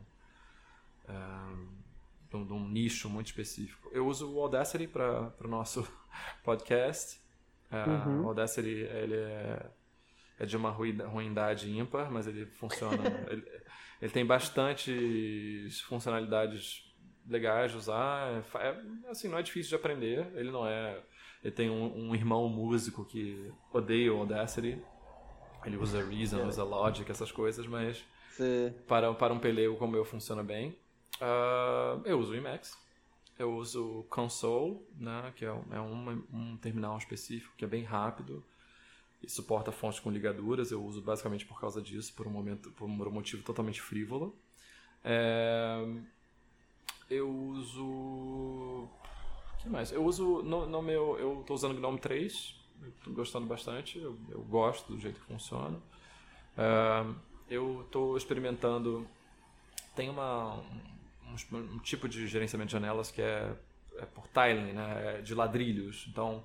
uh, 1.09 1.67
de 2.29 2.35
um, 2.35 2.45
de 2.45 2.53
um, 2.53 2.67
nicho 2.67 3.09
muito 3.09 3.27
específico. 3.27 3.89
Eu 3.91 4.05
uso 4.05 4.31
o 4.31 4.39
Audacity 4.39 4.87
para 4.87 5.33
o 5.43 5.47
nosso 5.47 5.87
podcast. 6.43 7.19
Uh, 7.71 8.09
uhum. 8.09 8.25
O 8.25 8.27
Audacity 8.27 8.69
ele 8.69 9.15
é, 9.15 9.65
é 10.39 10.45
de 10.45 10.55
uma 10.55 10.69
ruindade 10.69 11.71
ímpar, 11.75 12.11
mas 12.11 12.27
ele 12.27 12.45
funciona. 12.45 13.01
ele, 13.31 13.43
ele 13.99 14.11
tem 14.11 14.25
bastantes 14.25 15.81
funcionalidades 15.81 16.90
legais 17.27 17.71
de 17.71 17.77
usar. 17.77 18.43
É, 18.55 18.57
é, 18.67 18.81
assim, 19.09 19.27
não 19.27 19.37
é 19.37 19.41
difícil 19.41 19.69
de 19.69 19.75
aprender. 19.75 20.27
Ele 20.35 20.51
não 20.51 20.67
é 20.67 21.01
ele 21.43 21.53
tem 21.53 21.69
um, 21.69 22.09
um 22.09 22.15
irmão 22.15 22.47
músico 22.47 23.03
que 23.03 23.51
odeia 23.73 24.13
o 24.13 24.19
Audacity. 24.19 24.79
Ele 25.65 25.77
usa 25.77 26.03
Reason, 26.03 26.39
é. 26.39 26.45
usa 26.45 26.63
Logic, 26.63 27.09
essas 27.09 27.31
coisas, 27.31 27.65
mas 27.65 28.03
para, 28.87 29.13
para 29.13 29.33
um 29.33 29.39
pelego 29.39 29.75
como 29.75 29.95
eu 29.95 30.05
funciona 30.05 30.43
bem. 30.43 30.77
Uh, 31.19 32.01
eu 32.05 32.19
uso 32.19 32.33
o 32.33 32.35
Emacs. 32.35 32.77
Eu 33.37 33.55
uso 33.55 33.99
o 33.99 34.03
Console, 34.03 34.79
né, 34.95 35.33
que 35.35 35.43
é, 35.43 35.51
um, 35.51 35.63
é 35.71 35.81
um, 35.81 36.23
um 36.31 36.57
terminal 36.57 36.95
específico 36.97 37.53
que 37.57 37.65
é 37.65 37.67
bem 37.67 37.83
rápido 37.83 38.43
e 39.21 39.27
suporta 39.27 39.71
fontes 39.71 39.99
com 39.99 40.11
ligaduras. 40.11 40.71
Eu 40.71 40.83
uso 40.83 41.01
basicamente 41.01 41.45
por 41.45 41.59
causa 41.59 41.81
disso, 41.81 42.13
por 42.13 42.27
um, 42.27 42.29
momento, 42.29 42.69
por 42.71 42.85
um 42.85 43.11
motivo 43.11 43.41
totalmente 43.41 43.81
frívolo. 43.81 44.37
É, 45.03 45.83
eu 47.11 47.29
uso 47.29 48.89
que 49.61 49.69
mais? 49.69 49.91
Eu 49.91 50.03
uso 50.03 50.41
no, 50.41 50.65
no 50.65 50.81
meu. 50.81 51.17
Eu 51.19 51.41
estou 51.41 51.55
usando 51.55 51.73
o 51.73 51.75
Gnome 51.75 51.99
3, 51.99 52.55
estou 52.97 53.13
gostando 53.13 53.45
bastante, 53.45 53.99
eu, 53.99 54.17
eu, 54.29 54.41
gosto 54.41 54.91
do 54.91 54.99
jeito 54.99 55.19
que 55.19 55.25
funciona. 55.27 55.77
Uh, 56.57 57.15
eu 57.47 57.81
estou 57.81 58.17
experimentando. 58.17 59.07
Tem 59.95 60.09
uma, 60.09 60.55
um, 60.55 61.57
um, 61.57 61.79
tipo 61.79 62.09
de 62.09 62.27
gerenciamento 62.27 62.69
de 62.69 62.73
janelas 62.73 63.11
que 63.11 63.21
é, 63.21 63.53
é 63.97 64.05
por 64.05 64.27
tiling, 64.27 64.73
né? 64.73 65.17
É 65.17 65.21
de 65.21 65.35
ladrilhos. 65.35 66.05
Então. 66.09 66.43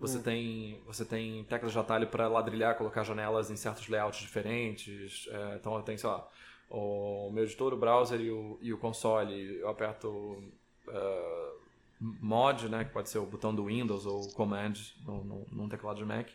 Você, 0.00 0.18
hum. 0.18 0.22
tem, 0.22 0.80
você 0.86 1.04
tem 1.04 1.42
teclas 1.44 1.72
de 1.72 1.78
atalho 1.80 2.06
para 2.06 2.28
ladrilhar, 2.28 2.76
colocar 2.76 3.02
janelas 3.02 3.50
em 3.50 3.56
certos 3.56 3.88
layouts 3.88 4.20
diferentes. 4.20 5.26
É, 5.28 5.56
então 5.56 5.74
eu 5.74 5.82
tenho, 5.82 5.98
sei 5.98 6.08
lá, 6.08 6.28
o 6.70 7.30
meu 7.32 7.44
editor, 7.44 7.72
o 7.72 7.76
browser 7.76 8.20
e 8.20 8.30
o, 8.30 8.58
e 8.60 8.72
o 8.72 8.78
console. 8.78 9.58
Eu 9.58 9.68
aperto 9.68 10.08
uh, 10.08 11.58
mod, 12.00 12.68
né, 12.68 12.84
que 12.84 12.92
pode 12.92 13.08
ser 13.08 13.18
o 13.18 13.26
botão 13.26 13.54
do 13.54 13.66
Windows 13.66 14.06
ou 14.06 14.28
command 14.32 14.74
no, 15.04 15.24
no, 15.24 15.46
num 15.50 15.68
teclado 15.68 15.98
de 15.98 16.04
Mac. 16.04 16.28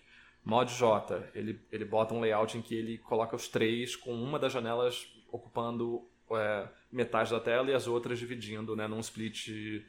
Mod 0.43 0.73
J, 0.73 1.23
ele, 1.33 1.59
ele 1.71 1.85
bota 1.85 2.13
um 2.13 2.19
layout 2.19 2.57
em 2.57 2.61
que 2.61 2.75
ele 2.75 2.97
coloca 2.97 3.35
os 3.35 3.47
três 3.47 3.95
com 3.95 4.13
uma 4.13 4.37
das 4.37 4.51
janelas 4.51 5.07
ocupando 5.31 6.05
é, 6.31 6.67
metade 6.91 7.31
da 7.31 7.39
tela 7.39 7.71
e 7.71 7.73
as 7.73 7.87
outras 7.87 8.19
dividindo 8.19 8.75
né, 8.75 8.87
num 8.87 8.99
split 8.99 9.81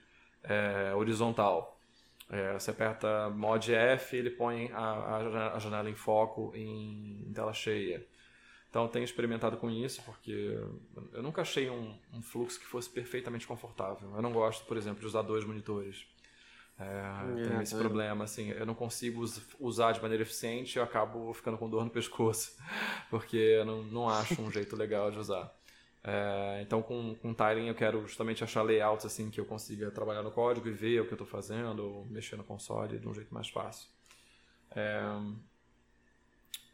é, 0.44 0.94
horizontal. 0.94 1.78
É, 2.30 2.52
você 2.54 2.70
aperta 2.70 3.28
Mod 3.30 3.74
F, 3.74 4.16
ele 4.16 4.30
põe 4.30 4.70
a, 4.72 5.52
a 5.54 5.58
janela 5.58 5.90
em 5.90 5.94
foco 5.94 6.52
em, 6.54 7.24
em 7.28 7.32
tela 7.32 7.52
cheia. 7.52 8.06
Então 8.74 8.88
tenho 8.88 9.04
experimentado 9.04 9.56
com 9.56 9.70
isso 9.70 10.02
porque 10.02 10.58
eu 11.12 11.22
nunca 11.22 11.42
achei 11.42 11.70
um, 11.70 11.96
um, 12.12 12.20
fluxo 12.20 12.58
que 12.58 12.66
fosse 12.66 12.90
perfeitamente 12.90 13.46
confortável. 13.46 14.12
Eu 14.16 14.20
não 14.20 14.32
gosto, 14.32 14.66
por 14.66 14.76
exemplo, 14.76 14.98
de 14.98 15.06
usar 15.06 15.22
dois 15.22 15.44
monitores. 15.44 16.04
É, 16.76 16.84
é, 16.84 17.42
tenho 17.44 17.62
esse 17.62 17.76
problema, 17.76 18.24
assim, 18.24 18.50
eu 18.50 18.66
não 18.66 18.74
consigo 18.74 19.24
usar 19.60 19.92
de 19.92 20.02
maneira 20.02 20.24
eficiente 20.24 20.74
e 20.74 20.80
eu 20.80 20.82
acabo 20.82 21.32
ficando 21.32 21.56
com 21.56 21.70
dor 21.70 21.84
no 21.84 21.90
pescoço, 21.90 22.56
porque 23.10 23.36
eu 23.36 23.64
não, 23.64 23.84
não 23.84 24.08
acho 24.08 24.42
um 24.42 24.50
jeito 24.50 24.74
legal 24.74 25.08
de 25.08 25.20
usar. 25.20 25.54
É, 26.02 26.60
então 26.60 26.82
com, 26.82 27.14
com 27.14 27.32
tiling 27.32 27.68
eu 27.68 27.76
quero 27.76 28.04
justamente 28.08 28.42
achar 28.42 28.62
layouts 28.62 29.06
assim 29.06 29.30
que 29.30 29.40
eu 29.40 29.44
consiga 29.44 29.88
trabalhar 29.92 30.24
no 30.24 30.32
código 30.32 30.66
e 30.66 30.72
ver 30.72 31.00
o 31.00 31.04
que 31.06 31.12
eu 31.12 31.14
estou 31.14 31.28
fazendo, 31.28 31.78
ou 31.78 32.06
mexer 32.06 32.34
no 32.34 32.42
console 32.42 32.98
de 32.98 33.06
um 33.06 33.14
jeito 33.14 33.32
mais 33.32 33.48
fácil. 33.48 33.88
É, 34.74 35.00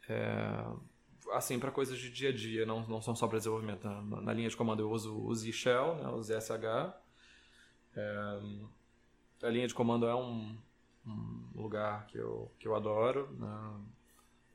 é, 0.09 0.65
assim, 1.31 1.59
para 1.59 1.71
coisas 1.71 1.97
de 1.97 2.09
dia 2.09 2.29
a 2.29 2.33
dia, 2.33 2.65
não, 2.65 2.85
não 2.87 3.01
são 3.01 3.15
só 3.15 3.27
para 3.27 3.37
desenvolvimento. 3.37 3.87
Na, 3.87 4.21
na, 4.21 4.33
linha 4.33 4.49
de 4.49 4.57
comando 4.57 4.81
eu 4.81 4.91
uso 4.91 5.17
o 5.17 5.33
Z 5.33 5.51
Shell, 5.51 5.95
né, 5.95 6.07
o 6.09 6.21
ZSH. 6.21 6.93
É, 7.95 8.39
a 9.43 9.49
linha 9.49 9.67
de 9.67 9.73
comando 9.73 10.05
é 10.05 10.15
um, 10.15 10.57
um, 11.05 11.49
lugar 11.55 12.05
que 12.07 12.17
eu, 12.17 12.51
que 12.59 12.67
eu 12.67 12.75
adoro. 12.75 13.29
Né? 13.37 13.73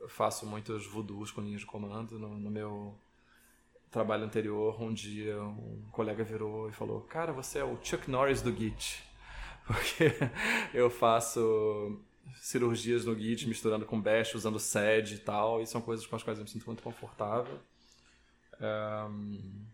Eu 0.01 0.09
faço 0.09 0.47
muitos 0.47 0.87
voodoos 0.87 1.31
com 1.31 1.41
linhas 1.41 1.61
de 1.61 1.67
comando. 1.67 2.19
No, 2.19 2.39
no, 2.39 2.51
meu 2.51 2.95
trabalho 3.91 4.25
anterior, 4.25 4.81
um 4.81 4.93
dia 4.93 5.43
um 5.43 5.89
colega 5.93 6.23
virou 6.25 6.69
e 6.69 6.73
falou: 6.73 7.03
Cara, 7.03 7.33
você 7.33 7.59
é 7.59 7.65
o 7.65 7.79
Chuck 7.83 8.11
Norris 8.11 8.43
do 8.43 8.55
Git. 8.55 9.03
Porque 9.67 10.13
eu 10.73 10.89
faço 10.89 12.01
cirurgias 12.37 13.05
no 13.05 13.19
Git 13.19 13.49
misturando 13.49 13.85
com 13.85 14.01
Bash, 14.01 14.35
usando 14.35 14.59
SED 14.59 15.15
e 15.15 15.19
tal, 15.19 15.63
e 15.63 15.67
são 15.67 15.81
coisas 15.81 16.07
com 16.07 16.17
as 16.17 16.23
quais 16.23 16.39
eu 16.39 16.45
me 16.45 16.51
sinto 16.51 16.67
muito 16.67 16.83
confortável. 16.83 17.59
Um, 18.61 19.65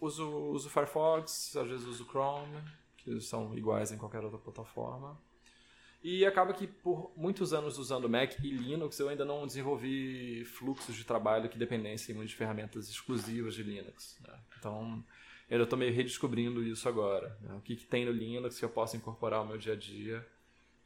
uso, 0.00 0.28
uso 0.28 0.70
Firefox, 0.70 1.56
às 1.56 1.68
vezes 1.68 1.86
uso 1.86 2.04
Chrome, 2.06 2.56
que 2.96 3.20
são 3.20 3.56
iguais 3.56 3.92
em 3.92 3.98
qualquer 3.98 4.22
outra 4.22 4.38
plataforma. 4.38 5.18
E 6.02 6.24
acaba 6.24 6.54
que 6.54 6.66
por 6.66 7.12
muitos 7.14 7.52
anos 7.52 7.76
usando 7.76 8.08
Mac 8.08 8.38
e 8.42 8.50
Linux, 8.50 8.98
eu 8.98 9.10
ainda 9.10 9.24
não 9.24 9.46
desenvolvi 9.46 10.44
fluxos 10.46 10.96
de 10.96 11.04
trabalho 11.04 11.48
que 11.48 11.58
dependessem 11.58 12.14
muito 12.14 12.30
de 12.30 12.36
ferramentas 12.36 12.88
exclusivas 12.88 13.54
de 13.54 13.62
Linux. 13.62 14.18
Né? 14.26 14.38
Então, 14.58 15.04
eu 15.50 15.62
estou 15.62 15.78
meio 15.78 15.92
redescobrindo 15.92 16.62
isso 16.62 16.88
agora. 16.88 17.36
Né? 17.42 17.54
O 17.54 17.60
que, 17.60 17.76
que 17.76 17.84
tem 17.84 18.06
no 18.06 18.12
Linux 18.12 18.58
que 18.58 18.64
eu 18.64 18.70
posso 18.70 18.96
incorporar 18.96 19.40
ao 19.40 19.46
meu 19.46 19.58
dia 19.58 19.74
a 19.74 19.76
dia 19.76 20.26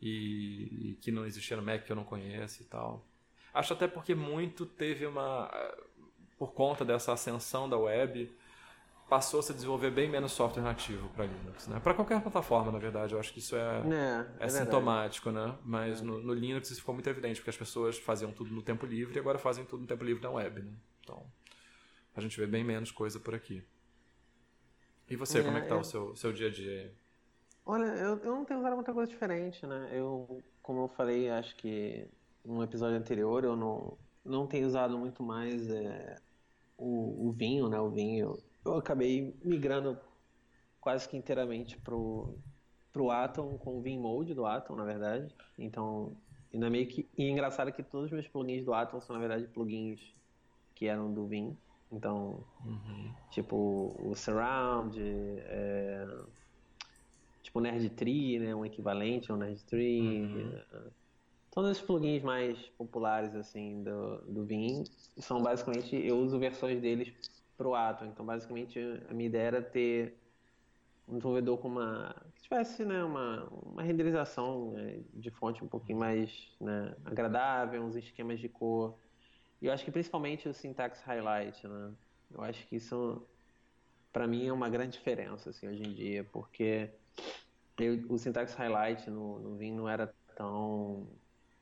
e, 0.05 0.91
e 0.91 0.99
que 1.01 1.11
não 1.11 1.25
existia 1.25 1.57
no 1.57 1.63
Mac 1.63 1.83
que 1.83 1.91
eu 1.91 1.97
não 1.97 2.05
conheço 2.05 2.63
e 2.63 2.67
tal. 2.67 3.03
Acho 3.55 3.73
até 3.73 3.89
porque 3.89 4.15
muito 4.15 4.67
teve 4.67 5.07
uma. 5.07 5.51
Por 6.37 6.53
conta 6.53 6.85
dessa 6.85 7.13
ascensão 7.13 7.69
da 7.69 7.79
web, 7.79 8.31
passou 9.09 9.41
a 9.41 9.43
se 9.43 9.55
desenvolver 9.55 9.91
bem 9.91 10.11
menos 10.11 10.33
software 10.33 10.63
nativo 10.63 11.09
para 11.11 11.25
Linux, 11.25 11.69
né? 11.69 11.81
Para 11.81 11.95
qualquer 11.95 12.21
plataforma, 12.21 12.71
na 12.71 12.79
verdade, 12.79 13.15
eu 13.15 13.21
acho 13.21 13.33
que 13.33 13.39
isso 13.39 13.57
é, 13.57 13.61
é, 13.61 14.27
é, 14.41 14.47
é 14.47 14.49
sintomático, 14.49 15.31
né? 15.31 15.57
Mas 15.65 16.01
é. 16.01 16.05
no, 16.05 16.21
no, 16.21 16.35
Linux 16.35 16.71
isso 16.71 16.81
ficou 16.81 16.95
muito 16.95 17.09
evidente, 17.09 17.41
porque 17.41 17.51
as 17.51 17.57
pessoas 17.57 17.97
faziam 17.97 18.31
tudo 18.33 18.53
no 18.53 18.61
tempo 18.61 18.85
livre 18.85 19.17
e 19.17 19.19
agora 19.19 19.39
fazem 19.39 19.65
tudo 19.65 19.83
no 19.83 19.87
tempo 19.87 20.05
livre 20.05 20.23
na 20.23 20.31
web, 20.31 20.61
né? 20.61 20.73
Então, 21.01 21.25
a 22.15 22.21
gente 22.21 22.39
vê 22.39 22.47
bem 22.47 22.65
menos 22.65 22.91
coisa 22.91 23.19
por 23.19 23.35
aqui. 23.35 23.65
E 25.09 25.17
você, 25.17 25.43
como 25.43 25.57
é 25.57 25.61
que 25.63 25.69
tá 25.69 25.77
é, 25.77 25.79
o 25.79 25.85
seu, 25.85 26.17
seu 26.17 26.33
dia 26.33 26.49
a 26.49 26.51
dia? 26.51 26.93
Olha, 27.67 27.87
eu, 27.87 28.19
eu 28.19 28.35
não 28.35 28.45
tenho 28.45 28.61
usado 28.61 28.75
muita 28.75 28.93
coisa 28.93 29.11
diferente, 29.11 29.67
né? 29.67 29.89
Eu, 29.93 30.43
como 30.63 30.83
eu 30.83 30.89
falei, 30.89 31.31
acho 31.31 31.57
que 31.57 32.07
no 32.45 32.63
episódio 32.63 32.99
anterior, 32.99 33.43
eu 33.43 33.57
não, 33.57 33.97
não 34.25 34.47
tenho 34.47 34.67
usado 34.67 34.99
muito 34.99 35.23
mais 35.23 35.71
é, 35.71 36.17
o, 36.77 37.29
o 37.29 37.33
vinho, 37.33 37.69
né? 37.69 37.81
O 37.81 37.91
vinho. 37.91 38.39
Eu 38.65 38.77
acabei 38.77 39.35
migrando 39.43 39.99
quase 40.81 41.09
que 41.09 41.17
inteiramente 41.17 41.79
pro, 41.79 42.37
pro 42.93 43.11
Atom 43.11 43.57
com 43.57 43.79
o 43.79 43.81
Vim 43.81 43.99
Mode 43.99 44.35
do 44.35 44.45
Atom, 44.45 44.77
na 44.77 44.85
verdade. 44.85 45.35
Então, 45.59 46.15
ainda 46.53 46.69
meio 46.69 46.87
que. 46.87 47.09
E 47.17 47.25
é 47.25 47.31
engraçado 47.31 47.73
que 47.73 47.83
todos 47.83 48.07
os 48.07 48.13
meus 48.13 48.29
plugins 48.29 48.65
do 48.65 48.75
Atom 48.75 49.01
são, 49.01 49.15
na 49.15 49.21
verdade, 49.21 49.49
plugins 49.49 50.01
que 50.75 50.87
eram 50.87 51.13
do 51.13 51.27
Vim. 51.27 51.57
Então, 51.91 52.45
uhum. 52.65 53.15
tipo, 53.31 53.97
o 53.99 54.15
Surround, 54.15 55.01
é, 55.01 56.07
tipo 57.55 57.61
Nerd 57.61 57.89
Tree, 57.91 58.39
né, 58.41 58.55
um 58.55 58.65
equivalente 58.65 59.31
ao 59.31 59.37
Nerd 59.37 59.63
Tree. 59.65 60.01
Uhum. 60.01 60.91
Todos 61.53 61.71
os 61.71 61.81
plugins 61.81 62.23
mais 62.23 62.59
populares 62.71 63.33
assim 63.37 63.85
do, 63.85 64.17
do 64.23 64.45
Vim 64.45 64.83
são 65.19 65.41
basicamente 65.41 65.95
eu 65.95 66.19
uso 66.19 66.37
versões 66.37 66.81
deles 66.81 67.13
pro 67.57 67.75
Atom. 67.75 68.07
Então 68.07 68.27
basicamente 68.27 68.81
a 69.09 69.15
minha 69.15 69.29
ideia 69.29 69.47
era 69.47 69.63
ter 69.63 70.19
um 71.07 71.13
desenvolvedor 71.13 71.59
com 71.59 71.69
uma 71.69 72.15
que 72.35 72.43
tivesse 72.43 72.85
né, 72.85 73.05
uma, 73.05 73.45
uma 73.63 73.83
renderização 73.83 74.73
né, 74.73 75.01
de 75.13 75.31
fonte 75.31 75.63
um 75.63 75.69
pouquinho 75.69 75.99
mais 75.99 76.51
né, 76.61 76.97
agradável, 77.05 77.85
uns 77.85 77.95
esquemas 77.95 78.41
de 78.41 78.49
cor. 78.49 78.99
E 79.63 79.67
eu 79.67 79.73
acho 79.73 79.85
que 79.85 79.93
principalmente 79.93 80.49
o 80.49 80.55
syntax 80.55 81.01
highlight, 81.03 81.69
né? 81.69 81.93
Eu 82.33 82.43
acho 82.43 82.67
que 82.67 82.77
isso 82.77 83.23
para 84.13 84.27
mim 84.27 84.49
é 84.49 84.53
uma 84.53 84.69
grande 84.69 84.99
diferença 84.99 85.51
assim 85.51 85.69
hoje 85.69 85.85
em 85.85 85.93
dia, 85.93 86.25
porque 86.25 86.91
eu, 87.79 88.05
o 88.09 88.19
syntax 88.19 88.55
highlight 88.55 89.11
no, 89.11 89.39
no 89.41 89.57
Vim 89.57 89.73
não 89.73 89.89
era 89.89 90.13
tão. 90.37 91.07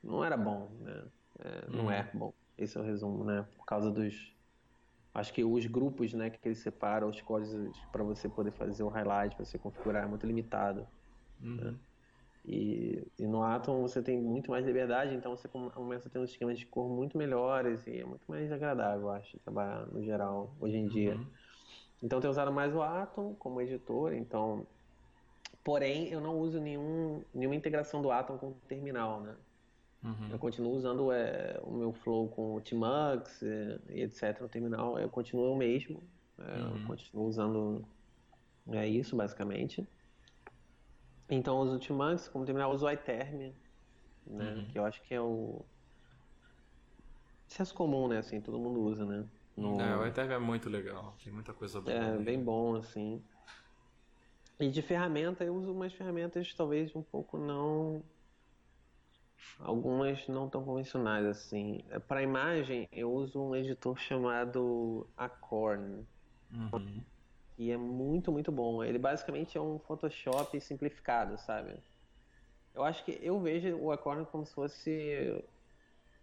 não 0.03 0.25
era 0.25 0.37
bom, 0.37 0.71
né? 0.81 1.05
É, 1.39 1.71
não 1.71 1.87
hum. 1.87 1.91
é 1.91 2.11
bom. 2.13 2.33
Esse 2.59 2.77
é 2.77 2.81
o 2.81 2.85
resumo, 2.85 3.25
né? 3.25 3.47
Por 3.57 3.65
causa 3.65 3.91
dos. 3.91 4.33
Acho 5.15 5.33
que 5.33 5.45
os 5.45 5.67
grupos 5.67 6.15
né, 6.15 6.31
que 6.31 6.39
ele 6.49 6.55
separa, 6.55 7.07
os 7.07 7.21
códigos 7.21 7.79
para 7.91 8.03
você 8.03 8.29
poder 8.29 8.51
fazer 8.53 8.83
o 8.83 8.89
highlight, 8.89 9.37
para 9.37 9.45
você 9.45 9.59
configurar, 9.59 10.05
é 10.05 10.07
muito 10.07 10.27
limitado. 10.27 10.87
Uhum. 11.43 11.57
Né? 11.57 11.75
E, 12.45 13.07
e, 13.19 13.27
no 13.27 13.43
Atom 13.43 13.83
você 13.83 14.03
tem 14.03 14.21
muito 14.21 14.51
mais 14.51 14.67
liberdade, 14.67 15.15
então 15.15 15.37
você 15.37 15.47
começa 15.49 16.09
a 16.09 16.11
ter 16.11 16.19
uns 16.19 16.31
esquemas 16.31 16.59
de 16.59 16.67
cor 16.67 16.89
muito 16.89 17.17
melhores 17.17 17.87
e 17.87 18.01
é 18.01 18.05
muito 18.05 18.25
mais 18.27 18.51
agradável, 18.51 19.11
acho, 19.11 19.39
trabalhar 19.41 19.87
no 19.87 20.03
geral, 20.03 20.57
hoje 20.59 20.77
em 20.77 20.89
dia. 20.89 21.15
Uhum. 21.15 21.27
Então, 22.03 22.17
eu 22.17 22.21
tenho 22.21 22.33
usado 22.33 22.51
mais 22.51 22.75
o 22.75 22.83
Atom 22.83 23.35
como 23.35 23.61
editor, 23.61 24.13
então 24.13 24.67
Porém, 25.65 26.09
eu 26.09 26.21
não 26.21 26.39
uso 26.39 26.61
nenhum, 26.61 27.23
nenhuma 27.33 27.55
integração 27.55 28.03
do 28.03 28.11
Atom 28.11 28.37
com 28.37 28.49
o 28.49 28.55
terminal, 28.67 29.21
né? 29.21 29.37
Uhum. 30.03 30.29
Eu 30.31 30.39
continuo 30.39 30.73
usando 30.73 31.13
é, 31.13 31.61
o 31.63 31.71
meu 31.73 31.93
flow 31.93 32.29
com 32.29 32.57
o 32.57 32.61
Tmux 32.61 33.43
e, 33.43 33.81
e 33.91 34.03
etc. 34.03 34.41
no 34.41 34.49
terminal. 34.49 34.99
Eu 34.99 35.09
continuo 35.09 35.53
o 35.53 35.57
mesmo. 35.57 36.03
É, 36.39 36.61
uhum. 36.61 36.81
Eu 36.81 36.87
continuo 36.87 37.27
usando 37.27 37.85
é 38.71 38.87
isso, 38.87 39.17
basicamente. 39.17 39.87
Então, 41.29 41.57
eu 41.57 41.63
uso 41.63 41.77
o 41.77 41.79
Tmux 41.79 42.29
como 42.29 42.45
terminal. 42.45 42.71
Eu 42.71 42.75
uso 42.75 42.87
o 42.87 42.91
iTerm, 42.91 43.53
né? 44.27 44.55
Uhum. 44.55 44.67
Que 44.67 44.79
eu 44.79 44.85
acho 44.85 45.03
que 45.03 45.15
é 45.15 45.21
o... 45.21 45.65
Senso 47.49 47.75
comum, 47.75 48.09
né? 48.09 48.19
Assim, 48.19 48.41
todo 48.41 48.59
mundo 48.59 48.81
usa, 48.81 49.05
né? 49.05 49.25
No... 49.57 49.81
É, 49.81 49.97
o 49.97 50.07
iTerm 50.07 50.33
é 50.33 50.39
muito 50.39 50.69
legal. 50.69 51.15
Tem 51.23 51.33
muita 51.33 51.53
coisa 51.53 51.81
boa. 51.81 51.95
É, 51.95 52.17
bem 52.19 52.43
bom, 52.43 52.77
assim. 52.77 53.23
E 54.63 54.71
de 54.71 54.81
ferramenta, 54.81 55.43
eu 55.43 55.57
uso 55.57 55.73
umas 55.73 55.93
ferramentas 55.93 56.55
talvez 56.55 56.95
um 56.95 57.03
pouco 57.03 57.37
não. 57.37 58.01
Algumas 59.59 60.29
não 60.29 60.49
tão 60.49 60.65
convencionais 60.65 61.27
assim. 61.27 61.83
Para 62.07 62.23
imagem, 62.23 62.89
eu 62.93 63.13
uso 63.13 63.43
um 63.43 63.57
editor 63.57 63.99
chamado 63.99 65.05
Acorn. 65.17 66.07
Uhum. 66.53 67.03
E 67.59 67.73
é 67.73 67.77
muito, 67.77 68.31
muito 68.31 68.53
bom. 68.53 68.85
Ele 68.85 69.01
basicamente 69.01 69.59
é 69.59 69.61
um 69.61 69.81
Photoshop 69.81 70.61
simplificado, 70.61 71.37
sabe? 71.39 71.75
Eu 72.73 72.85
acho 72.85 73.05
que 73.05 73.19
eu 73.21 73.41
vejo 73.41 73.77
o 73.77 73.91
Acorn 73.91 74.25
como 74.27 74.47
se 74.47 74.55
fosse. 74.55 75.45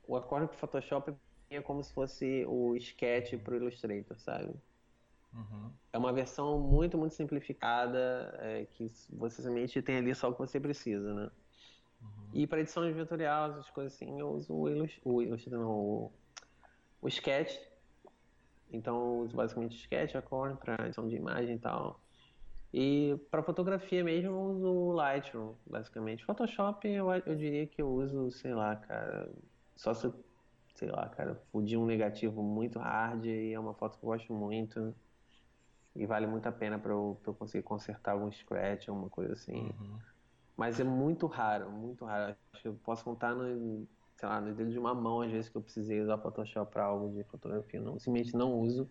O 0.08 0.16
Acorn 0.16 0.48
pro 0.48 0.56
Photoshop 0.58 1.14
é 1.50 1.62
como 1.62 1.84
se 1.84 1.92
fosse 1.94 2.46
o 2.48 2.74
Sketch 2.78 3.38
pro 3.44 3.58
Illustrator, 3.58 4.18
sabe? 4.18 4.54
Uhum. 5.34 5.72
É 5.92 5.98
uma 5.98 6.14
versão 6.14 6.60
muito, 6.60 6.98
muito 6.98 7.16
simplificada, 7.16 8.36
é, 8.40 8.66
que 8.66 8.92
você 9.10 9.82
tem 9.82 9.98
ali 9.98 10.14
só 10.14 10.30
o 10.30 10.34
que 10.34 10.40
você 10.40 10.60
precisa, 10.60 11.14
né? 11.14 11.32
Uhum. 12.02 12.30
E 12.34 12.48
para 12.48 12.62
edição 12.62 12.86
de 12.86 12.94
vetorial, 12.94 13.52
essas 13.52 13.70
coisas 13.70 13.94
assim, 13.94 14.20
eu 14.20 14.30
uso 14.30 14.54
o, 14.54 14.66
o, 15.04 15.50
não, 15.50 15.72
o, 15.72 16.12
o 17.02 17.08
Sketch. 17.08 17.58
Então, 18.72 18.96
eu 18.96 19.20
uso 19.22 19.36
basicamente 19.36 19.76
o 19.76 19.80
Sketch, 19.80 20.16
a 20.16 20.22
Corn 20.22 20.56
para 20.58 20.86
edição 20.86 21.08
de 21.08 21.16
imagem 21.16 21.56
e 21.56 21.60
tal. 21.60 22.00
E 22.72 23.18
para 23.32 23.42
fotografia 23.42 24.04
mesmo, 24.04 24.30
eu 24.30 24.40
uso 24.40 24.68
o 24.68 24.92
Lightroom, 24.92 25.56
basicamente. 25.66 26.24
Photoshop, 26.24 26.88
eu, 26.88 27.12
eu 27.12 27.36
diria 27.36 27.66
que 27.66 27.82
eu 27.82 27.90
uso, 27.90 28.32
sei 28.32 28.54
lá, 28.54 28.76
cara, 28.76 29.32
só 29.76 29.92
se, 29.94 30.12
sei 30.76 30.90
lá, 30.90 31.10
cara, 31.10 31.36
fudir 31.52 31.80
um 31.80 31.86
negativo 31.86 32.44
muito 32.44 32.78
hard 32.78 33.26
e 33.26 33.54
é 33.54 33.60
uma 33.60 33.74
foto 33.74 33.98
que 33.98 34.06
eu 34.06 34.10
gosto 34.10 34.32
muito 34.32 34.94
e 36.00 36.06
vale 36.06 36.26
muito 36.26 36.48
a 36.48 36.52
pena 36.52 36.80
para 36.80 36.94
eu, 36.94 37.20
eu, 37.28 37.34
conseguir 37.34 37.64
consertar 37.64 38.14
algum 38.14 38.32
scratch, 38.32 38.88
alguma 38.88 39.10
coisa 39.10 39.34
assim. 39.34 39.64
Uhum. 39.64 40.00
Mas 40.56 40.80
é 40.80 40.84
muito 40.84 41.28
raro, 41.28 41.70
muito 41.70 42.06
raro. 42.06 42.36
Acho 42.54 42.62
que 42.62 42.68
eu 42.70 42.74
posso 42.86 43.04
contar 43.04 43.36
no, 43.36 43.86
sei 44.16 44.30
lá, 44.30 44.40
no 44.40 44.56
dedo 44.56 44.72
de 44.72 44.80
uma 44.80 44.96
mão 44.96 45.22
às 45.22 45.30
vezes 45.30 45.50
que 45.50 45.58
eu 45.58 45.62
precisei 45.62 46.02
usar 46.02 46.18
Photoshop 46.18 46.72
para 46.72 46.86
algo 46.86 47.14
de 47.14 47.24
fotografia. 47.26 47.82
Não, 47.82 48.00
simplesmente 48.00 48.34
não 48.34 48.54
uso. 48.62 48.88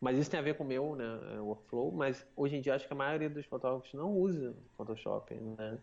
Mas 0.00 0.16
isso 0.18 0.30
tem 0.30 0.40
a 0.40 0.42
ver 0.42 0.56
com 0.56 0.64
o 0.64 0.66
meu 0.66 0.96
né, 0.96 1.04
é, 1.34 1.40
workflow, 1.40 1.92
mas 1.92 2.26
hoje 2.34 2.56
em 2.56 2.60
dia 2.62 2.74
acho 2.74 2.86
que 2.86 2.92
a 2.92 2.96
maioria 2.96 3.28
dos 3.28 3.44
fotógrafos 3.44 3.92
não 3.92 4.12
usa 4.12 4.54
Photoshop, 4.78 5.34
né? 5.34 5.78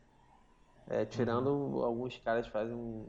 É, 0.88 1.05
tirando 1.05 1.49
uhum. 1.49 1.84
alguns 1.84 2.17
caras 2.17 2.47
que 2.47 2.51
fazem, 2.51 3.05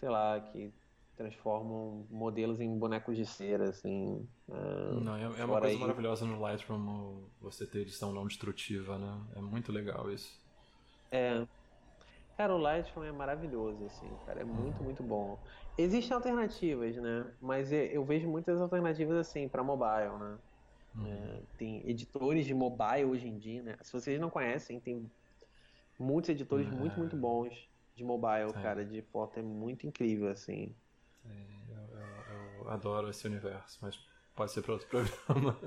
sei 0.00 0.08
lá, 0.08 0.40
que 0.40 0.72
transformam 1.18 2.06
modelos 2.08 2.60
em 2.60 2.78
bonecos 2.78 3.16
de 3.16 3.26
cera, 3.26 3.68
assim. 3.68 4.26
Uh, 4.48 5.00
não, 5.00 5.16
é, 5.16 5.24
é 5.24 5.44
uma 5.44 5.60
coisa 5.60 5.74
aí... 5.74 5.76
maravilhosa 5.76 6.24
no 6.24 6.40
Lightroom 6.40 7.24
você 7.40 7.66
ter 7.66 7.80
edição 7.80 8.12
não 8.12 8.26
destrutiva, 8.26 8.96
né? 8.96 9.20
É 9.34 9.40
muito 9.40 9.72
legal 9.72 10.10
isso. 10.10 10.40
É. 11.10 11.44
Cara, 12.36 12.54
o 12.54 12.58
Lightroom 12.58 13.02
é 13.02 13.10
maravilhoso, 13.10 13.84
assim, 13.84 14.08
cara, 14.24 14.42
é 14.42 14.44
muito, 14.44 14.80
muito 14.80 15.02
bom. 15.02 15.36
Existem 15.76 16.14
alternativas, 16.14 16.96
né? 16.96 17.26
Mas 17.40 17.72
eu 17.72 18.04
vejo 18.04 18.28
muitas 18.28 18.60
alternativas, 18.60 19.16
assim, 19.16 19.48
para 19.48 19.62
mobile, 19.64 20.16
né? 20.20 20.38
Uhum. 20.94 21.06
É, 21.06 21.40
tem 21.58 21.82
editores 21.84 22.46
de 22.46 22.54
mobile 22.54 23.06
hoje 23.06 23.26
em 23.26 23.36
dia, 23.36 23.62
né? 23.62 23.76
Se 23.82 23.92
vocês 23.92 24.20
não 24.20 24.30
conhecem, 24.30 24.78
tem 24.78 25.10
muitos 25.98 26.30
editores 26.30 26.70
muito, 26.70 26.96
muito 26.96 27.16
bons 27.16 27.68
de 27.96 28.04
mobile, 28.04 28.50
é. 28.50 28.62
cara, 28.62 28.84
de 28.84 29.02
foto, 29.02 29.40
é 29.40 29.42
muito 29.42 29.84
incrível, 29.84 30.28
assim. 30.28 30.72
É, 31.30 31.72
eu, 31.72 31.98
eu, 31.98 32.64
eu, 32.64 32.70
adoro 32.70 33.08
esse 33.08 33.26
universo, 33.26 33.78
mas 33.82 33.98
pode 34.34 34.52
ser 34.52 34.62
para 34.62 34.72
outro 34.72 34.88
programa. 34.88 35.58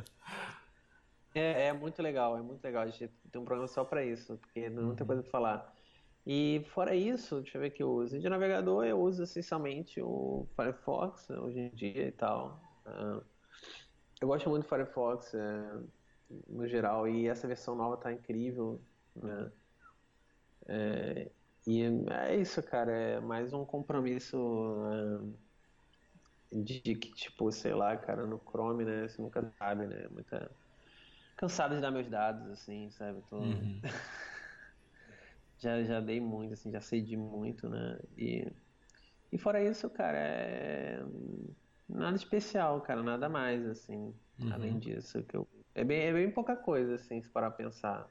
É, 1.34 1.68
é 1.68 1.74
muito 1.74 2.02
legal, 2.02 2.38
é 2.38 2.42
muito 2.42 2.64
legal. 2.64 2.84
A 2.84 2.88
gente 2.88 3.08
tem 3.32 3.42
um 3.42 3.46
programa 3.46 3.68
só 3.68 3.84
para 3.84 4.04
isso, 4.04 4.38
porque 4.38 4.70
não 4.70 4.90
uhum. 4.90 4.96
tem 4.96 5.08
coisa 5.08 5.22
para 5.22 5.32
falar. 5.32 5.74
E 6.26 6.64
fora 6.74 6.96
isso, 6.96 7.42
deixa 7.42 7.58
eu 7.58 7.62
ver 7.62 7.70
o 7.70 7.72
que 7.72 7.84
eu 7.84 7.92
uso. 7.92 8.20
De 8.20 8.30
navegador 8.30 8.86
eu 8.86 9.00
uso 9.00 9.24
essencialmente 9.24 10.00
o 10.02 10.48
Firefox 10.56 11.28
né, 11.30 11.40
hoje 11.40 11.60
em 11.60 11.70
dia 11.70 12.08
e 12.08 12.12
tal. 12.12 12.62
Uh, 12.86 13.24
eu 14.20 14.28
gosto 14.28 14.50
muito 14.50 14.64
do 14.64 14.70
Firefox 14.70 15.34
uh, 15.34 15.90
no 16.48 16.68
geral 16.68 17.08
e 17.08 17.28
essa 17.28 17.48
versão 17.48 17.76
nova 17.76 17.98
tá 17.98 18.14
incrível, 18.14 18.80
né? 19.16 19.52
É, 20.68 21.32
e 21.66 21.82
é 22.10 22.36
isso, 22.36 22.62
cara, 22.62 22.92
é 22.92 23.20
mais 23.20 23.52
um 23.52 23.66
compromisso 23.66 24.38
uh, 24.38 25.34
de 26.52 26.96
que, 26.96 27.12
tipo, 27.14 27.52
sei 27.52 27.74
lá, 27.74 27.96
cara, 27.96 28.26
no 28.26 28.40
Chrome, 28.40 28.84
né? 28.84 29.08
Você 29.08 29.22
nunca 29.22 29.42
sabe, 29.58 29.88
né? 29.88 30.08
Muita... 30.12 30.52
Cansado 31.38 31.76
de 31.76 31.82
dar 31.82 31.92
meus 31.92 32.10
dados, 32.10 32.48
assim, 32.50 32.90
sabe? 32.92 33.22
Tô... 33.30 33.38
Uhum. 33.38 33.82
já, 35.58 35.82
já 35.84 36.00
dei 36.00 36.20
muito, 36.20 36.54
assim, 36.54 36.72
já 36.72 36.82
cedi 36.82 37.16
muito, 37.16 37.70
né? 37.70 38.00
E, 38.18 38.52
e 39.32 39.38
fora 39.38 39.64
isso, 39.64 39.90
cara, 39.90 40.18
é 40.18 41.04
nada 41.88 42.16
especial, 42.16 42.82
cara, 42.82 43.04
nada 43.04 43.30
mais, 43.30 43.66
assim, 43.66 44.14
uhum. 44.40 44.54
além 44.54 44.80
disso. 44.80 45.24
que 45.24 45.36
eu... 45.36 45.48
é, 45.76 45.84
bem, 45.84 46.02
é 46.02 46.14
bem 46.14 46.32
pouca 46.32 46.56
coisa, 46.56 46.96
assim, 46.96 47.22
se 47.22 47.30
parar 47.30 47.48
a 47.48 47.52
pensar. 47.52 48.10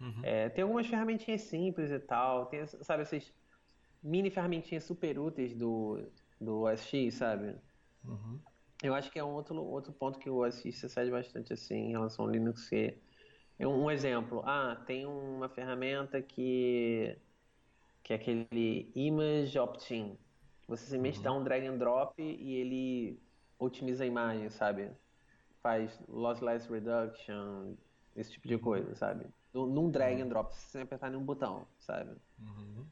Uhum. 0.00 0.20
É, 0.22 0.48
tem 0.48 0.62
algumas 0.62 0.86
ferramentinhas 0.86 1.42
simples 1.42 1.90
e 1.90 1.98
tal, 1.98 2.46
tem, 2.46 2.66
sabe, 2.66 3.02
essas 3.02 3.32
mini 4.02 4.30
ferramentinhas 4.30 4.84
super 4.84 5.18
úteis 5.18 5.54
do, 5.54 6.00
do 6.40 6.62
OSX, 6.62 7.14
sabe? 7.14 7.56
Uhum. 8.04 8.38
Eu 8.82 8.94
acho 8.94 9.10
que 9.10 9.18
é 9.18 9.24
um 9.24 9.32
outro, 9.32 9.56
outro 9.56 9.92
ponto 9.92 10.18
que 10.18 10.30
o 10.30 10.50
se 10.52 10.72
cede 10.72 11.10
bastante, 11.10 11.52
assim, 11.52 11.74
em 11.74 11.90
relação 11.92 12.24
ao 12.24 12.30
Linux, 12.30 12.68
que 12.68 12.96
é 13.58 13.66
um 13.66 13.90
exemplo. 13.90 14.42
Ah, 14.44 14.80
tem 14.86 15.04
uma 15.04 15.48
ferramenta 15.48 16.22
que, 16.22 17.18
que 18.02 18.12
é 18.12 18.16
aquele 18.16 18.92
Image 18.94 19.58
Opt-in. 19.58 20.16
Você 20.68 20.84
simplesmente 20.84 21.18
uhum. 21.18 21.24
dá 21.24 21.32
um 21.32 21.42
drag 21.42 21.66
and 21.66 21.78
drop 21.78 22.22
e 22.22 22.54
ele 22.54 23.20
otimiza 23.58 24.04
a 24.04 24.06
imagem, 24.06 24.48
sabe? 24.50 24.92
Faz 25.60 26.00
lossless 26.06 26.70
reduction, 26.70 27.74
esse 28.14 28.30
tipo 28.30 28.46
de 28.46 28.54
uhum. 28.54 28.60
coisa, 28.60 28.94
sabe? 28.94 29.26
Num 29.52 29.90
drag 29.90 30.20
and 30.20 30.24
uhum. 30.24 30.28
drop, 30.28 30.54
sem 30.54 30.82
apertar 30.82 31.10
nenhum 31.10 31.24
botão, 31.24 31.66
sabe? 31.80 32.16
Uhum. 32.38 32.86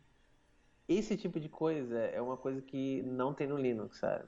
Esse 0.89 1.17
tipo 1.17 1.39
de 1.39 1.49
coisa 1.49 1.99
é 1.99 2.21
uma 2.21 2.37
coisa 2.37 2.61
que 2.61 3.03
não 3.03 3.33
tem 3.33 3.47
no 3.47 3.57
Linux, 3.57 3.99
sabe? 3.99 4.27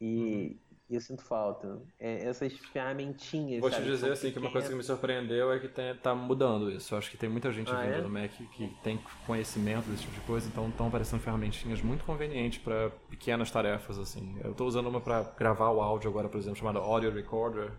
E, 0.00 0.06
uhum. 0.06 0.66
Eu 0.88 1.00
sinto 1.00 1.22
falta. 1.22 1.82
É, 1.98 2.28
essas 2.28 2.52
ferramentinhas. 2.72 3.60
Vou 3.60 3.70
sabe, 3.70 3.82
te 3.82 3.90
dizer 3.90 4.12
assim 4.12 4.30
que 4.30 4.38
uma 4.38 4.52
coisa 4.52 4.68
que 4.68 4.74
me 4.74 4.84
surpreendeu 4.84 5.52
é 5.52 5.58
que 5.58 5.66
tem, 5.66 5.96
tá 5.96 6.14
mudando 6.14 6.70
isso. 6.70 6.94
Eu 6.94 6.98
acho 6.98 7.10
que 7.10 7.16
tem 7.16 7.28
muita 7.28 7.50
gente 7.50 7.72
ah, 7.72 7.80
vindo 7.80 7.94
é? 7.94 8.00
do 8.00 8.08
Mac 8.08 8.30
que 8.30 8.68
tem 8.84 9.00
conhecimento 9.26 9.90
desse 9.90 10.02
tipo 10.02 10.14
de 10.14 10.20
coisa, 10.20 10.46
então 10.46 10.68
estão 10.68 10.86
aparecendo 10.86 11.20
ferramentinhas 11.20 11.82
muito 11.82 12.04
convenientes 12.04 12.60
para 12.60 12.90
pequenas 13.10 13.50
tarefas 13.50 13.98
assim. 13.98 14.38
Eu 14.44 14.52
estou 14.52 14.68
usando 14.68 14.88
uma 14.88 15.00
para 15.00 15.24
gravar 15.36 15.70
o 15.70 15.80
áudio 15.80 16.08
agora, 16.08 16.28
por 16.28 16.38
exemplo, 16.38 16.56
chamada 16.56 16.78
Audio 16.78 17.10
Recorder, 17.10 17.72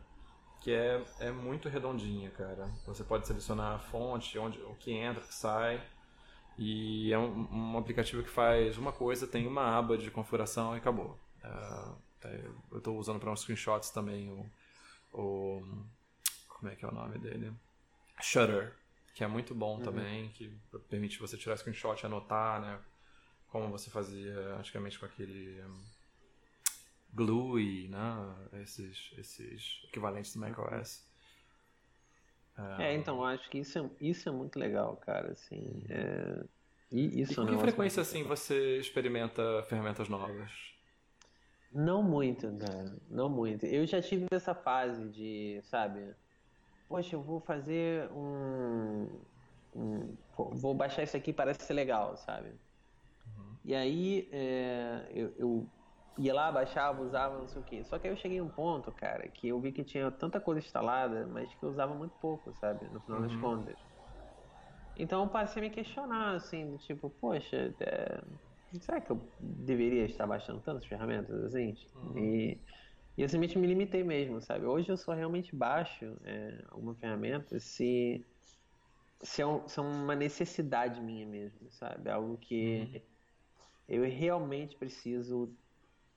que 0.59 0.73
é, 0.73 1.01
é 1.21 1.31
muito 1.31 1.69
redondinha, 1.69 2.29
cara. 2.31 2.69
Você 2.85 3.05
pode 3.05 3.25
selecionar 3.25 3.75
a 3.75 3.79
fonte, 3.79 4.37
onde 4.37 4.59
o 4.63 4.75
que 4.75 4.91
entra, 4.91 5.23
o 5.23 5.25
que 5.25 5.33
sai. 5.33 5.81
E 6.57 7.13
é 7.13 7.17
um, 7.17 7.47
um 7.53 7.77
aplicativo 7.77 8.21
que 8.21 8.29
faz 8.29 8.77
uma 8.77 8.91
coisa, 8.91 9.25
tem 9.25 9.47
uma 9.47 9.77
aba 9.77 9.97
de 9.97 10.11
configuração 10.11 10.75
e 10.75 10.79
acabou. 10.79 11.17
Uh, 11.41 12.06
eu 12.71 12.77
estou 12.77 12.97
usando 12.97 13.19
para 13.19 13.31
uns 13.31 13.41
screenshots 13.41 13.89
também 13.89 14.29
o, 14.29 14.49
o. 15.13 15.61
Como 16.47 16.71
é 16.71 16.75
que 16.75 16.83
é 16.83 16.87
o 16.87 16.93
nome 16.93 17.17
dele? 17.19 17.53
Shutter, 18.21 18.75
que 19.13 19.23
é 19.23 19.27
muito 19.27 19.53
bom 19.53 19.77
uhum. 19.77 19.83
também, 19.83 20.29
que 20.29 20.51
permite 20.89 21.19
você 21.19 21.37
tirar 21.37 21.57
screenshot 21.57 22.01
e 22.01 22.05
anotar, 22.05 22.61
né? 22.61 22.79
Como 23.47 23.69
você 23.69 23.89
fazia 23.89 24.55
antigamente 24.55 24.97
com 24.99 25.05
aquele. 25.05 25.61
Um, 25.63 25.97
Glue, 27.13 27.87
né? 27.87 28.35
Esses, 28.61 29.11
esses 29.17 29.81
equivalentes 29.85 30.33
do 30.33 30.39
macOS. 30.39 31.07
É, 32.79 32.93
então, 32.95 33.23
acho 33.23 33.49
que 33.49 33.59
isso 33.59 33.77
é, 33.77 33.89
isso 34.01 34.27
é 34.27 34.31
muito 34.31 34.57
legal, 34.57 34.97
cara, 34.97 35.31
assim, 35.31 35.61
uhum. 35.61 35.85
é... 35.89 36.43
E, 36.91 37.21
isso 37.21 37.33
e 37.33 37.35
com 37.35 37.45
que 37.45 37.57
frequência, 37.57 38.01
assim, 38.01 38.23
você 38.23 38.79
experimenta 38.79 39.61
ferramentas 39.63 40.09
novas? 40.09 40.51
Não 41.71 42.01
muito, 42.01 42.51
cara. 42.57 42.95
Não 43.09 43.29
muito. 43.29 43.65
Eu 43.65 43.85
já 43.85 44.01
tive 44.01 44.25
essa 44.31 44.55
fase 44.55 45.09
de, 45.09 45.59
sabe? 45.63 46.15
Poxa, 46.87 47.15
eu 47.15 47.21
vou 47.21 47.39
fazer 47.41 48.09
um. 48.11 49.07
um 49.75 50.17
vou 50.35 50.73
baixar 50.73 51.03
isso 51.03 51.17
aqui, 51.17 51.33
parece 51.33 51.63
ser 51.63 51.73
legal, 51.73 52.15
sabe? 52.17 52.49
Uhum. 52.49 53.55
E 53.65 53.75
aí 53.75 54.29
é, 54.31 55.07
eu, 55.11 55.33
eu, 55.37 55.69
ia 56.17 56.33
lá, 56.33 56.51
baixava, 56.51 57.01
usava, 57.01 57.37
não 57.37 57.47
sei 57.47 57.61
o 57.61 57.65
quê. 57.65 57.83
Só 57.83 57.99
que 57.99 58.07
aí 58.07 58.13
eu 58.13 58.17
cheguei 58.17 58.39
a 58.39 58.43
um 58.43 58.49
ponto, 58.49 58.91
cara, 58.91 59.27
que 59.27 59.47
eu 59.47 59.59
vi 59.59 59.71
que 59.71 59.83
tinha 59.83 60.09
tanta 60.09 60.39
coisa 60.39 60.59
instalada, 60.59 61.27
mas 61.27 61.53
que 61.53 61.63
eu 61.63 61.69
usava 61.69 61.93
muito 61.93 62.15
pouco, 62.19 62.53
sabe? 62.55 62.87
No 62.89 63.01
final 63.01 63.21
uhum. 63.21 63.27
das 63.27 63.35
contas. 63.37 63.79
Então 64.95 65.23
eu 65.23 65.29
passei 65.29 65.61
a 65.61 65.65
me 65.65 65.69
questionar, 65.69 66.35
assim, 66.35 66.71
do 66.71 66.77
tipo, 66.79 67.09
poxa, 67.09 67.75
é, 67.79 68.21
será 68.81 68.99
que 68.99 69.11
eu 69.11 69.21
deveria 69.39 70.05
estar 70.05 70.27
baixando 70.27 70.61
tantas 70.61 70.85
ferramentas 70.85 71.43
assim? 71.43 71.75
Uhum. 71.95 72.17
E, 72.17 72.61
e 73.17 73.21
eu 73.21 73.29
simplesmente 73.29 73.57
me 73.57 73.67
limitei 73.67 74.03
mesmo, 74.03 74.41
sabe? 74.41 74.65
Hoje 74.65 74.89
eu 74.89 74.97
só 74.97 75.13
realmente 75.13 75.55
baixo 75.55 76.17
é, 76.23 76.63
uma 76.73 76.93
ferramenta 76.95 77.59
se, 77.59 78.25
se, 79.21 79.41
é 79.41 79.47
um, 79.47 79.67
se 79.67 79.79
é 79.79 79.81
uma 79.81 80.15
necessidade 80.15 81.01
minha 81.01 81.25
mesmo, 81.25 81.71
sabe? 81.71 82.09
Algo 82.09 82.37
que 82.37 82.89
uhum. 82.93 83.01
eu 83.87 84.03
realmente 84.03 84.75
preciso, 84.75 85.49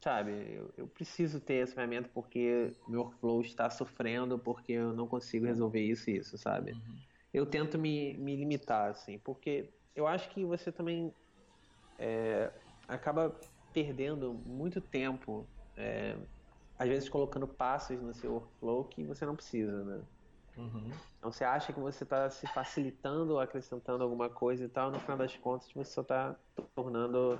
sabe? 0.00 0.32
Eu, 0.32 0.74
eu 0.76 0.86
preciso 0.88 1.40
ter 1.40 1.62
essa 1.62 1.74
ferramenta 1.74 2.10
porque 2.12 2.74
meu 2.88 3.02
workflow 3.02 3.40
está 3.42 3.70
sofrendo, 3.70 4.38
porque 4.38 4.72
eu 4.72 4.92
não 4.92 5.06
consigo 5.06 5.46
resolver 5.46 5.82
isso 5.82 6.10
e 6.10 6.16
isso, 6.16 6.36
sabe? 6.36 6.72
Uhum. 6.72 6.98
Eu 7.32 7.46
tento 7.46 7.78
me, 7.78 8.14
me 8.14 8.34
limitar, 8.34 8.90
assim, 8.90 9.18
porque 9.20 9.70
eu 9.94 10.06
acho 10.06 10.28
que 10.30 10.44
você 10.44 10.72
também 10.72 11.14
é, 12.00 12.50
acaba 12.88 13.38
perdendo 13.72 14.32
muito 14.32 14.80
tempo, 14.80 15.46
é, 15.76 16.16
às 16.78 16.88
vezes 16.88 17.08
colocando 17.08 17.46
passos 17.46 18.00
no 18.00 18.12
seu 18.14 18.32
workflow 18.32 18.84
que 18.84 19.04
você 19.04 19.26
não 19.26 19.36
precisa, 19.36 19.84
né? 19.84 20.02
Uhum. 20.56 20.90
Então 21.18 21.30
você 21.30 21.44
acha 21.44 21.72
que 21.72 21.78
você 21.78 22.02
está 22.02 22.28
se 22.30 22.46
facilitando 22.48 23.34
ou 23.34 23.40
acrescentando 23.40 24.02
alguma 24.02 24.28
coisa 24.28 24.64
e 24.64 24.68
tal, 24.68 24.90
no 24.90 24.98
final 24.98 25.16
das 25.16 25.36
contas 25.36 25.70
você 25.72 25.92
só 25.92 26.00
está 26.00 26.34
tornando 26.74 27.38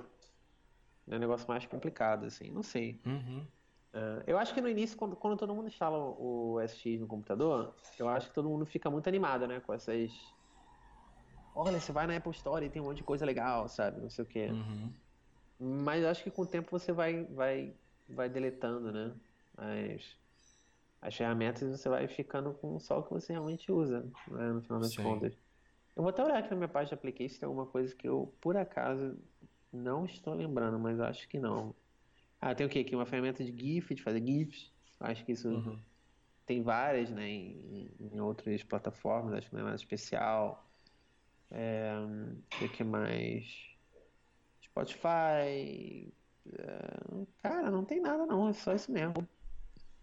um 1.07 1.17
negócio 1.17 1.47
mais 1.47 1.65
complicado, 1.65 2.25
assim, 2.25 2.49
não 2.51 2.63
sei. 2.63 3.01
Uhum. 3.05 3.45
Uh, 3.93 4.23
eu 4.25 4.37
acho 4.37 4.53
que 4.53 4.61
no 4.61 4.69
início, 4.69 4.97
quando, 4.97 5.17
quando, 5.17 5.35
todo 5.35 5.53
mundo 5.53 5.67
instala 5.67 5.97
o 5.97 6.61
SX 6.65 7.01
no 7.01 7.07
computador, 7.07 7.75
eu 7.99 8.07
acho 8.07 8.29
que 8.29 8.33
todo 8.33 8.47
mundo 8.47 8.65
fica 8.65 8.89
muito 8.89 9.07
animado, 9.09 9.45
né, 9.47 9.59
com 9.59 9.73
essas 9.73 10.11
olha, 11.55 11.79
você 11.79 11.91
vai 11.91 12.07
na 12.07 12.15
Apple 12.15 12.31
Store 12.31 12.65
e 12.65 12.69
tem 12.69 12.81
um 12.81 12.85
monte 12.85 12.97
de 12.97 13.03
coisa 13.03 13.25
legal, 13.25 13.67
sabe? 13.67 14.01
Não 14.01 14.09
sei 14.09 14.23
o 14.23 14.27
quê. 14.27 14.47
Uhum. 14.47 14.93
Mas 15.59 16.03
acho 16.05 16.23
que 16.23 16.31
com 16.31 16.41
o 16.41 16.47
tempo 16.47 16.71
você 16.71 16.91
vai, 16.91 17.23
vai, 17.25 17.73
vai 18.09 18.29
deletando, 18.29 18.91
né? 18.91 19.13
As, 19.57 20.17
as 21.01 21.15
ferramentas 21.15 21.61
e 21.61 21.77
você 21.77 21.89
vai 21.89 22.07
ficando 22.07 22.53
com 22.53 22.79
só 22.79 22.99
o 22.99 23.03
que 23.03 23.11
você 23.11 23.33
realmente 23.33 23.71
usa, 23.71 24.01
né, 24.27 24.51
no 24.53 24.61
final 24.61 24.79
das 24.79 24.93
Sim. 24.93 25.03
contas. 25.03 25.33
Eu 25.95 26.03
vou 26.03 26.09
até 26.09 26.23
olhar 26.23 26.37
aqui 26.37 26.49
na 26.51 26.55
minha 26.55 26.67
página 26.67 26.89
de 26.89 26.93
application 26.95 27.33
se 27.33 27.39
tem 27.39 27.47
alguma 27.47 27.65
coisa 27.65 27.93
que 27.95 28.07
eu, 28.07 28.33
por 28.39 28.55
acaso, 28.55 29.17
não 29.71 30.05
estou 30.05 30.33
lembrando, 30.33 30.79
mas 30.79 30.99
acho 30.99 31.27
que 31.27 31.39
não. 31.39 31.75
Ah, 32.39 32.55
tem 32.55 32.65
o 32.65 32.69
que 32.69 32.79
aqui? 32.79 32.95
Uma 32.95 33.05
ferramenta 33.05 33.43
de 33.43 33.51
GIF, 33.51 33.93
de 33.93 34.01
fazer 34.01 34.25
GIFs. 34.25 34.71
Acho 34.99 35.25
que 35.25 35.31
isso 35.33 35.49
uhum. 35.49 35.79
tem 36.45 36.61
várias, 36.61 37.09
né, 37.09 37.27
em, 37.27 37.91
em, 37.99 38.19
outras 38.19 38.63
plataformas, 38.63 39.33
acho 39.33 39.49
que 39.49 39.53
não 39.53 39.61
é 39.61 39.65
nada 39.65 39.75
especial. 39.75 40.70
É, 41.51 41.91
o 42.63 42.69
que 42.69 42.83
mais? 42.83 43.45
Spotify. 44.63 46.11
É, 46.53 47.25
cara, 47.43 47.69
não 47.69 47.83
tem 47.83 47.99
nada 47.99 48.25
não, 48.25 48.49
é 48.49 48.53
só 48.53 48.73
isso 48.73 48.91
mesmo. 48.91 49.27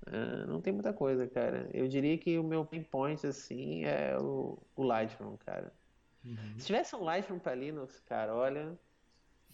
É, 0.06 0.46
não 0.46 0.60
tem 0.60 0.72
muita 0.72 0.92
coisa, 0.92 1.26
cara. 1.26 1.68
Eu 1.72 1.88
diria 1.88 2.16
que 2.18 2.38
o 2.38 2.44
meu 2.44 2.64
pain 2.64 2.82
point, 2.82 3.26
assim, 3.26 3.84
é 3.84 4.16
o, 4.18 4.58
o 4.76 4.82
Lightroom, 4.82 5.36
cara. 5.38 5.72
Uhum. 6.24 6.58
Se 6.58 6.66
tivesse 6.66 6.94
um 6.94 7.04
Lightroom 7.04 7.38
pra 7.38 7.54
Linux, 7.54 8.00
cara, 8.00 8.34
olha. 8.34 8.78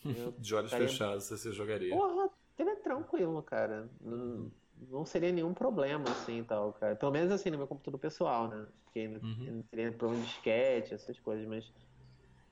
De 0.39 0.55
olhos 0.55 0.71
estaria... 0.71 0.89
fechados, 0.89 1.25
você 1.25 1.53
jogaria. 1.53 1.95
Porra, 1.95 2.29
seria 2.57 2.77
tranquilo, 2.77 3.43
cara. 3.43 3.89
Não, 4.01 4.51
não 4.77 5.05
seria 5.05 5.33
nenhum 5.33 5.55
problema, 5.55 6.05
assim, 6.11 6.43
tal, 6.45 6.73
cara. 6.75 6.97
Pelo 6.97 7.13
menos, 7.13 7.33
assim, 7.33 7.51
no 7.51 7.59
meu 7.59 7.67
computador 7.67 7.99
pessoal, 7.99 8.49
né? 8.49 8.67
Porque 8.85 9.07
uhum. 9.07 9.55
não 9.57 9.63
teria 9.63 9.93
problema 9.93 10.23
de 10.23 10.31
disquete, 10.31 10.95
essas 10.95 11.19
coisas, 11.19 11.47
mas 11.47 11.73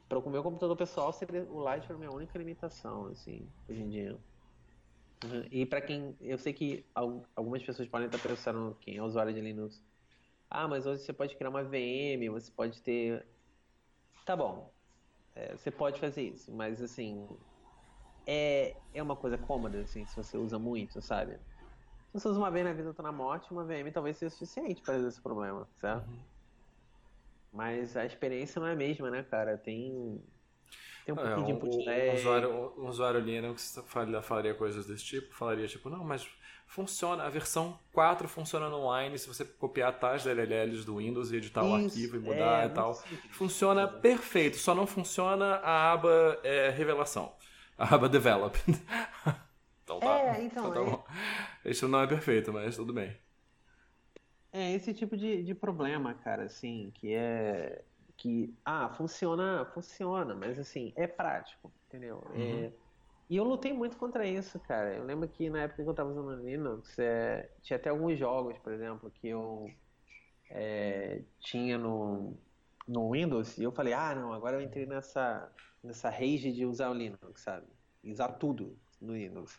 para 0.08 0.18
o 0.18 0.30
meu 0.30 0.42
computador 0.42 0.76
pessoal, 0.76 1.12
seria, 1.12 1.42
o 1.44 1.58
Lightroom 1.60 1.94
é 1.94 1.96
a 1.96 1.98
minha 1.98 2.12
única 2.12 2.38
limitação, 2.38 3.06
assim, 3.06 3.48
hoje 3.68 3.80
em 3.80 3.88
dia. 3.88 4.18
Uhum. 5.24 5.46
E 5.50 5.64
para 5.64 5.80
quem. 5.80 6.16
Eu 6.20 6.36
sei 6.36 6.52
que 6.52 6.84
algumas 7.34 7.62
pessoas 7.62 7.88
podem 7.88 8.06
estar 8.06 8.18
pensando, 8.18 8.76
quem 8.80 8.96
é 8.96 9.02
usuário 9.02 9.32
de 9.32 9.40
Linux, 9.40 9.82
ah, 10.50 10.68
mas 10.68 10.84
hoje 10.84 11.02
você 11.02 11.12
pode 11.12 11.34
criar 11.36 11.48
uma 11.48 11.62
VM, 11.62 12.28
você 12.30 12.50
pode 12.50 12.82
ter. 12.82 13.26
Tá 14.26 14.36
bom, 14.36 14.70
é, 15.34 15.56
você 15.56 15.70
pode 15.70 15.98
fazer 15.98 16.22
isso, 16.22 16.52
mas 16.52 16.82
assim. 16.82 17.26
É, 18.24 18.76
é 18.94 19.02
uma 19.02 19.16
coisa 19.16 19.36
cômoda, 19.36 19.80
assim, 19.80 20.04
se 20.06 20.14
você 20.14 20.36
usa 20.36 20.56
muito, 20.58 21.00
sabe? 21.00 21.40
Usa 22.14 22.30
uma 22.30 22.50
vez 22.50 22.64
na 22.64 22.72
vida, 22.72 22.92
tá 22.92 23.02
na 23.02 23.12
morte, 23.12 23.50
uma 23.50 23.64
VM 23.64 23.90
talvez 23.92 24.18
seja 24.18 24.30
suficiente 24.30 24.82
para 24.82 24.94
resolver 24.94 25.12
esse 25.12 25.20
problema, 25.20 25.66
certo? 25.80 26.06
Uhum. 26.06 26.18
Mas 27.52 27.96
a 27.96 28.04
experiência 28.04 28.60
não 28.60 28.66
é 28.66 28.72
a 28.72 28.76
mesma, 28.76 29.10
né, 29.10 29.22
cara? 29.22 29.56
Tem, 29.56 30.20
tem 31.06 31.14
um 31.14 31.18
é, 31.18 31.34
pouquinho 31.34 31.46
de 31.46 31.52
input 31.52 31.84
lag. 31.84 32.08
O 32.08 32.14
usuário, 32.14 32.50
o 32.50 32.88
usuário 32.88 33.20
Linux 33.20 33.82
falaria 34.22 34.54
coisas 34.54 34.86
desse 34.86 35.04
tipo, 35.04 35.34
falaria 35.34 35.66
tipo, 35.66 35.88
não, 35.88 36.04
mas 36.04 36.26
funciona, 36.66 37.24
a 37.24 37.30
versão 37.30 37.78
4 37.92 38.28
funciona 38.28 38.68
no 38.68 38.76
online 38.76 39.18
se 39.18 39.28
você 39.28 39.44
copiar 39.44 39.98
tais 39.98 40.24
DLLs 40.24 40.84
do 40.84 40.96
Windows 40.96 41.30
e 41.32 41.36
editar 41.36 41.64
o 41.64 41.74
arquivo 41.74 42.16
e 42.16 42.18
mudar 42.18 42.64
é, 42.64 42.66
e 42.66 42.70
tal. 42.70 42.94
Funciona 43.30 43.88
perfeito, 43.88 44.58
só 44.58 44.74
não 44.74 44.86
funciona 44.86 45.56
a 45.56 45.92
aba 45.92 46.38
é, 46.42 46.70
revelação, 46.70 47.32
a 47.76 47.94
aba 47.94 48.08
develop. 48.08 48.56
então 49.96 50.08
tá, 50.08 50.18
é, 50.18 50.44
então, 50.44 50.70
então 50.70 50.96
tá 50.98 51.04
é. 51.64 51.70
Isso 51.70 51.88
não 51.88 52.00
é 52.00 52.06
perfeito, 52.06 52.52
mas 52.52 52.76
tudo 52.76 52.92
bem. 52.92 53.16
É 54.52 54.72
esse 54.72 54.92
tipo 54.92 55.16
de, 55.16 55.42
de 55.42 55.54
problema, 55.54 56.14
cara, 56.14 56.44
assim, 56.44 56.90
que 56.94 57.14
é 57.14 57.82
que 58.16 58.54
ah, 58.64 58.88
funciona, 58.90 59.64
funciona, 59.74 60.34
mas 60.34 60.58
assim, 60.58 60.92
é 60.94 61.06
prático, 61.06 61.72
entendeu? 61.88 62.22
É, 62.34 62.38
uhum. 62.38 62.64
É, 62.66 62.72
e 63.28 63.36
eu 63.36 63.44
lutei 63.44 63.72
muito 63.72 63.96
contra 63.96 64.26
isso, 64.26 64.60
cara. 64.60 64.94
Eu 64.94 65.04
lembro 65.04 65.26
que 65.26 65.48
na 65.48 65.62
época 65.62 65.82
que 65.82 65.88
eu 65.88 65.94
tava 65.94 66.10
usando 66.10 66.44
Linux, 66.44 66.98
é, 66.98 67.50
tinha 67.62 67.78
até 67.78 67.88
alguns 67.88 68.18
jogos, 68.18 68.56
por 68.58 68.72
exemplo, 68.72 69.10
que 69.10 69.28
eu 69.28 69.70
é, 70.50 71.22
tinha 71.40 71.78
no, 71.78 72.36
no 72.86 73.10
Windows 73.10 73.58
e 73.58 73.64
eu 73.64 73.72
falei, 73.72 73.94
ah, 73.94 74.14
não, 74.14 74.32
agora 74.32 74.56
eu 74.56 74.60
entrei 74.60 74.86
nessa, 74.86 75.50
nessa 75.82 76.10
rage 76.10 76.52
de 76.52 76.66
usar 76.66 76.90
o 76.90 76.94
Linux, 76.94 77.40
sabe? 77.40 77.66
Usar 78.04 78.28
tudo 78.32 78.76
no 79.00 79.16
Linux. 79.16 79.58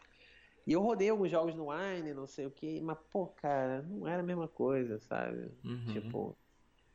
E 0.65 0.73
eu 0.73 0.81
rodei 0.81 1.09
alguns 1.09 1.29
jogos 1.29 1.55
no 1.55 1.69
Wine, 1.71 2.13
não 2.13 2.25
sei 2.25 2.45
o 2.45 2.51
que, 2.51 2.79
mas, 2.81 2.97
pô, 3.11 3.27
cara, 3.27 3.81
não 3.81 4.07
era 4.07 4.21
a 4.21 4.25
mesma 4.25 4.47
coisa, 4.47 4.99
sabe? 4.99 5.51
Uhum. 5.63 5.85
Tipo, 5.87 6.37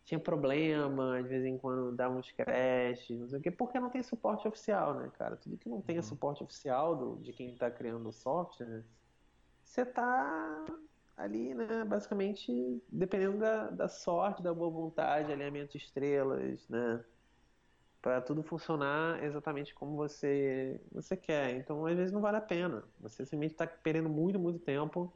tinha 0.05 0.19
problema, 0.19 1.23
de 1.23 1.29
vez 1.29 1.45
em 1.45 1.59
quando 1.59 1.95
dava 1.95 2.17
uns 2.17 2.33
crashes, 2.33 3.21
não 3.21 3.29
sei 3.29 3.39
o 3.39 3.43
que, 3.43 3.51
porque 3.51 3.79
não 3.79 3.91
tem 3.91 4.03
suporte 4.03 4.49
oficial, 4.49 4.95
né, 4.95 5.11
cara? 5.19 5.37
Tudo 5.37 5.59
que 5.59 5.69
não 5.69 5.83
tenha 5.83 5.99
uhum. 5.99 6.03
suporte 6.03 6.43
oficial 6.43 6.97
do, 6.97 7.17
de 7.23 7.33
quem 7.33 7.55
tá 7.55 7.71
criando 7.71 8.09
o 8.09 8.13
software, 8.13 8.87
você 9.63 9.85
tá 9.85 10.65
ali, 11.15 11.53
né, 11.53 11.85
basicamente 11.85 12.83
dependendo 12.89 13.39
da, 13.39 13.69
da 13.69 13.89
sorte, 13.89 14.43
da 14.43 14.55
boa 14.55 14.71
vontade, 14.71 15.31
alinhamento 15.31 15.73
de 15.73 15.79
estrelas, 15.85 16.67
né? 16.69 17.05
Para 18.09 18.23
tudo 18.23 18.43
funcionar 18.43 19.23
exatamente 19.23 19.75
como 19.75 19.95
você 19.95 20.81
você 20.91 21.15
quer. 21.15 21.57
Então, 21.57 21.85
às 21.85 21.95
vezes 21.97 22.11
não 22.13 22.23
vale 22.23 22.39
a 22.39 22.41
pena. 22.41 22.83
Você 23.01 23.25
simplesmente 23.27 23.53
está 23.53 23.67
perdendo 23.67 24.09
muito, 24.09 24.39
muito 24.39 24.59
tempo. 24.61 25.13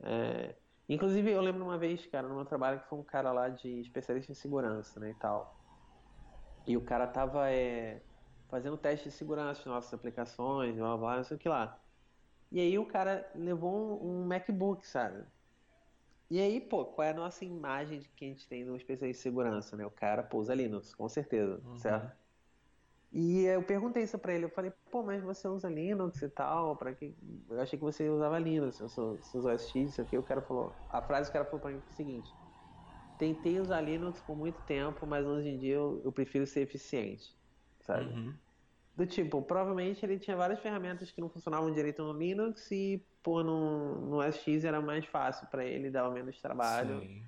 É... 0.00 0.56
Inclusive, 0.88 1.30
eu 1.30 1.40
lembro 1.40 1.64
uma 1.64 1.78
vez, 1.78 2.04
cara, 2.06 2.28
no 2.28 2.34
meu 2.34 2.44
trabalho, 2.44 2.80
que 2.80 2.88
foi 2.88 2.98
um 2.98 3.04
cara 3.04 3.32
lá 3.32 3.48
de 3.48 3.80
especialista 3.80 4.32
em 4.32 4.34
segurança, 4.34 4.98
né, 5.00 5.10
e 5.10 5.14
tal. 5.14 5.56
E 6.66 6.76
o 6.76 6.84
cara 6.84 7.06
tava 7.06 7.50
é, 7.50 8.02
fazendo 8.48 8.76
teste 8.76 9.08
de 9.08 9.14
segurança 9.14 9.62
de 9.62 9.68
nossas 9.68 9.94
aplicações, 9.94 10.76
blá, 10.76 10.96
blá, 10.96 11.16
não 11.18 11.24
sei 11.24 11.36
o 11.36 11.40
que 11.40 11.48
lá. 11.48 11.80
E 12.50 12.60
aí 12.60 12.78
o 12.78 12.86
cara 12.86 13.30
levou 13.36 13.72
um, 14.02 14.22
um 14.22 14.26
MacBook, 14.26 14.86
sabe? 14.86 15.24
E 16.28 16.40
aí, 16.40 16.60
pô, 16.60 16.84
qual 16.86 17.06
é 17.06 17.10
a 17.10 17.14
nossa 17.14 17.44
imagem 17.44 18.00
de 18.00 18.08
que 18.08 18.24
a 18.24 18.28
gente 18.28 18.48
tem 18.48 18.64
no 18.64 18.76
especialista 18.76 19.18
de 19.18 19.22
segurança, 19.22 19.76
né? 19.76 19.86
O 19.86 19.90
cara 19.90 20.22
pousa 20.24 20.54
Linux, 20.54 20.94
com 20.94 21.08
certeza, 21.08 21.60
uhum. 21.64 21.76
certo? 21.76 22.16
E 23.12 23.44
eu 23.44 23.62
perguntei 23.64 24.02
isso 24.02 24.18
pra 24.18 24.34
ele, 24.34 24.44
eu 24.44 24.50
falei, 24.50 24.72
pô, 24.90 25.02
mas 25.02 25.22
você 25.22 25.46
usa 25.48 25.68
Linux 25.68 26.20
e 26.22 26.28
tal, 26.28 26.76
para 26.76 26.94
que... 26.94 27.16
Eu 27.48 27.60
achei 27.60 27.78
que 27.78 27.84
você 27.84 28.10
usava 28.10 28.38
Linux, 28.38 28.78
você 28.78 29.00
usa 29.00 29.52
OS 29.52 29.70
X, 29.70 29.90
isso 29.92 30.02
aqui, 30.02 30.18
o 30.18 30.22
cara 30.22 30.42
falou... 30.42 30.74
A 30.88 31.00
frase 31.00 31.30
que 31.30 31.38
o 31.38 31.40
cara 31.40 31.44
falou 31.46 31.60
pra 31.60 31.70
mim 31.70 31.80
foi 31.80 31.90
o 31.90 31.94
seguinte, 31.94 32.36
tentei 33.16 33.60
usar 33.60 33.80
Linux 33.80 34.20
por 34.20 34.36
muito 34.36 34.60
tempo, 34.62 35.06
mas 35.06 35.26
hoje 35.26 35.48
em 35.48 35.58
dia 35.58 35.74
eu, 35.74 36.02
eu 36.04 36.12
prefiro 36.12 36.46
ser 36.46 36.62
eficiente, 36.62 37.38
sabe? 37.80 38.10
Uhum. 38.12 38.34
Do 38.96 39.06
tipo, 39.06 39.42
provavelmente 39.42 40.04
ele 40.06 40.18
tinha 40.18 40.34
várias 40.34 40.58
ferramentas 40.58 41.10
que 41.12 41.20
não 41.20 41.28
funcionavam 41.28 41.70
direito 41.70 42.02
no 42.02 42.18
Linux 42.18 42.70
e 42.70 43.04
pô 43.22 43.42
no, 43.42 44.00
no 44.08 44.32
SX 44.32 44.64
era 44.64 44.80
mais 44.80 45.04
fácil 45.04 45.46
para 45.48 45.66
ele, 45.66 45.90
dava 45.90 46.10
menos 46.10 46.40
trabalho. 46.40 47.00
Sim. 47.00 47.22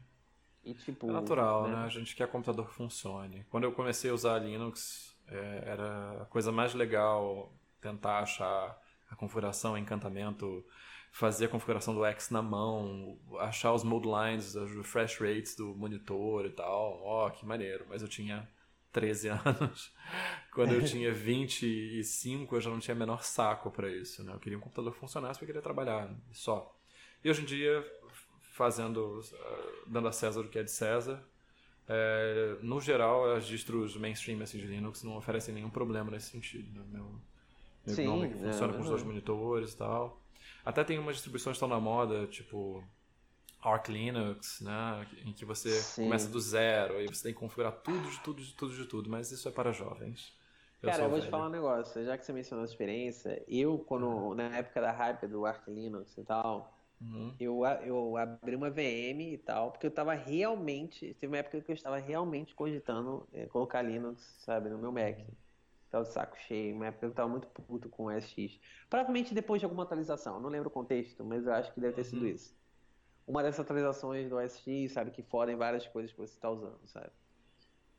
E, 0.64 0.74
tipo, 0.74 1.10
é 1.10 1.12
natural, 1.12 1.68
né? 1.68 1.76
né? 1.76 1.84
A 1.84 1.88
gente 1.88 2.16
quer 2.16 2.26
computador 2.28 2.68
que 2.68 2.74
funcione. 2.74 3.44
Quando 3.50 3.64
eu 3.64 3.72
comecei 3.72 4.10
a 4.10 4.14
usar 4.14 4.38
Linux, 4.38 5.14
é, 5.26 5.62
era 5.66 6.22
a 6.22 6.24
coisa 6.26 6.50
mais 6.50 6.72
legal 6.72 7.52
tentar 7.80 8.20
achar 8.20 8.78
a 9.10 9.16
configuração, 9.16 9.76
encantamento, 9.76 10.64
fazer 11.10 11.46
a 11.46 11.48
configuração 11.48 11.94
do 11.94 12.04
X 12.04 12.30
na 12.30 12.42
mão, 12.42 13.18
achar 13.40 13.72
os 13.72 13.84
mode 13.84 14.06
lines, 14.06 14.54
os 14.54 14.74
refresh 14.74 15.18
rates 15.18 15.54
do 15.54 15.74
monitor 15.74 16.46
e 16.46 16.50
tal. 16.50 17.00
Ó, 17.02 17.26
oh, 17.26 17.30
que 17.30 17.46
maneiro. 17.46 17.84
Mas 17.88 18.02
eu 18.02 18.08
tinha 18.08 18.48
13 18.92 19.28
anos. 19.44 19.94
Quando 20.52 20.72
eu 20.72 20.84
tinha 20.84 21.12
25, 21.12 22.56
eu 22.56 22.60
já 22.60 22.70
não 22.70 22.78
tinha 22.78 22.94
menor 22.94 23.22
saco 23.22 23.70
para 23.70 23.90
isso. 23.90 24.22
Né? 24.24 24.32
Eu 24.32 24.38
queria 24.38 24.58
um 24.58 24.60
computador 24.60 24.92
que 24.92 24.98
funcionasse 24.98 25.38
porque 25.38 25.50
eu 25.50 25.54
queria 25.54 25.62
trabalhar 25.62 26.10
só. 26.32 26.74
E 27.22 27.30
hoje 27.30 27.42
em 27.42 27.44
dia, 27.44 27.84
fazendo, 28.52 29.20
uh, 29.20 29.82
dando 29.86 30.08
a 30.08 30.12
César 30.12 30.40
o 30.40 30.48
que 30.48 30.58
é 30.58 30.62
de 30.62 30.70
César, 30.70 31.24
é, 31.88 32.58
no 32.60 32.80
geral, 32.80 33.32
as 33.34 33.46
distros 33.46 33.96
mainstream 33.96 34.42
assim, 34.42 34.58
de 34.58 34.66
Linux 34.66 35.02
não 35.02 35.16
oferecem 35.16 35.54
nenhum 35.54 35.70
problema 35.70 36.10
nesse 36.10 36.30
sentido. 36.30 36.70
Né? 36.78 36.84
Meu, 36.90 37.04
meu 37.86 37.96
Sim, 37.96 38.24
é, 38.24 38.28
funciona 38.28 38.72
é, 38.72 38.76
com 38.76 38.82
os 38.82 38.88
dois 38.88 39.02
monitores 39.02 39.72
e 39.72 39.76
tal. 39.78 40.20
Até 40.64 40.84
tem 40.84 40.98
umas 40.98 41.14
distribuições 41.14 41.54
que 41.54 41.64
estão 41.64 41.68
na 41.68 41.80
moda, 41.80 42.26
tipo 42.26 42.84
Arch 43.62 43.88
Linux, 43.88 44.60
né, 44.60 45.06
em 45.24 45.32
que 45.32 45.44
você 45.44 45.70
Sim. 45.70 46.04
começa 46.04 46.28
do 46.28 46.40
zero 46.40 47.00
e 47.00 47.08
você 47.08 47.24
tem 47.24 47.34
que 47.34 47.40
configurar 47.40 47.72
tudo 47.72 48.08
de 48.08 48.20
tudo 48.20 48.42
de 48.42 48.54
tudo 48.54 48.74
de 48.74 48.84
tudo, 48.86 49.10
mas 49.10 49.32
isso 49.32 49.48
é 49.48 49.50
para 49.50 49.72
jovens. 49.72 50.32
Eu 50.80 50.90
Cara, 50.90 51.02
eu 51.02 51.08
vou 51.08 51.18
velho. 51.18 51.28
te 51.28 51.30
falar 51.30 51.48
um 51.48 51.50
negócio, 51.50 52.04
já 52.04 52.16
que 52.16 52.24
você 52.24 52.32
mencionou 52.32 52.62
a 52.62 52.68
experiência, 52.68 53.42
eu 53.48 53.78
quando 53.78 54.06
uhum. 54.06 54.34
na 54.34 54.56
época 54.56 54.80
da 54.80 54.92
hype 54.92 55.26
do 55.26 55.44
Arch 55.44 55.66
Linux 55.66 56.16
e 56.16 56.22
tal, 56.22 56.72
uhum. 57.00 57.34
eu, 57.40 57.62
eu 57.84 58.16
abri 58.16 58.54
uma 58.54 58.70
VM 58.70 59.32
e 59.32 59.38
tal, 59.38 59.72
porque 59.72 59.86
eu 59.86 59.90
estava 59.90 60.14
realmente, 60.14 61.14
teve 61.14 61.26
uma 61.26 61.38
época 61.38 61.60
que 61.60 61.70
eu 61.72 61.74
estava 61.74 61.98
realmente 61.98 62.54
cogitando 62.54 63.26
é, 63.32 63.46
colocar 63.46 63.82
Linux, 63.82 64.36
sabe, 64.38 64.68
no 64.68 64.78
meu 64.78 64.92
Mac. 64.92 65.18
Tava 65.90 66.04
de 66.04 66.12
saco 66.12 66.36
cheio, 66.46 66.76
uma 66.76 66.86
época 66.86 67.06
eu 67.06 67.10
estava 67.10 67.28
muito 67.28 67.48
puto 67.48 67.88
com 67.88 68.04
o 68.04 68.20
SX. 68.20 68.60
Provavelmente 68.90 69.34
depois 69.34 69.58
de 69.58 69.64
alguma 69.64 69.82
atualização, 69.82 70.38
não 70.38 70.50
lembro 70.50 70.68
o 70.68 70.70
contexto, 70.70 71.24
mas 71.24 71.46
eu 71.46 71.52
acho 71.54 71.72
que 71.72 71.80
deve 71.80 71.94
ter 71.94 72.04
sido 72.04 72.22
uhum. 72.22 72.28
isso 72.28 72.57
uma 73.28 73.42
dessas 73.42 73.60
atualizações 73.60 74.28
do 74.28 74.36
OS 74.36 74.64
sabe, 74.90 75.10
que 75.10 75.22
fodem 75.22 75.54
várias 75.54 75.86
coisas 75.86 76.10
que 76.10 76.18
você 76.18 76.32
está 76.32 76.50
usando, 76.50 76.80
sabe? 76.86 77.10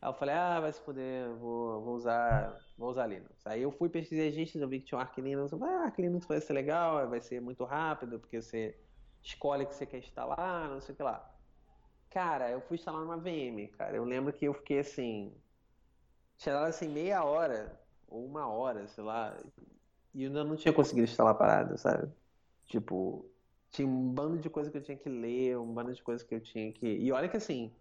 Aí 0.01 0.09
eu 0.09 0.13
falei, 0.13 0.33
ah, 0.33 0.59
vai 0.59 0.73
se 0.73 0.81
poder, 0.81 1.29
vou, 1.35 1.81
vou 1.81 1.95
usar, 1.95 2.57
vou 2.75 2.89
usar 2.89 3.05
Linux. 3.05 3.45
Aí 3.45 3.61
eu 3.61 3.71
fui 3.71 3.89
pesquisar 3.89 4.23
registros, 4.23 4.61
eu 4.61 4.67
vi 4.67 4.79
que 4.79 4.87
tinha 4.87 4.97
um 4.97 5.01
Arch 5.01 5.17
Linux, 5.19 5.51
eu 5.51 5.59
falei, 5.59 5.75
ah, 5.75 5.83
Arch 5.83 5.99
Linux 5.99 6.25
vai 6.25 6.41
ser 6.41 6.53
legal, 6.53 7.07
vai 7.07 7.21
ser 7.21 7.39
muito 7.39 7.63
rápido, 7.63 8.19
porque 8.19 8.41
você 8.41 8.75
escolhe 9.21 9.67
que 9.67 9.75
você 9.75 9.85
quer 9.85 9.99
instalar, 9.99 10.67
não 10.67 10.81
sei 10.81 10.93
o 10.93 10.95
que 10.95 11.03
lá. 11.03 11.31
Cara, 12.09 12.49
eu 12.49 12.61
fui 12.61 12.77
instalar 12.77 13.01
numa 13.01 13.17
VM, 13.17 13.67
cara. 13.77 13.95
Eu 13.95 14.03
lembro 14.03 14.33
que 14.33 14.45
eu 14.45 14.53
fiquei 14.55 14.79
assim. 14.79 15.31
Tinha 16.37 16.55
dado 16.55 16.69
assim 16.69 16.87
meia 16.89 17.23
hora, 17.23 17.79
ou 18.07 18.25
uma 18.25 18.47
hora, 18.47 18.87
sei 18.87 19.03
lá. 19.03 19.37
E 20.15 20.25
ainda 20.25 20.43
não 20.43 20.55
tinha 20.55 20.73
conseguido 20.73 21.07
instalar 21.07 21.33
a 21.33 21.37
parada, 21.37 21.77
sabe? 21.77 22.11
Tipo, 22.65 23.29
tinha 23.71 23.87
um 23.87 24.09
bando 24.09 24.37
de 24.37 24.49
coisa 24.49 24.71
que 24.71 24.77
eu 24.77 24.81
tinha 24.81 24.97
que 24.97 25.09
ler, 25.09 25.57
um 25.57 25.73
bando 25.73 25.93
de 25.93 26.01
coisa 26.01 26.23
que 26.23 26.33
eu 26.33 26.41
tinha 26.41 26.71
que. 26.71 26.87
E 26.87 27.11
olha 27.11 27.29
que 27.29 27.37
assim, 27.37 27.71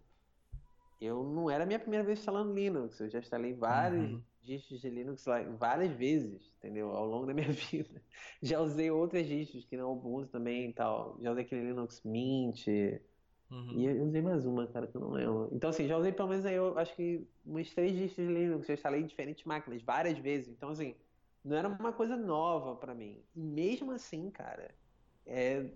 eu 1.01 1.23
não 1.23 1.49
era 1.49 1.63
a 1.63 1.67
minha 1.67 1.79
primeira 1.79 2.05
vez 2.05 2.19
instalando 2.19 2.53
Linux, 2.53 2.99
eu 2.99 3.09
já 3.09 3.19
instalei 3.19 3.53
vários 3.53 4.11
uhum. 4.11 4.21
distros 4.41 4.81
de 4.81 4.89
Linux 4.89 5.25
lá, 5.25 5.41
várias 5.57 5.91
vezes, 5.93 6.53
entendeu? 6.57 6.91
Ao 6.91 7.05
longo 7.05 7.25
da 7.25 7.33
minha 7.33 7.49
vida. 7.49 8.01
Já 8.41 8.59
usei 8.59 8.91
outras 8.91 9.25
distros 9.25 9.65
que 9.65 9.77
não 9.77 9.93
Ubuntu 9.93 10.27
também 10.27 10.69
e 10.69 10.73
tal. 10.73 11.17
Já 11.21 11.31
usei 11.31 11.43
aquele 11.43 11.67
Linux 11.67 12.01
Mint. 12.03 12.67
Uhum. 13.49 13.71
E 13.71 13.85
eu 13.85 14.03
usei 14.03 14.21
mais 14.21 14.45
uma, 14.45 14.67
cara, 14.67 14.85
que 14.85 14.95
eu 14.95 15.01
não 15.01 15.11
lembro. 15.11 15.49
Então, 15.51 15.69
assim, 15.69 15.87
já 15.87 15.97
usei 15.97 16.11
pelo 16.11 16.29
menos 16.29 16.45
aí, 16.45 16.55
eu 16.55 16.77
acho 16.77 16.95
que 16.95 17.25
umas 17.45 17.73
três 17.73 17.93
distros 17.93 18.27
de 18.27 18.33
Linux. 18.33 18.67
Eu 18.67 18.75
instalei 18.75 19.01
em 19.01 19.05
diferentes 19.05 19.43
máquinas, 19.45 19.81
várias 19.81 20.17
vezes. 20.19 20.49
Então, 20.49 20.69
assim, 20.69 20.95
não 21.43 21.55
era 21.55 21.67
uma 21.67 21.93
coisa 21.93 22.17
nova 22.17 22.75
para 22.75 22.93
mim. 22.93 23.23
E 23.35 23.39
mesmo 23.39 23.91
assim, 23.91 24.29
cara, 24.29 24.69
é, 25.29 25.69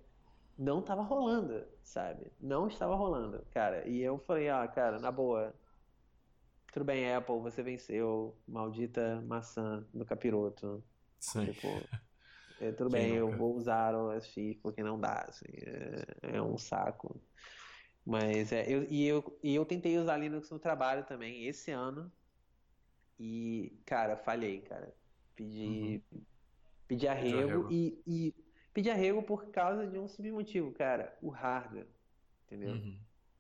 não 0.58 0.80
estava 0.80 1.02
rolando, 1.02 1.66
sabe? 1.84 2.32
Não 2.40 2.68
estava 2.68 2.96
rolando, 2.96 3.46
cara. 3.52 3.88
E 3.88 4.02
eu 4.02 4.18
falei, 4.18 4.50
ah, 4.50 4.68
cara, 4.68 5.00
na 5.00 5.12
boa. 5.12 5.54
Tudo 6.72 6.86
bem, 6.86 7.14
Apple, 7.14 7.40
você 7.40 7.62
venceu. 7.62 8.36
Maldita 8.48 9.22
maçã 9.28 9.86
do 9.94 10.04
capiroto. 10.04 10.84
Sim. 11.20 11.46
Tipo, 11.46 11.68
é, 12.60 12.72
tudo 12.72 12.90
Quem 12.90 13.00
bem, 13.00 13.20
nunca? 13.20 13.34
eu 13.34 13.38
vou 13.38 13.56
usar 13.56 13.96
o 13.96 14.12
SX 14.20 14.58
porque 14.62 14.84
não 14.84 15.00
dá, 15.00 15.26
assim. 15.28 15.46
É, 15.56 16.38
é 16.38 16.42
um 16.42 16.58
saco. 16.58 17.22
Mas 18.06 18.52
é, 18.52 18.70
eu, 18.70 18.84
e, 18.90 19.06
eu, 19.06 19.40
e 19.42 19.56
eu 19.56 19.66
tentei 19.66 19.98
usar 19.98 20.18
Linux 20.18 20.50
no 20.50 20.60
trabalho 20.60 21.06
também 21.06 21.46
esse 21.46 21.72
ano. 21.72 22.12
E, 23.20 23.80
cara, 23.86 24.18
falhei, 24.18 24.62
cara. 24.62 24.94
Pedi, 25.36 26.04
uhum. 26.12 26.22
pedi 26.88 27.08
arrego, 27.08 27.38
arrego. 27.38 27.72
E, 27.72 28.02
e 28.06 28.43
Pedi 28.74 28.90
arrego 28.90 29.22
por 29.22 29.46
causa 29.52 29.86
de 29.86 30.00
um 30.00 30.08
simples 30.08 30.34
motivo, 30.34 30.72
cara. 30.72 31.16
O 31.22 31.30
hardware. 31.30 31.88
Entendeu? 32.46 32.72
Uhum. 32.72 33.00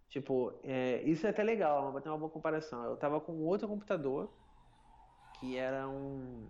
Tipo, 0.10 0.54
é, 0.64 1.02
isso 1.04 1.26
é 1.26 1.32
até 1.32 1.42
legal, 1.42 1.92
vou 1.92 2.00
ter 2.00 2.10
uma 2.10 2.18
boa 2.18 2.30
comparação. 2.30 2.84
Eu 2.84 2.98
tava 2.98 3.20
com 3.20 3.34
outro 3.42 3.68
computador 3.68 4.32
que 5.40 5.58
era 5.58 5.90
um. 5.90 6.48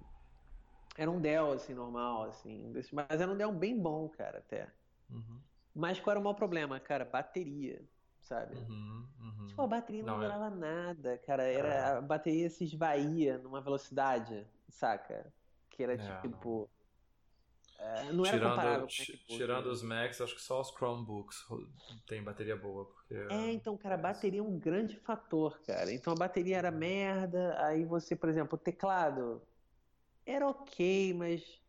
Era 0.97 1.09
um 1.09 1.19
Dell, 1.19 1.53
assim, 1.53 1.73
normal, 1.73 2.23
assim. 2.23 2.71
Mas 2.91 3.21
era 3.21 3.31
um 3.31 3.37
Dell 3.37 3.51
bem 3.51 3.79
bom, 3.79 4.09
cara, 4.09 4.39
até. 4.39 4.67
Uhum. 5.09 5.39
Mas 5.73 5.99
qual 5.99 6.11
era 6.11 6.19
o 6.19 6.23
maior 6.23 6.35
problema, 6.35 6.79
cara? 6.79 7.03
Bateria, 7.03 7.81
sabe? 8.21 8.55
Uhum, 8.55 9.07
uhum. 9.19 9.47
Tipo, 9.47 9.61
a 9.61 9.67
bateria 9.67 10.03
não, 10.03 10.17
não 10.17 10.23
é. 10.23 10.25
durava 10.27 10.49
nada, 10.49 11.17
cara. 11.19 11.43
Era, 11.43 11.67
é. 11.67 11.97
A 11.97 12.01
bateria 12.01 12.49
se 12.49 12.65
esvaía 12.65 13.39
numa 13.39 13.61
velocidade, 13.61 14.45
saca? 14.69 15.33
Que 15.69 15.83
era 15.83 15.93
é, 15.93 16.21
tipo. 16.21 16.69
Não 17.79 17.85
é, 17.85 18.13
não 18.13 18.25
era 18.25 18.37
tirando, 18.37 18.49
comparável 18.49 18.87
com 18.87 19.37
Tirando 19.37 19.65
os 19.67 19.83
Macs, 19.83 20.21
acho 20.21 20.35
que 20.35 20.41
só 20.41 20.61
os 20.61 20.69
Chromebooks 20.69 21.45
tem 22.07 22.23
bateria 22.23 22.55
boa. 22.55 22.85
Porque... 22.85 23.13
É, 23.29 23.51
então, 23.51 23.77
cara, 23.77 23.95
a 23.95 23.97
bateria 23.97 24.39
é 24.39 24.43
um 24.43 24.57
grande 24.57 24.95
fator, 24.97 25.59
cara. 25.61 25.91
Então 25.91 26.13
a 26.13 26.15
bateria 26.15 26.57
era 26.57 26.71
merda, 26.71 27.55
aí 27.65 27.83
você, 27.83 28.15
por 28.15 28.29
exemplo, 28.29 28.55
o 28.55 28.61
teclado 28.61 29.41
era 30.25 30.47
ok, 30.47 31.13
mas 31.13 31.61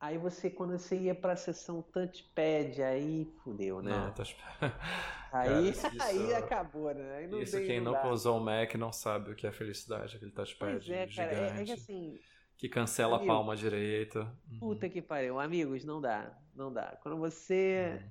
aí 0.00 0.18
você, 0.18 0.50
quando 0.50 0.76
você 0.76 0.96
ia 0.98 1.14
pra 1.14 1.36
sessão 1.36 1.80
touchpad, 1.80 2.82
aí 2.82 3.32
fudeu, 3.44 3.80
né? 3.80 3.92
Não, 3.92 4.12
touchpad. 4.12 4.44
Aí, 5.32 5.48
cara, 5.48 5.60
isso, 5.96 6.02
aí 6.02 6.34
acabou, 6.34 6.92
né? 6.92 7.24
isso 7.40 7.56
quem 7.56 7.80
não 7.80 8.10
usou 8.10 8.36
o 8.36 8.40
Mac 8.40 8.74
não 8.74 8.92
sabe 8.92 9.30
o 9.30 9.34
que 9.34 9.46
é 9.46 9.50
felicidade, 9.50 10.14
aquele 10.14 10.30
touchpad 10.30 10.72
pois 10.72 10.90
é, 10.90 11.06
cara, 11.06 11.34
gigante. 11.34 11.58
É, 11.58 11.62
é 11.62 11.64
que 11.64 11.72
assim 11.72 12.20
que 12.56 12.68
cancela 12.68 13.16
Amigo, 13.16 13.30
a 13.30 13.34
palma 13.34 13.56
direita. 13.56 14.32
Uhum. 14.50 14.58
Puta 14.58 14.88
que 14.88 15.02
pariu. 15.02 15.38
Amigos, 15.40 15.84
não 15.84 16.00
dá. 16.00 16.32
Não 16.54 16.72
dá. 16.72 16.96
Quando 17.02 17.16
você, 17.18 18.00
uhum. 18.02 18.08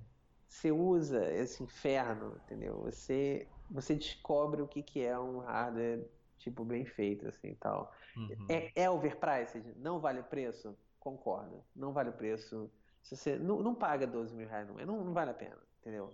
você 0.48 0.72
usa 0.72 1.32
esse 1.34 1.64
inferno, 1.64 2.38
entendeu? 2.46 2.82
Você, 2.82 3.48
você 3.70 3.96
descobre 3.96 4.62
o 4.62 4.68
que, 4.68 4.82
que 4.82 5.02
é 5.02 5.18
um 5.18 5.40
hardware, 5.40 6.06
tipo, 6.38 6.66
bem 6.66 6.86
feito, 6.86 7.28
assim, 7.28 7.56
tal. 7.56 7.94
Uhum. 8.16 8.46
É, 8.50 8.72
é 8.76 8.90
overpriced? 8.90 9.64
Não 9.78 10.00
vale 10.00 10.20
o 10.20 10.24
preço? 10.24 10.78
Concordo. 11.00 11.64
Não 11.76 11.94
vale 11.94 12.10
o 12.10 12.14
preço. 12.14 12.70
Se 13.02 13.16
você 13.16 13.38
não, 13.38 13.62
não 13.62 13.74
paga 13.74 14.06
12 14.06 14.36
mil 14.36 14.48
reais, 14.48 14.68
não, 14.68 14.76
não, 14.86 15.06
não 15.06 15.14
vale 15.14 15.32
a 15.32 15.34
pena, 15.34 15.58
entendeu? 15.80 16.14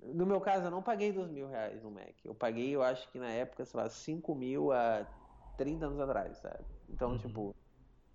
No 0.00 0.26
meu 0.26 0.40
caso, 0.40 0.66
eu 0.66 0.70
não 0.70 0.82
paguei 0.82 1.12
12 1.12 1.32
mil 1.32 1.48
reais 1.48 1.82
no 1.82 1.90
Mac. 1.90 2.14
Eu 2.24 2.34
paguei, 2.34 2.74
eu 2.74 2.82
acho 2.82 3.08
que 3.10 3.18
na 3.18 3.30
época, 3.30 3.64
sei 3.64 3.78
lá, 3.78 3.88
5 3.88 4.34
mil 4.34 4.72
a 4.72 5.06
30 5.56 5.86
anos 5.86 6.00
atrás, 6.00 6.38
sabe? 6.38 6.64
Então, 6.88 7.12
uhum. 7.12 7.18
tipo, 7.18 7.56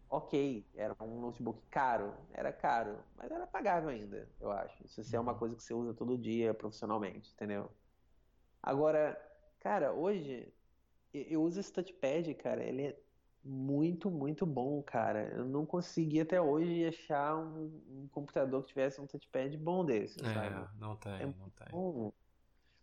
ok, 0.09 0.65
era 0.75 0.95
um 1.01 1.19
notebook 1.19 1.61
caro, 1.69 2.13
era 2.33 2.51
caro, 2.51 2.97
mas 3.15 3.29
era 3.29 3.45
pagável 3.45 3.89
ainda, 3.89 4.29
eu 4.39 4.51
acho. 4.51 4.87
Se 4.87 5.15
é 5.15 5.19
uma 5.19 5.33
uhum. 5.33 5.39
coisa 5.39 5.55
que 5.55 5.63
você 5.63 5.73
usa 5.73 5.93
todo 5.93 6.17
dia 6.17 6.53
profissionalmente, 6.53 7.31
entendeu? 7.33 7.69
Agora, 8.61 9.19
cara, 9.59 9.93
hoje 9.93 10.51
eu 11.13 11.41
uso 11.41 11.59
esse 11.59 11.71
touchpad, 11.71 12.33
cara, 12.35 12.63
ele 12.63 12.83
é 12.83 12.99
muito, 13.43 14.11
muito 14.11 14.45
bom, 14.45 14.81
cara. 14.83 15.29
Eu 15.33 15.45
não 15.45 15.65
consegui 15.65 16.21
até 16.21 16.41
hoje 16.41 16.85
achar 16.85 17.37
um, 17.37 17.81
um 17.89 18.07
computador 18.11 18.61
que 18.63 18.69
tivesse 18.69 18.99
um 18.99 19.07
touchpad 19.07 19.55
bom 19.57 19.85
desse, 19.85 20.19
é, 20.19 20.33
sabe? 20.33 20.69
não 20.79 20.95
tem, 20.95 21.13
é 21.13 21.25
não 21.25 21.49
tem. 21.49 21.67
Bom. 21.71 22.11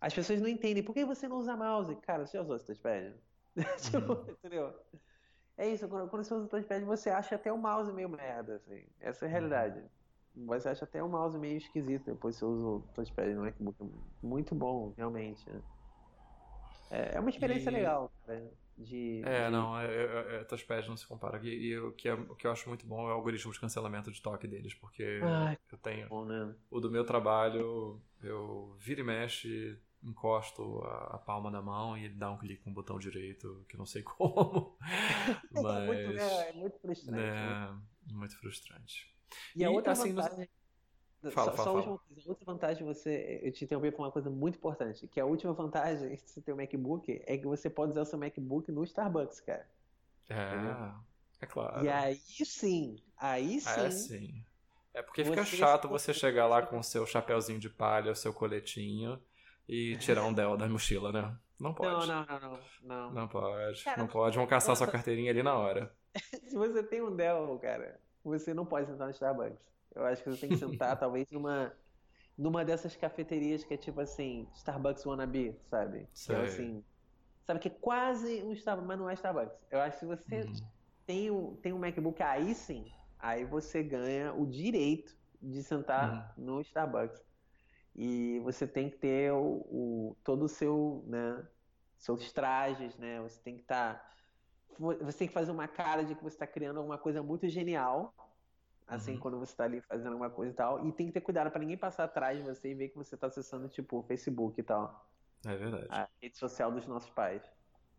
As 0.01 0.13
pessoas 0.13 0.41
não 0.41 0.47
entendem, 0.47 0.83
por 0.83 0.93
que 0.93 1.05
você 1.05 1.27
não 1.27 1.37
usa 1.37 1.55
mouse? 1.55 1.95
Cara, 1.97 2.25
você 2.25 2.37
já 2.37 2.43
usou 2.43 2.55
esse 2.55 2.65
touchpad? 2.65 3.15
tipo, 3.81 4.13
uhum. 4.13 4.29
entendeu? 4.29 4.75
É 5.57 5.69
isso, 5.69 5.87
quando, 5.87 6.09
quando 6.09 6.23
você 6.23 6.33
usa 6.33 6.45
o 6.45 6.49
touchpad, 6.49 6.83
você 6.83 7.09
acha 7.09 7.35
até 7.35 7.51
o 7.51 7.57
mouse 7.57 7.91
meio 7.93 8.09
merda, 8.09 8.55
assim. 8.55 8.83
Essa 8.99 9.25
é 9.25 9.27
a 9.27 9.31
realidade. 9.31 9.81
Você 10.35 10.67
acha 10.67 10.83
até 10.83 11.01
o 11.01 11.07
mouse 11.07 11.37
meio 11.39 11.57
esquisito 11.57 12.05
depois 12.05 12.35
você 12.35 12.43
usa 12.43 12.67
o 12.67 12.79
touchpad 12.93 13.33
no 13.33 13.43
MacBook. 13.43 13.77
Muito 14.21 14.53
bom, 14.53 14.93
realmente. 14.97 15.49
É, 16.91 17.15
é 17.15 17.19
uma 17.19 17.29
experiência 17.29 17.69
e... 17.69 17.73
legal, 17.73 18.11
cara. 18.25 18.51
De, 18.77 19.21
é, 19.23 19.45
de... 19.45 19.51
não, 19.51 19.79
é, 19.79 19.85
é, 19.85 20.35
é, 20.35 20.43
touchpad 20.43 20.89
não 20.89 20.97
se 20.97 21.07
compara. 21.07 21.39
E, 21.41 21.47
e 21.47 21.79
o, 21.79 21.93
que 21.93 22.09
é, 22.09 22.13
o 22.13 22.35
que 22.35 22.45
eu 22.45 22.51
acho 22.51 22.67
muito 22.67 22.85
bom 22.85 23.09
é 23.09 23.13
o 23.13 23.15
algoritmo 23.15 23.53
de 23.53 23.59
cancelamento 23.59 24.11
de 24.11 24.21
toque 24.21 24.45
deles, 24.47 24.73
porque 24.73 25.21
Ai, 25.23 25.57
eu 25.71 25.77
tenho. 25.77 26.09
Bom, 26.09 26.25
né? 26.25 26.53
O 26.69 26.81
do 26.81 26.91
meu 26.91 27.05
trabalho, 27.05 28.01
eu 28.21 28.75
vira 28.77 28.99
e 28.99 29.03
mexe, 29.03 29.79
encosto 30.03 30.81
a, 30.83 31.15
a, 31.15 31.17
palma 31.17 31.49
na 31.49 31.61
mão 31.61 31.97
e 31.97 32.05
ele 32.05 32.15
dá 32.15 32.31
um 32.31 32.37
clique 32.37 32.63
com 32.63 32.69
o 32.69 32.73
botão 32.73 32.99
direito, 32.99 33.65
que 33.67 33.77
não 33.77 33.85
sei 33.85 34.03
como. 34.03 34.77
Mas, 35.51 35.65
é, 35.65 35.85
muito, 35.85 36.19
é, 36.19 36.49
é 36.49 36.53
muito 36.53 36.79
frustrante. 36.79 37.19
É, 37.19 37.33
né? 37.33 37.79
muito 38.11 38.37
frustrante. 38.37 39.13
E, 39.55 39.61
e 39.61 39.65
a 39.65 39.69
outra 39.69 39.93
assim, 39.93 40.13
vantagem. 40.13 40.49
Fala, 41.31 41.51
só, 41.51 41.57
fala, 41.57 41.63
só 41.63 41.69
a 41.69 41.73
última 41.73 41.97
coisa. 41.97 42.21
A 42.23 42.29
outra 42.29 42.45
vantagem 42.45 42.85
você. 42.85 43.39
Eu 43.41 43.51
te 43.51 43.65
interrompi 43.65 43.91
para 43.91 44.03
uma 44.03 44.11
coisa 44.11 44.29
muito 44.29 44.57
importante. 44.57 45.07
Que 45.07 45.19
a 45.19 45.25
última 45.25 45.53
vantagem 45.53 46.15
de 46.15 46.21
você 46.21 46.41
ter 46.41 46.53
um 46.53 46.57
MacBook 46.57 47.23
é 47.25 47.37
que 47.37 47.45
você 47.45 47.69
pode 47.69 47.91
usar 47.91 48.01
o 48.01 48.05
seu 48.05 48.19
MacBook 48.19 48.71
no 48.71 48.83
Starbucks, 48.83 49.41
cara. 49.41 49.67
É, 50.29 50.53
entendeu? 50.53 50.75
é 51.41 51.45
claro. 51.45 51.83
E 51.83 51.89
aí 51.89 52.15
sim, 52.15 52.97
aí 53.17 53.59
sim. 53.59 53.79
É 53.79 53.91
sim. 53.91 54.45
É 54.93 55.01
porque 55.01 55.25
fica 55.25 55.43
chato 55.43 55.89
você 55.89 56.13
chegar 56.13 56.47
lá 56.47 56.65
com 56.65 56.79
o 56.79 56.83
seu 56.83 57.05
chapéuzinho 57.05 57.59
de 57.59 57.69
palha, 57.69 58.11
o 58.11 58.15
seu 58.15 58.33
coletinho 58.33 59.19
e 59.67 59.97
tirar 59.97 60.23
um 60.25 60.33
Dell 60.33 60.57
da 60.57 60.67
mochila, 60.67 61.11
né? 61.11 61.37
Não 61.59 61.73
pode. 61.73 62.07
Não, 62.07 62.25
não, 62.25 62.39
não, 62.39 62.59
não. 62.83 63.11
Não, 63.13 63.27
pode. 63.27 63.83
Cara, 63.83 63.97
não 63.97 64.07
pode. 64.07 64.35
Vão 64.35 64.47
caçar 64.47 64.75
sua 64.75 64.87
carteirinha 64.87 65.31
ali 65.31 65.41
na 65.41 65.55
hora. 65.55 65.93
Se 66.47 66.55
você 66.55 66.83
tem 66.83 67.01
um 67.01 67.15
Dell, 67.15 67.57
cara, 67.59 67.99
você 68.23 68.53
não 68.53 68.65
pode 68.65 68.87
sentar 68.87 69.07
no 69.07 69.13
Starbucks. 69.13 69.63
Eu 69.93 70.05
acho 70.05 70.23
que 70.23 70.29
você 70.29 70.41
tem 70.41 70.49
que 70.49 70.57
sentar, 70.57 70.97
talvez, 70.99 71.25
numa, 71.31 71.73
numa 72.37 72.65
dessas 72.65 72.95
cafeterias 72.95 73.63
que 73.63 73.73
é 73.73 73.77
tipo 73.77 74.01
assim, 74.01 74.47
Starbucks 74.55 75.05
wannabe, 75.05 75.57
sabe? 75.69 76.07
Sei. 76.13 76.35
Então, 76.35 76.45
assim, 76.45 76.83
sabe 77.43 77.59
que 77.61 77.69
é 77.69 77.71
quase 77.71 78.43
um 78.43 78.51
Starbucks, 78.51 78.87
mas 78.87 78.99
não 78.99 79.09
é 79.09 79.13
Starbucks. 79.13 79.57
Eu 79.71 79.79
acho 79.79 79.93
que 79.93 79.99
se 79.99 80.05
você 80.05 80.41
uhum. 80.41 80.53
tem, 81.05 81.31
um, 81.31 81.55
tem 81.55 81.73
um 81.73 81.79
MacBook 81.79 82.21
aí 82.21 82.53
sim, 82.53 82.91
aí 83.17 83.45
você 83.45 83.81
ganha 83.81 84.33
o 84.33 84.45
direito 84.45 85.15
de 85.41 85.63
sentar 85.63 86.33
uhum. 86.37 86.45
no 86.45 86.61
Starbucks 86.61 87.23
e 87.95 88.39
você 88.39 88.67
tem 88.67 88.89
que 88.89 88.97
ter 88.97 89.31
o, 89.31 89.65
o 89.69 90.17
todo 90.23 90.43
o 90.43 90.49
seu, 90.49 91.03
né, 91.07 91.47
seus 91.97 92.31
trajes, 92.31 92.97
né? 92.97 93.21
Você 93.21 93.39
tem 93.41 93.55
que 93.55 93.61
estar, 93.61 93.95
tá, 93.95 94.11
você 94.77 95.19
tem 95.19 95.27
que 95.27 95.33
fazer 95.33 95.51
uma 95.51 95.67
cara 95.67 96.03
de 96.03 96.13
que 96.13 96.23
você 96.23 96.35
está 96.35 96.45
criando 96.45 96.77
alguma 96.77 96.97
coisa 96.97 97.23
muito 97.23 97.47
genial, 97.47 98.13
assim 98.85 99.13
uhum. 99.13 99.19
quando 99.19 99.39
você 99.39 99.53
está 99.53 99.63
ali 99.63 99.81
fazendo 99.81 100.11
alguma 100.11 100.29
coisa 100.29 100.51
e 100.51 100.55
tal, 100.55 100.85
e 100.85 100.91
tem 100.91 101.07
que 101.07 101.13
ter 101.13 101.21
cuidado 101.21 101.49
para 101.49 101.59
ninguém 101.59 101.77
passar 101.77 102.03
atrás 102.03 102.37
de 102.37 102.43
você 102.43 102.71
e 102.71 102.75
ver 102.75 102.89
que 102.89 102.97
você 102.97 103.15
está 103.15 103.27
acessando 103.27 103.69
tipo 103.69 103.99
o 103.99 104.03
Facebook 104.03 104.59
e 104.59 104.63
tal. 104.63 105.09
É 105.45 105.55
verdade. 105.55 105.87
A 105.89 106.09
rede 106.21 106.37
social 106.37 106.71
dos 106.71 106.85
nossos 106.87 107.09
pais. 107.11 107.43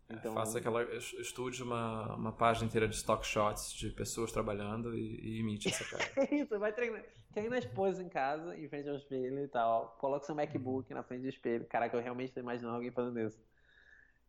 Então, 0.08 0.32
Faça 0.32 0.58
aquela. 0.58 0.84
Estude 0.94 1.62
uma, 1.62 2.14
uma 2.14 2.32
página 2.32 2.66
inteira 2.66 2.86
de 2.86 2.94
stock 2.94 3.26
shots 3.26 3.72
de 3.72 3.90
pessoas 3.90 4.30
trabalhando 4.30 4.94
e, 4.94 5.20
e 5.20 5.40
imite 5.40 5.68
essa 5.68 5.84
cara. 5.84 6.04
É 6.16 6.34
isso, 6.36 6.58
vai 6.58 6.72
treinar. 6.72 7.02
Treina 7.32 7.58
as 7.58 7.66
poses 7.66 8.00
em 8.00 8.08
casa, 8.08 8.56
em 8.56 8.68
frente 8.68 8.88
ao 8.88 8.96
espelho 8.96 9.42
e 9.42 9.48
tal. 9.48 9.96
Coloca 9.98 10.24
seu 10.24 10.34
MacBook 10.34 10.92
na 10.94 11.02
frente 11.02 11.22
do 11.22 11.28
espelho. 11.28 11.66
Caraca, 11.66 11.96
eu 11.96 12.00
realmente 12.00 12.32
tô 12.32 12.40
imaginando 12.40 12.76
alguém 12.76 12.92
fazendo 12.92 13.20
isso. 13.20 13.38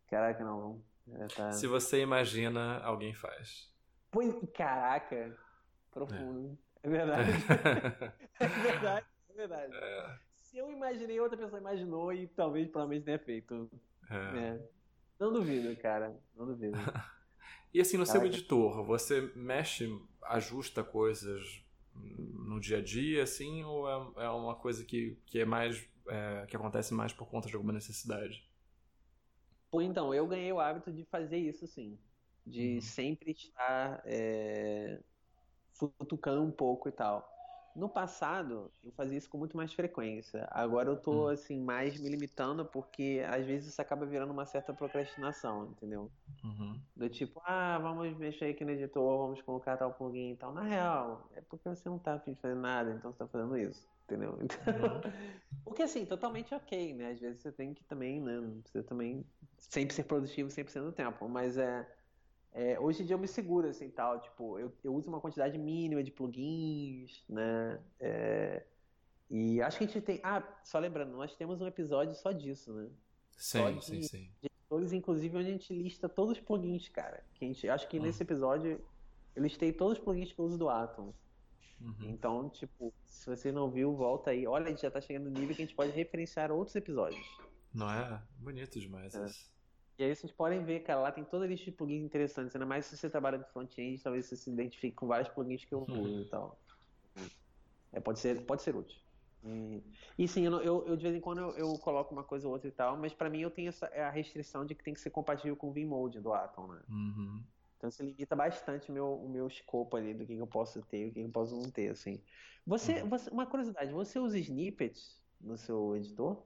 Caraca, 0.07 0.43
não. 0.43 0.83
É, 1.13 1.27
tá... 1.27 1.51
Se 1.51 1.67
você 1.67 2.01
imagina, 2.01 2.79
alguém 2.79 3.13
faz. 3.13 3.71
Pois, 4.11 4.35
caraca, 4.53 5.37
profundo. 5.91 6.57
É, 6.81 6.87
é 6.87 6.89
verdade. 6.89 7.31
é 8.39 8.47
verdade, 8.47 9.05
é 9.29 9.33
verdade. 9.35 9.75
É. 9.75 10.19
Se 10.33 10.57
eu 10.57 10.71
imaginei, 10.71 11.19
outra 11.19 11.37
pessoa 11.37 11.61
imaginou 11.61 12.11
e 12.11 12.27
talvez 12.27 12.67
provavelmente 12.67 13.05
tenha 13.05 13.19
feito. 13.19 13.69
É. 14.09 14.59
Não 15.19 15.31
duvido, 15.33 15.75
cara. 15.77 16.17
Não 16.35 16.45
duvido. 16.45 16.77
e 17.73 17.81
assim, 17.81 17.97
no 17.97 18.05
Caraca. 18.05 18.25
seu 18.25 18.27
editor, 18.27 18.83
você 18.85 19.31
mexe, 19.35 19.89
ajusta 20.23 20.83
coisas 20.83 21.63
no 21.93 22.59
dia 22.59 22.77
a 22.77 22.81
dia, 22.81 23.23
assim, 23.23 23.63
ou 23.63 23.89
é, 23.89 24.25
é 24.25 24.29
uma 24.29 24.55
coisa 24.55 24.85
que, 24.85 25.17
que 25.25 25.39
é 25.39 25.45
mais. 25.45 25.87
É, 26.09 26.45
que 26.47 26.55
acontece 26.55 26.93
mais 26.93 27.11
por 27.11 27.27
conta 27.27 27.49
de 27.49 27.55
alguma 27.55 27.73
necessidade? 27.73 28.47
Pô, 29.69 29.81
então, 29.81 30.13
eu 30.13 30.25
ganhei 30.25 30.51
o 30.53 30.59
hábito 30.59 30.91
de 30.91 31.03
fazer 31.05 31.37
isso, 31.37 31.67
sim. 31.67 31.99
De 32.45 32.75
uhum. 32.75 32.81
sempre 32.81 33.31
estar 33.31 34.01
é, 34.05 35.01
futucando 35.73 36.41
um 36.41 36.51
pouco 36.51 36.87
e 36.87 36.91
tal. 36.91 37.29
No 37.77 37.87
passado, 37.87 38.71
eu 38.83 38.91
fazia 38.93 39.19
isso 39.19 39.29
com 39.29 39.37
muito 39.37 39.55
mais 39.55 39.71
frequência. 39.71 40.47
Agora 40.49 40.89
eu 40.89 40.97
tô, 40.97 41.25
hum. 41.25 41.27
assim, 41.27 41.61
mais 41.61 41.99
me 41.99 42.09
limitando 42.09 42.65
porque 42.65 43.23
às 43.29 43.45
vezes 43.45 43.69
isso 43.69 43.79
acaba 43.79 44.03
virando 44.03 44.33
uma 44.33 44.47
certa 44.47 44.73
procrastinação, 44.73 45.67
entendeu? 45.67 46.11
Uhum. 46.43 46.81
Do 46.95 47.07
tipo, 47.07 47.39
ah, 47.45 47.77
vamos 47.77 48.17
mexer 48.17 48.45
aqui 48.45 48.65
no 48.65 48.71
editor, 48.71 49.19
vamos 49.19 49.43
colocar 49.43 49.77
tal 49.77 49.93
plugin 49.93 50.31
e 50.31 50.35
tal. 50.35 50.51
Na 50.55 50.63
real, 50.63 51.29
é 51.35 51.41
porque 51.41 51.69
você 51.69 51.87
não 51.87 51.99
tá 51.99 52.15
afim 52.15 52.33
de 52.33 52.41
fazer 52.41 52.55
nada, 52.55 52.91
então 52.93 53.11
você 53.11 53.19
tá 53.19 53.27
fazendo 53.27 53.55
isso, 53.55 53.87
entendeu? 54.05 54.39
Então, 54.41 54.73
uhum. 54.73 55.13
porque 55.63 55.83
assim, 55.83 56.03
totalmente 56.03 56.55
ok, 56.55 56.95
né? 56.95 57.11
Às 57.11 57.19
vezes 57.19 57.41
você 57.41 57.51
tem 57.51 57.75
que 57.75 57.83
também, 57.83 58.19
né? 58.19 58.39
Não 58.39 58.59
precisa 58.59 58.83
também 58.83 59.23
sempre 59.55 59.93
ser 59.93 60.05
produtivo 60.05 60.49
100% 60.49 60.83
do 60.83 60.91
tempo, 60.91 61.29
mas 61.29 61.59
é 61.59 61.87
é, 62.57 62.79
hoje 62.79 63.03
em 63.03 63.05
dia 63.05 63.13
eu 63.13 63.19
me 63.19 63.27
seguro, 63.27 63.67
assim, 63.67 63.87
tal, 63.87 64.19
tipo, 64.19 64.57
eu, 64.57 64.73
eu 64.83 64.91
uso 64.95 65.07
uma 65.07 65.21
quantidade 65.21 65.55
mínima 65.59 66.03
de 66.03 66.09
plugins, 66.09 67.23
né, 67.29 67.79
é, 67.99 68.65
e 69.29 69.61
acho 69.61 69.77
que 69.77 69.83
a 69.83 69.87
gente 69.87 70.01
tem, 70.01 70.19
ah, 70.23 70.41
só 70.63 70.79
lembrando, 70.79 71.11
nós 71.11 71.35
temos 71.35 71.61
um 71.61 71.67
episódio 71.67 72.15
só 72.15 72.31
disso, 72.31 72.73
né, 72.73 72.89
sim, 73.37 73.75
de, 73.75 73.85
sim, 73.85 74.01
sim. 74.01 74.31
De 74.41 74.47
editores, 74.47 74.91
inclusive, 74.91 75.37
onde 75.37 75.49
a 75.49 75.51
gente 75.51 75.71
lista 75.71 76.09
todos 76.09 76.35
os 76.35 76.43
plugins, 76.43 76.89
cara, 76.89 77.23
que 77.35 77.45
a 77.45 77.47
gente, 77.47 77.69
acho 77.69 77.87
que 77.87 77.99
hum. 77.99 78.01
nesse 78.01 78.23
episódio 78.23 78.83
eu 79.35 79.43
listei 79.43 79.71
todos 79.71 79.99
os 79.99 80.03
plugins 80.03 80.31
que 80.31 80.39
eu 80.39 80.45
uso 80.45 80.57
do 80.57 80.67
Atom, 80.67 81.13
uhum. 81.79 81.95
então, 82.09 82.49
tipo, 82.49 82.91
se 83.05 83.29
você 83.29 83.51
não 83.51 83.69
viu, 83.69 83.95
volta 83.95 84.31
aí, 84.31 84.47
olha, 84.47 84.65
a 84.65 84.69
gente 84.69 84.81
já 84.81 84.89
tá 84.89 84.99
chegando 84.99 85.29
no 85.29 85.39
nível 85.39 85.55
que 85.55 85.61
a 85.61 85.65
gente 85.65 85.75
pode 85.75 85.91
referenciar 85.91 86.51
outros 86.51 86.75
episódios. 86.75 87.37
Não 87.71 87.87
é? 87.87 88.19
Bonito 88.39 88.79
demais 88.79 89.13
é. 89.13 89.27
isso. 89.27 89.56
E 89.97 90.03
aí 90.03 90.15
vocês 90.15 90.31
podem 90.31 90.63
ver, 90.63 90.81
cara, 90.81 91.01
lá 91.01 91.11
tem 91.11 91.23
toda 91.23 91.45
a 91.45 91.47
lista 91.47 91.65
de 91.65 91.71
plugins 91.71 92.03
interessantes. 92.03 92.55
Ainda 92.55 92.65
mais 92.65 92.85
se 92.85 92.95
você 92.95 93.09
trabalha 93.09 93.39
com 93.39 93.51
front-end, 93.51 94.01
talvez 94.01 94.25
você 94.25 94.35
se 94.35 94.49
identifique 94.49 94.95
com 94.95 95.07
vários 95.07 95.29
plugins 95.29 95.65
que 95.65 95.73
eu 95.73 95.83
uso 95.83 95.99
uhum. 95.99 96.21
e 96.21 96.25
tal. 96.29 96.59
É, 97.91 97.99
pode, 97.99 98.19
ser, 98.19 98.45
pode 98.45 98.61
ser 98.61 98.75
útil. 98.75 98.99
E, 99.43 99.83
e 100.17 100.27
sim, 100.27 100.45
eu, 100.45 100.53
eu, 100.61 100.87
eu, 100.87 100.95
de 100.95 101.03
vez 101.03 101.15
em 101.15 101.21
quando 101.21 101.39
eu, 101.39 101.51
eu, 101.51 101.73
coloco 101.79 102.13
uma 102.13 102.23
coisa 102.23 102.47
ou 102.47 102.53
outra 102.53 102.67
e 102.67 102.71
tal, 102.71 102.97
mas 102.97 103.13
para 103.13 103.29
mim 103.29 103.41
eu 103.41 103.49
tenho 103.49 103.69
essa, 103.69 103.85
é 103.87 104.03
a 104.03 104.09
restrição 104.09 104.65
de 104.65 104.75
que 104.75 104.83
tem 104.83 104.93
que 104.93 104.99
ser 104.99 105.09
compatível 105.09 105.55
com 105.55 105.69
o 105.69 105.73
Vmode 105.73 106.19
do 106.19 106.33
Atom, 106.33 106.67
né? 106.67 106.81
Uhum. 106.89 107.43
Então 107.77 107.89
isso 107.89 108.03
limita 108.03 108.35
bastante 108.35 108.89
o 108.89 108.93
meu, 108.93 109.13
o 109.13 109.29
meu 109.29 109.47
escopo 109.47 109.95
ali 109.95 110.13
do 110.13 110.25
que 110.25 110.35
eu 110.35 110.47
posso 110.47 110.81
ter 110.83 111.05
e 111.05 111.09
o 111.09 111.13
que 111.13 111.19
eu 111.21 111.29
posso 111.29 111.55
não 111.55 111.69
ter, 111.69 111.89
assim. 111.89 112.21
Você, 112.65 113.01
uhum. 113.01 113.09
você, 113.09 113.29
uma 113.29 113.45
curiosidade, 113.45 113.91
você 113.91 114.19
usa 114.19 114.37
snippets 114.37 115.21
no 115.39 115.57
seu 115.57 115.95
editor? 115.95 116.43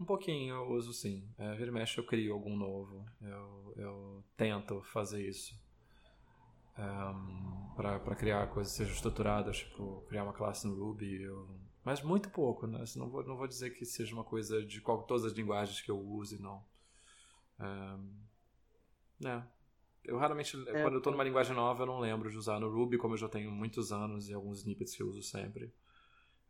Um 0.00 0.04
pouquinho 0.06 0.54
eu 0.54 0.70
uso 0.70 0.94
sim. 0.94 1.28
É, 1.36 1.54
vira 1.54 1.70
e 1.70 1.74
mexe 1.74 2.00
eu 2.00 2.06
crio 2.06 2.32
algum 2.32 2.56
novo. 2.56 3.04
Eu, 3.20 3.74
eu 3.76 4.24
tento 4.34 4.80
fazer 4.82 5.28
isso. 5.28 5.54
Um, 6.78 7.74
para 7.76 8.16
criar 8.16 8.46
coisas 8.46 8.72
sejam 8.72 8.94
estruturadas, 8.94 9.58
tipo, 9.58 10.02
criar 10.08 10.24
uma 10.24 10.32
classe 10.32 10.66
no 10.66 10.74
Ruby. 10.74 11.20
Eu... 11.22 11.46
Mas 11.84 12.02
muito 12.02 12.30
pouco, 12.30 12.66
né? 12.66 12.82
Não 12.96 13.10
vou, 13.10 13.22
não 13.24 13.36
vou 13.36 13.46
dizer 13.46 13.70
que 13.70 13.84
seja 13.84 14.14
uma 14.14 14.24
coisa 14.24 14.64
de 14.64 14.80
qual, 14.80 15.02
todas 15.02 15.26
as 15.26 15.32
linguagens 15.32 15.82
que 15.82 15.90
eu 15.90 16.00
use, 16.00 16.40
não. 16.40 16.64
Um, 17.60 19.28
é. 19.28 19.42
Eu 20.02 20.16
raramente, 20.16 20.56
é, 20.68 20.82
quando 20.82 20.94
eu 20.94 20.98
estou 20.98 21.12
numa 21.12 21.24
linguagem 21.24 21.54
nova, 21.54 21.82
eu 21.82 21.86
não 21.86 22.00
lembro 22.00 22.30
de 22.30 22.38
usar 22.38 22.58
no 22.58 22.70
Ruby, 22.70 22.96
como 22.96 23.12
eu 23.12 23.18
já 23.18 23.28
tenho 23.28 23.50
muitos 23.50 23.92
anos 23.92 24.30
e 24.30 24.32
alguns 24.32 24.60
snippets 24.60 24.96
que 24.96 25.02
eu 25.02 25.08
uso 25.08 25.22
sempre. 25.22 25.70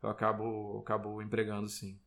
Eu 0.01 0.09
acabo, 0.09 0.79
acabo 0.79 1.21
empregando 1.21 1.67
sim. 1.67 1.99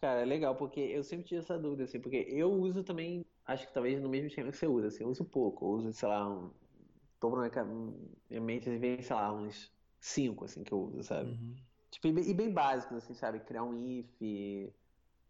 Cara, 0.00 0.22
é 0.22 0.24
legal, 0.24 0.56
porque 0.56 0.80
eu 0.80 1.04
sempre 1.04 1.26
tive 1.26 1.40
essa 1.40 1.58
dúvida, 1.58 1.84
assim, 1.84 2.00
porque 2.00 2.26
eu 2.28 2.50
uso 2.50 2.82
também, 2.82 3.24
acho 3.44 3.66
que 3.66 3.74
talvez 3.74 4.00
no 4.00 4.08
mesmo 4.08 4.28
esquema 4.28 4.50
que 4.50 4.56
você 4.56 4.66
usa, 4.66 4.86
assim, 4.88 5.04
eu 5.04 5.10
uso 5.10 5.24
pouco, 5.26 5.66
eu 5.66 5.68
uso, 5.72 5.92
sei 5.92 6.08
lá, 6.08 6.26
um, 6.26 6.50
tô 7.20 7.28
na 7.36 7.50
minha 8.30 8.40
mente 8.40 8.70
vem, 8.78 9.02
sei 9.02 9.14
lá, 9.14 9.30
uns 9.30 9.70
cinco, 10.00 10.46
assim, 10.46 10.64
que 10.64 10.72
eu 10.72 10.80
uso, 10.80 11.02
sabe? 11.02 11.32
Uhum. 11.32 11.54
Tipo, 11.90 12.06
e 12.08 12.12
bem, 12.12 12.30
e 12.30 12.32
bem 12.32 12.50
básicos, 12.50 12.96
assim, 12.96 13.12
sabe? 13.12 13.40
Criar 13.40 13.62
um 13.62 13.76
if, 13.76 14.72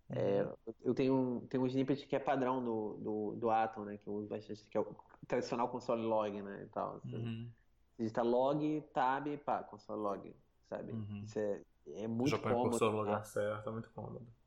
é, 0.09 0.45
uhum. 0.45 0.75
eu 0.85 0.95
tenho, 0.95 1.47
tenho 1.51 1.65
um 1.65 1.67
snippet 1.67 2.07
que 2.07 2.15
é 2.15 2.21
padrão 2.21 2.63
do, 2.65 2.97
do, 2.99 3.37
do 3.37 3.51
Atom, 3.51 3.85
né, 3.85 3.97
que 3.97 4.07
eu 4.07 4.15
uso 4.15 4.29
bastante, 4.29 4.65
que 4.67 4.79
é 4.79 4.81
o 4.81 4.95
tradicional 5.27 5.69
console 5.69 6.03
log, 6.03 6.43
né, 6.43 6.63
e 6.63 6.67
tal. 6.69 6.97
Assim. 6.97 7.17
Uhum. 7.17 7.51
Digita 7.99 8.23
log, 8.23 8.83
tab, 8.95 9.27
pá, 9.39 9.65
console 9.65 10.01
log, 10.01 10.37
sabe? 10.69 10.93
Uhum. 10.93 11.23
Isso 11.25 11.41
é, 11.41 11.61
é 11.89 12.07
muito 12.07 12.31
Já 12.31 12.39
põe 12.39 12.53
cômodo. 12.53 12.55
Já 12.55 12.55
põe 12.55 12.67
o 12.67 12.71
cursor 12.71 12.93
no 12.93 12.99
lugar 12.99 13.25
certo, 13.25 13.69
é 13.69 13.73
muito 13.73 13.91
cômodo. 13.91 14.40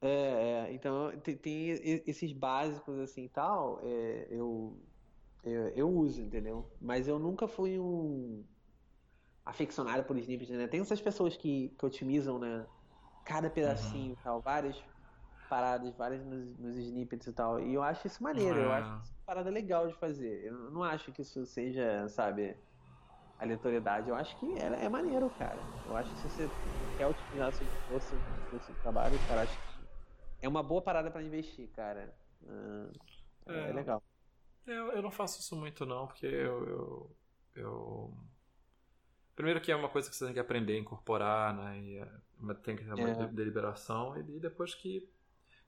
É, 0.00 0.08
é, 0.08 0.72
então 0.72 1.10
tem, 1.20 1.36
tem, 1.36 1.70
esses 2.06 2.32
básicos 2.32 2.98
assim 3.00 3.26
tal, 3.28 3.80
é, 3.82 4.28
eu, 4.30 4.80
eu, 5.42 5.68
eu 5.70 5.90
uso, 5.90 6.22
entendeu? 6.22 6.70
Mas 6.80 7.08
eu 7.08 7.18
nunca 7.18 7.48
fui 7.48 7.78
um 7.80 8.44
aficionado 9.44 10.04
por 10.04 10.16
snippets, 10.18 10.56
né? 10.56 10.68
Tem 10.68 10.80
essas 10.80 11.00
pessoas 11.00 11.36
que, 11.36 11.70
que 11.70 11.86
otimizam, 11.86 12.38
né? 12.38 12.66
Cada 13.24 13.50
pedacinho 13.50 14.10
uhum. 14.10 14.18
tal, 14.22 14.40
várias 14.40 14.80
paradas, 15.48 15.94
várias 15.96 16.24
nos, 16.24 16.56
nos, 16.58 16.76
snippets 16.76 17.26
e 17.26 17.32
tal. 17.32 17.58
E 17.60 17.74
eu 17.74 17.82
acho 17.82 18.06
isso 18.06 18.22
maneiro, 18.22 18.60
eu 18.60 18.72
acho 18.72 19.02
isso 19.02 19.12
uma 19.12 19.26
parada 19.26 19.50
legal 19.50 19.88
de 19.88 19.94
fazer. 19.94 20.44
Eu 20.44 20.70
não 20.70 20.84
acho 20.84 21.10
que 21.10 21.22
isso 21.22 21.44
seja, 21.44 22.08
sabe, 22.08 22.56
aleatoriedade. 23.38 24.10
Eu 24.10 24.14
acho 24.14 24.36
que 24.38 24.58
é, 24.58 24.84
é 24.84 24.88
maneiro, 24.88 25.28
cara. 25.30 25.66
Eu 25.84 25.96
acho 25.96 26.12
que 26.12 26.20
se 26.20 26.30
você 26.30 26.52
quer 26.96 27.06
otimizar 27.06 27.52
seu, 27.52 27.68
seu, 28.00 28.60
seu 28.60 28.74
trabalho, 28.76 29.18
cara, 29.20 29.42
acho 29.42 29.58
que 29.58 29.67
é 30.40 30.48
uma 30.48 30.62
boa 30.62 30.82
parada 30.82 31.10
para 31.10 31.22
investir, 31.22 31.68
cara. 31.70 32.14
Uh, 32.42 32.92
é, 33.46 33.70
é, 33.70 33.72
legal. 33.72 34.02
Eu, 34.66 34.92
eu 34.92 35.02
não 35.02 35.10
faço 35.10 35.40
isso 35.40 35.56
muito, 35.56 35.86
não, 35.86 36.06
porque 36.06 36.26
eu, 36.26 36.66
eu, 36.66 37.16
eu, 37.54 38.14
Primeiro 39.38 39.60
que 39.60 39.70
é 39.70 39.76
uma 39.76 39.88
coisa 39.88 40.10
que 40.10 40.16
você 40.16 40.24
tem 40.24 40.34
que 40.34 40.40
aprender 40.40 40.74
a 40.74 40.80
incorporar, 40.80 41.54
né? 41.54 41.78
E 41.78 41.98
é, 41.98 42.54
tem 42.62 42.74
que 42.74 42.84
ter 42.84 42.92
uma 42.92 43.08
é. 43.08 43.26
deliberação. 43.28 44.16
E 44.18 44.40
depois 44.40 44.74
que. 44.74 45.08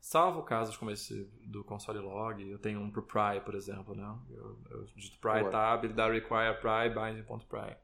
Salvo 0.01 0.43
casos 0.43 0.77
como 0.77 0.91
esse 0.91 1.25
do 1.47 1.62
console 1.62 1.99
log, 1.99 2.43
eu 2.43 2.59
tenho 2.59 2.81
um 2.81 2.91
pro 2.91 3.03
pry, 3.03 3.41
por 3.45 3.55
exemplo, 3.55 3.95
né? 3.95 4.18
Eu, 4.31 4.59
eu 4.71 4.85
digito 4.97 5.18
pry 5.18 5.49
tab, 5.51 5.85
ele 5.85 5.93
dá 5.93 6.09
require 6.09 6.59
pry 6.59 6.89
binding.pry. 6.89 7.77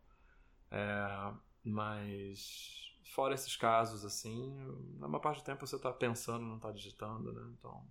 É, 0.73 1.33
mas 1.63 2.86
fora 3.11 3.35
esses 3.35 3.57
casos, 3.57 4.05
assim, 4.05 4.55
na 4.99 5.09
maior 5.09 5.21
parte 5.21 5.41
do 5.41 5.45
tempo 5.45 5.67
você 5.67 5.77
está 5.77 5.93
pensando, 5.93 6.45
não 6.45 6.57
está 6.57 6.71
digitando, 6.71 7.33
né? 7.33 7.55
Então, 7.59 7.87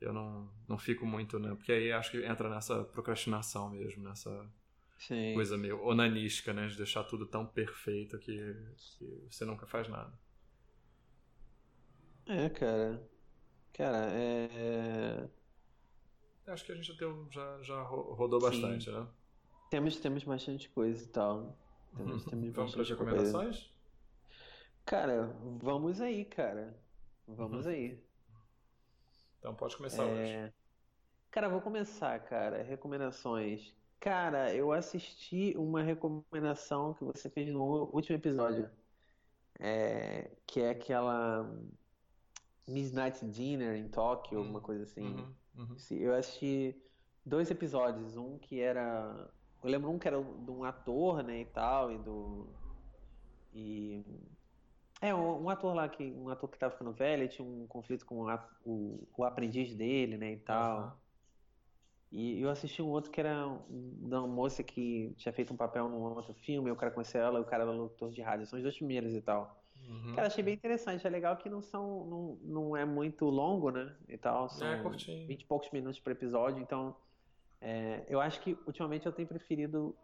eu 0.00 0.12
não, 0.12 0.50
não 0.68 0.78
fico 0.78 1.06
muito, 1.06 1.38
né? 1.38 1.54
Porque 1.54 1.72
aí 1.72 1.92
acho 1.92 2.10
que 2.10 2.24
entra 2.24 2.48
nessa 2.48 2.84
procrastinação 2.84 3.70
mesmo, 3.70 4.02
nessa 4.02 4.48
Sim. 4.98 5.34
coisa 5.34 5.56
meio 5.56 5.82
onanística, 5.82 6.52
né? 6.52 6.66
De 6.66 6.76
deixar 6.76 7.04
tudo 7.04 7.26
tão 7.26 7.46
perfeito 7.46 8.18
que, 8.18 8.36
que 8.98 9.26
você 9.30 9.44
nunca 9.44 9.66
faz 9.66 9.88
nada. 9.88 10.12
É, 12.26 12.48
cara. 12.48 13.08
Cara, 13.72 14.08
é. 14.10 15.28
Acho 16.46 16.64
que 16.64 16.72
a 16.72 16.74
gente 16.74 16.86
já, 16.86 16.94
deu, 16.94 17.26
já, 17.30 17.62
já 17.62 17.82
rodou 17.82 18.40
Sim. 18.40 18.46
bastante, 18.46 18.90
né? 18.90 19.06
Temos, 19.70 19.96
temos 19.96 20.24
bastante 20.24 20.68
coisa 20.70 21.04
e 21.04 21.08
tal. 21.08 21.58
Temos, 21.96 22.24
temos 22.26 22.54
Vamos 22.54 22.72
para 22.72 22.82
as 22.82 22.90
recomendações? 22.90 23.56
Coisa. 23.58 23.75
Cara, 24.86 25.36
vamos 25.60 26.00
aí, 26.00 26.24
cara. 26.24 26.74
Vamos 27.26 27.66
uhum. 27.66 27.72
aí. 27.72 28.00
Então 29.38 29.52
pode 29.52 29.76
começar 29.76 30.04
é... 30.04 30.06
hoje. 30.06 30.54
Cara, 31.30 31.48
vou 31.48 31.60
começar, 31.60 32.18
cara. 32.20 32.62
Recomendações. 32.62 33.74
Cara, 33.98 34.54
eu 34.54 34.72
assisti 34.72 35.54
uma 35.56 35.82
recomendação 35.82 36.94
que 36.94 37.04
você 37.04 37.28
fez 37.28 37.48
no 37.48 37.90
último 37.92 38.16
episódio. 38.16 38.70
É... 39.58 40.30
Que 40.46 40.60
é 40.60 40.70
aquela 40.70 41.52
Midnight 42.68 43.26
Dinner 43.26 43.76
em 43.76 43.88
Tóquio, 43.88 44.38
alguma 44.38 44.60
uhum. 44.60 44.64
coisa 44.64 44.84
assim. 44.84 45.02
Uhum. 45.02 45.34
Uhum. 45.58 45.76
Eu 45.90 46.14
assisti 46.14 46.80
dois 47.24 47.50
episódios. 47.50 48.16
Um 48.16 48.38
que 48.38 48.60
era. 48.60 49.28
Eu 49.64 49.70
lembro 49.70 49.90
um 49.90 49.98
que 49.98 50.06
era 50.06 50.22
de 50.22 50.50
um 50.50 50.62
ator, 50.62 51.24
né, 51.24 51.40
e 51.40 51.46
tal, 51.46 51.90
e 51.90 51.98
do. 51.98 52.46
E. 53.52 54.04
É, 55.00 55.14
um, 55.14 55.48
ator 55.50 55.74
lá, 55.74 55.88
que, 55.88 56.04
um 56.12 56.28
ator 56.28 56.48
que 56.48 56.58
tava 56.58 56.72
ficando 56.72 56.92
velho, 56.92 57.22
ele 57.22 57.28
tinha 57.28 57.46
um 57.46 57.66
conflito 57.66 58.06
com 58.06 58.28
a, 58.28 58.42
o, 58.64 59.06
o 59.16 59.24
aprendiz 59.24 59.74
dele, 59.74 60.16
né, 60.16 60.32
e 60.32 60.38
tal. 60.38 60.84
Uhum. 60.84 60.90
E 62.12 62.40
eu 62.40 62.48
assisti 62.48 62.80
um 62.80 62.88
outro 62.88 63.10
que 63.10 63.20
era 63.20 63.46
uma 63.46 64.26
moça 64.26 64.62
que 64.62 65.12
tinha 65.18 65.32
feito 65.32 65.52
um 65.52 65.56
papel 65.56 65.88
num 65.88 66.00
outro 66.00 66.32
filme, 66.32 66.70
eu 66.70 66.76
cara 66.76 66.90
conhecia 66.90 67.20
ela, 67.20 67.38
e 67.38 67.42
o 67.42 67.44
cara 67.44 67.64
era 67.64 67.72
locutor 67.72 68.10
de 68.10 68.22
rádio. 68.22 68.46
São 68.46 68.58
os 68.58 68.62
dois 68.62 68.76
primeiros 68.76 69.12
e 69.12 69.20
tal. 69.20 69.62
Uhum. 69.88 70.14
Cara, 70.14 70.28
achei 70.28 70.42
bem 70.42 70.54
interessante. 70.54 71.06
É 71.06 71.10
legal 71.10 71.36
que 71.36 71.48
não 71.48 71.60
são. 71.60 72.06
Não, 72.06 72.38
não 72.42 72.76
é 72.76 72.84
muito 72.84 73.26
longo, 73.26 73.70
né? 73.70 73.94
E 74.08 74.16
tal. 74.16 74.48
São 74.48 74.66
é, 74.66 74.82
curtinho. 74.82 75.26
20 75.26 75.42
e 75.42 75.46
poucos 75.46 75.70
minutos 75.70 76.00
por 76.00 76.12
episódio. 76.12 76.62
Então, 76.62 76.96
é, 77.60 78.04
eu 78.08 78.20
acho 78.20 78.40
que 78.40 78.56
ultimamente 78.66 79.06
eu 79.06 79.12
tenho 79.12 79.28
preferido 79.28 79.94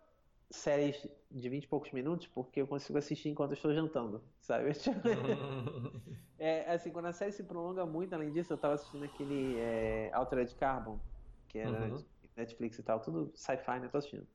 séries 0.52 1.06
de 1.30 1.48
20 1.48 1.64
e 1.64 1.66
poucos 1.66 1.90
minutos 1.92 2.26
porque 2.26 2.60
eu 2.60 2.66
consigo 2.66 2.98
assistir 2.98 3.30
enquanto 3.30 3.52
eu 3.52 3.56
estou 3.56 3.72
jantando, 3.72 4.22
sabe? 4.40 4.70
é, 6.38 6.72
assim, 6.72 6.90
quando 6.90 7.06
a 7.06 7.12
série 7.12 7.32
se 7.32 7.42
prolonga 7.42 7.86
muito, 7.86 8.14
além 8.14 8.30
disso, 8.30 8.52
eu 8.52 8.56
estava 8.56 8.74
assistindo 8.74 9.04
aquele 9.04 9.58
é, 9.58 10.10
Altered 10.12 10.54
Carbon, 10.54 11.00
que 11.48 11.58
era 11.58 11.86
uhum. 11.86 12.04
Netflix 12.36 12.78
e 12.78 12.82
tal, 12.82 13.00
tudo 13.00 13.32
sci-fi, 13.34 13.80
né? 13.80 13.88
Tô 13.88 13.98
assistindo. 13.98 14.26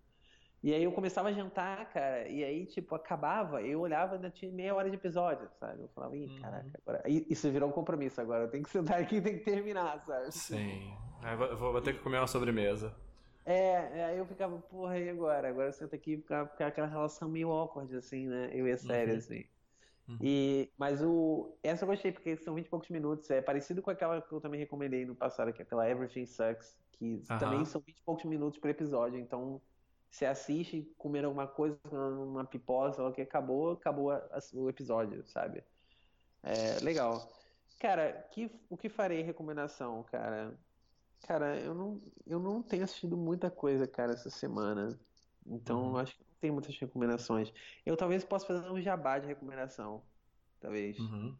E 0.63 0.73
aí 0.73 0.83
eu 0.83 0.91
começava 0.91 1.29
a 1.29 1.31
jantar, 1.31 1.87
cara, 1.93 2.27
e 2.27 2.43
aí, 2.43 2.65
tipo, 2.65 2.95
acabava, 2.95 3.61
eu 3.61 3.79
olhava 3.79 4.15
ainda 4.15 4.29
tinha 4.31 4.51
meia 4.51 4.73
hora 4.73 4.89
de 4.89 4.95
episódio, 4.95 5.47
sabe? 5.59 5.83
Eu 5.83 5.87
falava, 5.89 6.17
ih, 6.17 6.25
uhum. 6.25 6.41
caraca, 6.41 6.79
agora. 6.81 7.03
Isso 7.07 7.49
virou 7.51 7.69
um 7.69 7.71
compromisso 7.71 8.19
agora, 8.19 8.45
eu 8.45 8.49
tenho 8.49 8.63
que 8.63 8.69
sentar 8.71 8.99
aqui 8.99 9.17
e 9.17 9.21
tem 9.21 9.37
que 9.37 9.45
terminar, 9.45 10.03
sabe? 10.05 10.31
Sim. 10.31 10.91
Eu 11.23 11.57
vou, 11.57 11.73
vou 11.73 11.81
ter 11.81 11.93
que 11.93 11.99
comer 11.99 12.17
uma 12.17 12.27
sobremesa. 12.27 12.93
É, 13.49 14.03
aí 14.03 14.17
eu 14.17 14.25
ficava, 14.25 14.57
porra, 14.57 14.99
e 14.99 15.09
agora? 15.09 15.47
Agora 15.47 15.69
eu 15.69 15.73
sento 15.73 15.95
aqui 15.95 16.15
e 16.15 16.17
fica, 16.17 16.45
fica 16.47 16.67
aquela 16.67 16.85
relação 16.85 17.29
meio 17.29 17.49
awkward, 17.49 17.95
assim, 17.95 18.27
né? 18.27 18.49
Eu 18.51 18.67
e 18.67 18.73
a 18.73 18.77
série, 18.77 19.11
uhum. 19.11 19.17
assim. 19.17 19.45
Uhum. 20.05 20.17
E, 20.21 20.69
mas 20.77 21.01
o. 21.01 21.57
Essa 21.63 21.85
eu 21.85 21.87
gostei, 21.87 22.11
porque 22.11 22.35
são 22.35 22.55
20 22.55 22.65
e 22.65 22.69
poucos 22.69 22.89
minutos. 22.89 23.29
É 23.29 23.41
parecido 23.41 23.81
com 23.81 23.89
aquela 23.89 24.21
que 24.21 24.33
eu 24.33 24.41
também 24.41 24.59
recomendei 24.59 25.05
no 25.05 25.15
passado, 25.15 25.53
que 25.53 25.61
é 25.61 25.63
aquela 25.63 25.89
Everything 25.89 26.25
Sucks, 26.25 26.77
que 26.91 27.23
uhum. 27.29 27.37
também 27.37 27.63
são 27.63 27.79
20 27.79 27.97
e 27.97 28.03
poucos 28.03 28.25
minutos 28.25 28.59
por 28.59 28.69
episódio. 28.69 29.17
Então, 29.17 29.61
você 30.11 30.25
assiste 30.25 30.93
comer 30.97 31.23
alguma 31.23 31.47
coisa, 31.47 31.79
uma 31.89 32.43
pipoca, 32.43 33.01
o 33.01 33.13
que 33.13 33.21
acabou, 33.21 33.71
acabou 33.71 34.11
a, 34.11 34.17
a, 34.17 34.39
o 34.55 34.69
episódio, 34.69 35.25
sabe? 35.25 35.63
É, 36.43 36.83
legal. 36.83 37.31
Cara, 37.79 38.27
que, 38.31 38.51
o 38.69 38.75
que 38.75 38.89
farei 38.89 39.21
recomendação, 39.21 40.03
cara? 40.03 40.53
Cara, 41.25 41.57
eu 41.59 41.73
não, 41.73 42.01
eu 42.25 42.39
não 42.39 42.61
tenho 42.61 42.83
assistido 42.83 43.17
muita 43.17 43.49
coisa, 43.49 43.87
cara, 43.87 44.13
essa 44.13 44.29
semana. 44.29 44.97
Então, 45.45 45.91
uhum. 45.91 45.97
acho 45.97 46.15
que 46.15 46.23
não 46.23 46.35
tem 46.39 46.51
muitas 46.51 46.77
recomendações. 46.77 47.51
Eu 47.85 47.97
talvez 47.97 48.23
possa 48.23 48.45
fazer 48.45 48.69
um 48.69 48.81
jabá 48.81 49.19
de 49.19 49.27
recomendação. 49.27 50.03
Talvez. 50.59 50.97
Uhum. 50.99 51.35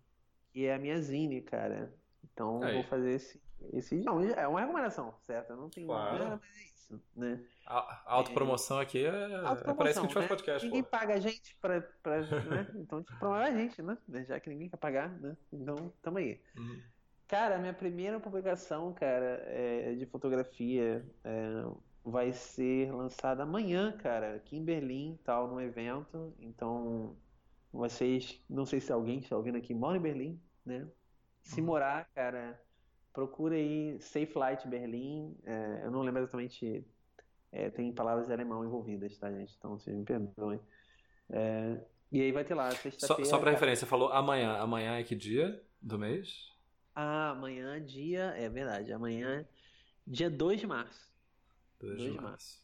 Que 0.52 0.66
é 0.66 0.76
a 0.76 0.80
minha 0.80 1.00
zine, 1.02 1.42
cara. 1.42 1.94
Então, 2.24 2.62
Aí. 2.64 2.74
vou 2.74 2.84
fazer 2.84 3.12
esse, 3.12 3.42
esse. 3.74 3.96
Não, 3.96 4.22
é 4.22 4.48
uma 4.48 4.62
recomendação, 4.62 5.14
certo? 5.26 5.52
Eu 5.52 5.58
não 5.58 5.70
tenho. 5.70 5.88
Claro. 5.88 6.24
Nada, 6.24 6.42
mas 6.42 6.58
é 6.58 6.64
isso, 6.64 7.02
né? 7.16 7.44
A, 7.66 8.04
autopromoção 8.06 8.80
aqui 8.80 9.06
é, 9.06 9.36
autopromoção, 9.36 9.72
é 9.72 9.76
para 9.76 9.90
isso 9.90 10.00
que 10.00 10.00
a 10.00 10.02
gente 10.04 10.14
faz 10.14 10.24
né? 10.24 10.28
podcast. 10.30 10.66
Ninguém 10.66 10.84
pô. 10.84 10.90
paga 10.90 11.14
a 11.16 11.20
gente 11.20 11.56
pra. 11.56 11.82
pra 11.82 12.22
né? 12.46 12.68
Então, 12.76 13.04
tipo, 13.04 13.20
promove 13.20 13.44
a 13.44 13.52
gente, 13.52 13.82
né? 13.82 13.98
Já 14.26 14.40
que 14.40 14.50
ninguém 14.50 14.70
quer 14.70 14.78
pagar, 14.78 15.10
né? 15.10 15.36
Então, 15.52 15.92
tamo 16.02 16.18
aí. 16.18 16.40
Uhum. 16.58 16.82
Cara, 17.28 17.58
minha 17.58 17.74
primeira 17.74 18.20
publicação, 18.20 18.94
cara, 18.94 19.44
é 19.48 19.96
de 19.96 20.06
fotografia 20.06 21.06
é, 21.24 21.64
vai 22.04 22.32
ser 22.32 22.92
lançada 22.94 23.44
amanhã, 23.44 23.92
cara, 23.92 24.36
aqui 24.36 24.56
em 24.56 24.64
Berlim, 24.64 25.20
tal, 25.24 25.48
num 25.48 25.60
evento. 25.60 26.34
Então, 26.40 27.18
vocês, 27.72 28.42
não 28.50 28.66
sei 28.66 28.80
se 28.80 28.92
alguém 28.92 29.20
está 29.20 29.36
ouvindo 29.36 29.58
aqui 29.58 29.74
mora 29.74 29.98
em 29.98 30.02
Berlim, 30.02 30.42
né? 30.66 30.88
Se 31.42 31.60
uhum. 31.60 31.68
morar, 31.68 32.08
cara, 32.16 32.62
procura 33.12 33.56
aí 33.56 34.00
Safe 34.00 34.32
Light 34.38 34.66
Berlim. 34.68 35.38
É, 35.44 35.82
eu 35.84 35.92
não 35.92 36.02
lembro 36.02 36.22
exatamente 36.22 36.86
é, 37.52 37.70
tem 37.70 37.92
palavras 37.92 38.28
de 38.28 38.34
alemão 38.34 38.64
envolvidas, 38.64 39.18
tá, 39.18 39.32
gente? 39.32 39.56
Então 39.58 39.78
vocês 39.78 39.96
me 39.96 40.06
perdoem. 40.06 40.60
É, 41.30 41.78
e 42.12 42.22
aí 42.22 42.32
vai 42.32 42.44
ter 42.44 42.54
lá, 42.54 42.72
sexta-feira. 42.72 43.26
Só, 43.26 43.36
só 43.36 43.40
pra 43.40 43.52
referência, 43.52 43.86
você 43.86 43.90
falou 43.90 44.12
amanhã. 44.12 44.58
Amanhã 44.58 44.98
é 44.98 45.04
que 45.04 45.16
dia 45.16 45.62
do 45.82 45.98
mês? 45.98 46.56
Ah, 47.00 47.30
amanhã 47.30 47.80
dia. 47.80 48.34
É 48.36 48.50
verdade, 48.50 48.92
amanhã 48.92 49.48
dia 50.06 50.32
2 50.32 50.62
de 50.62 50.66
março. 50.66 51.14
2 51.80 51.96
de, 51.96 52.12
de 52.12 52.20
março. 52.20 52.60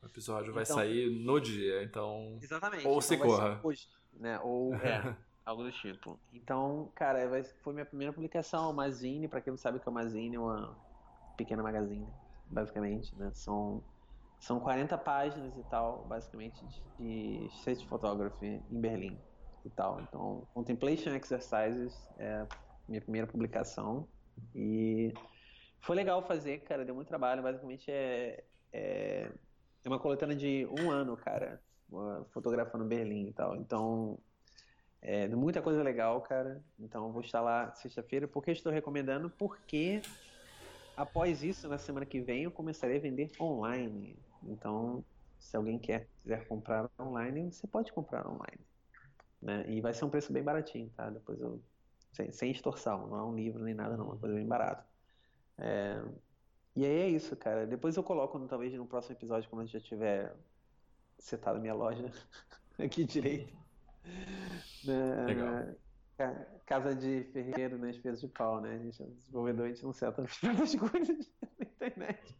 O 0.00 0.06
episódio 0.06 0.54
vai 0.54 0.62
então, 0.62 0.76
sair 0.76 1.10
no 1.10 1.40
dia, 1.40 1.82
então. 1.82 2.38
Exatamente. 2.40 2.86
Ou 2.86 2.92
então 2.92 3.00
se 3.00 3.16
corra. 3.16 3.58
Hoje, 3.64 3.88
né? 4.12 4.38
Ou 4.44 4.72
é, 4.86 5.16
algo 5.44 5.64
do 5.64 5.72
tipo. 5.72 6.16
Então, 6.32 6.92
cara, 6.94 7.28
foi 7.60 7.72
minha 7.72 7.84
primeira 7.84 8.12
publicação, 8.12 8.72
Mazine, 8.72 9.26
pra 9.26 9.40
quem 9.40 9.50
não 9.50 9.58
sabe 9.58 9.78
o 9.78 9.80
que 9.80 9.88
é 9.88 9.90
o 9.90 9.94
Mazine, 9.94 10.36
é 10.36 10.38
uma 10.38 10.76
pequena 11.36 11.60
magazine 11.60 12.06
basicamente, 12.46 13.12
né? 13.16 13.32
São, 13.34 13.82
são 14.38 14.60
40 14.60 14.96
páginas 14.96 15.56
e 15.58 15.62
tal, 15.64 16.04
basicamente, 16.04 16.64
de 17.00 17.48
street 17.56 17.84
photography 17.86 18.62
em 18.70 18.80
Berlim 18.80 19.18
e 19.64 19.70
tal. 19.70 20.00
Então, 20.02 20.46
Contemplation 20.54 21.10
Exercises 21.10 22.08
é 22.16 22.46
minha 22.90 23.00
primeira 23.00 23.26
publicação 23.26 24.08
e 24.54 25.12
foi 25.80 25.96
legal 25.96 26.22
fazer, 26.26 26.60
cara, 26.60 26.84
deu 26.84 26.94
muito 26.94 27.08
trabalho. 27.08 27.42
Basicamente 27.42 27.90
é, 27.90 28.44
é, 28.72 29.30
é 29.84 29.88
uma 29.88 29.98
coletânea 29.98 30.36
de 30.36 30.66
um 30.66 30.90
ano, 30.90 31.16
cara, 31.16 31.60
fotografando 32.30 32.84
Berlim 32.84 33.28
e 33.28 33.32
tal. 33.32 33.56
Então, 33.56 34.18
é, 35.00 35.28
muita 35.28 35.62
coisa 35.62 35.82
legal, 35.82 36.20
cara. 36.20 36.62
Então, 36.78 37.10
vou 37.12 37.22
estar 37.22 37.40
lá 37.40 37.72
sexta-feira. 37.74 38.28
Por 38.28 38.42
que 38.42 38.50
estou 38.50 38.72
recomendando? 38.72 39.30
Porque 39.30 40.02
após 40.96 41.42
isso, 41.42 41.68
na 41.68 41.78
semana 41.78 42.04
que 42.04 42.20
vem, 42.20 42.44
eu 42.44 42.50
começarei 42.50 42.98
a 42.98 43.00
vender 43.00 43.30
online. 43.40 44.18
Então, 44.42 45.04
se 45.38 45.56
alguém 45.56 45.78
quer 45.78 46.06
quiser 46.22 46.46
comprar 46.46 46.90
online, 46.98 47.50
você 47.50 47.66
pode 47.66 47.92
comprar 47.92 48.26
online. 48.26 48.60
Né? 49.40 49.64
E 49.68 49.80
vai 49.80 49.94
ser 49.94 50.04
um 50.04 50.10
preço 50.10 50.32
bem 50.32 50.42
baratinho, 50.42 50.90
tá? 50.90 51.08
Depois 51.08 51.40
eu. 51.40 51.60
Sem, 52.12 52.32
sem 52.32 52.50
extorsão, 52.50 53.06
não 53.06 53.16
é 53.16 53.22
um 53.24 53.34
livro 53.34 53.62
nem 53.62 53.74
nada, 53.74 53.96
não, 53.96 54.06
é 54.06 54.08
uma 54.08 54.16
coisa 54.18 54.34
bem 54.34 54.46
barata. 54.46 54.86
É... 55.58 56.02
E 56.76 56.84
aí 56.84 56.92
é 56.92 57.08
isso, 57.08 57.36
cara. 57.36 57.66
Depois 57.66 57.96
eu 57.96 58.02
coloco, 58.02 58.38
talvez 58.46 58.72
no 58.74 58.86
próximo 58.86 59.16
episódio, 59.16 59.48
quando 59.50 59.62
eu 59.62 59.68
já 59.68 59.80
tiver 59.80 60.34
setado 61.18 61.60
minha 61.60 61.74
loja 61.74 62.10
aqui 62.78 63.04
direito. 63.04 63.56
Né? 64.84 65.26
Legal 65.26 65.76
casa 66.66 66.94
de 66.94 67.24
ferreiro, 67.32 67.78
né? 67.78 67.90
Espeso 67.90 68.20
de 68.20 68.28
pau, 68.28 68.60
né? 68.60 68.74
A 68.74 68.78
gente 68.78 69.02
é 69.02 69.06
desenvolvedor, 69.06 69.66
a 69.66 69.68
gente 69.68 69.82
não 69.82 69.92
seta 69.92 70.22
as 70.62 70.74
coisas 70.74 71.32
na 71.58 71.66
internet. 71.66 72.36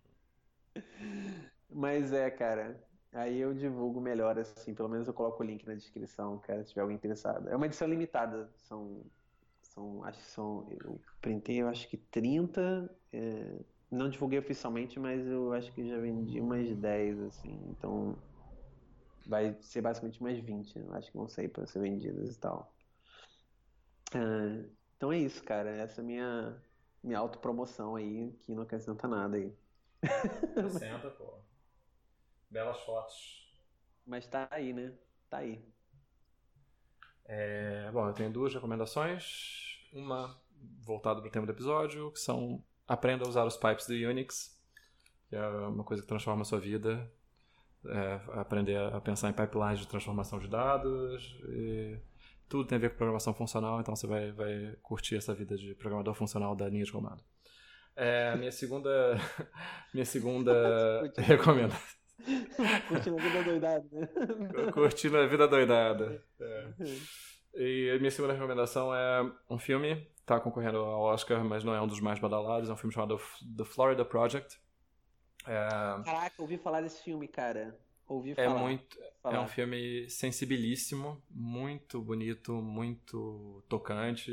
Mas 1.68 2.12
é, 2.12 2.30
cara. 2.30 2.82
Aí 3.12 3.38
eu 3.40 3.52
divulgo 3.52 4.00
melhor, 4.00 4.38
assim, 4.38 4.72
pelo 4.72 4.88
menos 4.88 5.08
eu 5.08 5.14
coloco 5.14 5.42
o 5.42 5.46
link 5.46 5.66
na 5.66 5.74
descrição, 5.74 6.38
cara, 6.38 6.62
se 6.62 6.68
tiver 6.68 6.82
alguém 6.82 6.96
interessado. 6.96 7.48
É 7.48 7.56
uma 7.56 7.66
edição 7.66 7.88
limitada, 7.88 8.48
são. 8.54 9.04
São 9.80 10.04
acho 10.04 10.18
que 10.18 10.26
são. 10.26 10.66
Eu 10.70 11.00
printei, 11.20 11.62
eu 11.62 11.68
acho 11.68 11.88
que 11.88 11.96
30. 11.96 12.90
É, 13.12 13.58
não 13.90 14.08
divulguei 14.08 14.38
oficialmente, 14.38 15.00
mas 15.00 15.26
eu 15.26 15.52
acho 15.52 15.72
que 15.72 15.88
já 15.88 15.98
vendi 15.98 16.40
umas 16.40 16.68
10, 16.76 17.18
assim, 17.20 17.58
então. 17.70 18.16
Vai 19.26 19.56
ser 19.60 19.80
basicamente 19.80 20.20
umas 20.20 20.38
20, 20.38 20.76
eu 20.76 20.92
acho 20.94 21.10
que 21.10 21.16
vão 21.16 21.28
sair 21.28 21.48
para 21.48 21.66
ser 21.66 21.80
vendidas 21.80 22.34
e 22.34 22.38
tal. 22.38 22.74
É, 24.12 24.68
então 24.96 25.12
é 25.12 25.18
isso, 25.18 25.42
cara. 25.44 25.70
Essa 25.70 26.00
é 26.00 26.02
a 26.02 26.06
minha, 26.06 26.62
minha 27.02 27.18
autopromoção 27.18 27.94
aí, 27.96 28.32
que 28.44 28.54
não 28.54 28.62
acrescenta 28.62 29.06
nada 29.06 29.36
aí. 29.36 29.54
Acrescenta, 30.56 31.10
pô. 31.10 31.38
Belas 32.50 32.80
fotos. 32.80 33.54
Mas 34.04 34.26
tá 34.26 34.48
aí, 34.50 34.72
né? 34.72 34.92
Tá 35.28 35.38
aí. 35.38 35.62
É, 37.26 37.88
bom, 37.92 38.08
eu 38.08 38.12
tenho 38.12 38.32
duas 38.32 38.52
recomendações. 38.52 39.69
Uma 39.92 40.36
voltada 40.82 41.20
para 41.20 41.28
o 41.28 41.30
tema 41.32 41.46
do 41.46 41.52
episódio, 41.52 42.10
que 42.12 42.20
são 42.20 42.62
aprenda 42.86 43.24
a 43.24 43.28
usar 43.28 43.44
os 43.44 43.56
pipes 43.56 43.86
do 43.86 43.94
Unix, 43.94 44.58
que 45.28 45.36
é 45.36 45.46
uma 45.46 45.84
coisa 45.84 46.02
que 46.02 46.08
transforma 46.08 46.42
a 46.42 46.44
sua 46.44 46.58
vida. 46.58 47.10
É, 47.86 48.20
aprender 48.38 48.76
a 48.76 49.00
pensar 49.00 49.30
em 49.30 49.32
pipelines 49.32 49.80
de 49.80 49.88
transformação 49.88 50.38
de 50.38 50.46
dados 50.48 51.34
e 51.48 51.98
tudo 52.46 52.66
tem 52.66 52.76
a 52.76 52.80
ver 52.80 52.90
com 52.90 52.96
programação 52.96 53.32
funcional, 53.32 53.80
então 53.80 53.96
você 53.96 54.06
vai, 54.06 54.32
vai 54.32 54.76
curtir 54.82 55.16
essa 55.16 55.32
vida 55.32 55.56
de 55.56 55.74
programador 55.74 56.12
funcional 56.12 56.54
da 56.54 56.68
linha 56.68 56.84
de 56.84 56.92
comando. 56.92 57.22
É, 57.96 58.36
minha 58.36 58.52
segunda, 58.52 58.90
minha 59.94 60.04
segunda 60.04 61.10
recomendação. 61.16 62.00
Curtindo 62.88 63.16
a 63.16 63.22
vida 63.22 63.42
doidada, 63.44 63.86
né? 63.92 64.08
Curtindo 64.74 65.16
a 65.16 65.26
vida 65.26 65.48
doidada. 65.48 66.24
É. 66.38 66.68
E 67.54 67.90
a 67.90 67.98
minha 67.98 68.10
segunda 68.10 68.32
recomendação 68.32 68.94
é 68.94 69.32
um 69.48 69.58
filme, 69.58 70.06
tá 70.24 70.38
concorrendo 70.38 70.78
ao 70.78 71.02
Oscar, 71.02 71.44
mas 71.44 71.64
não 71.64 71.74
é 71.74 71.80
um 71.80 71.86
dos 71.86 72.00
mais 72.00 72.18
badalados. 72.18 72.68
É 72.68 72.72
um 72.72 72.76
filme 72.76 72.94
chamado 72.94 73.18
The 73.56 73.64
Florida 73.64 74.04
Project. 74.04 74.60
É... 75.46 75.68
Caraca, 76.04 76.34
ouvi 76.38 76.58
falar 76.58 76.80
desse 76.80 77.02
filme, 77.02 77.26
cara. 77.26 77.78
Ouvi 78.06 78.32
é 78.32 78.44
falar. 78.44 78.60
Muito, 78.60 78.98
falar. 79.22 79.36
É 79.36 79.40
um 79.40 79.46
filme 79.46 80.08
sensibilíssimo, 80.08 81.22
muito 81.30 82.00
bonito, 82.00 82.52
muito 82.54 83.64
tocante. 83.68 84.32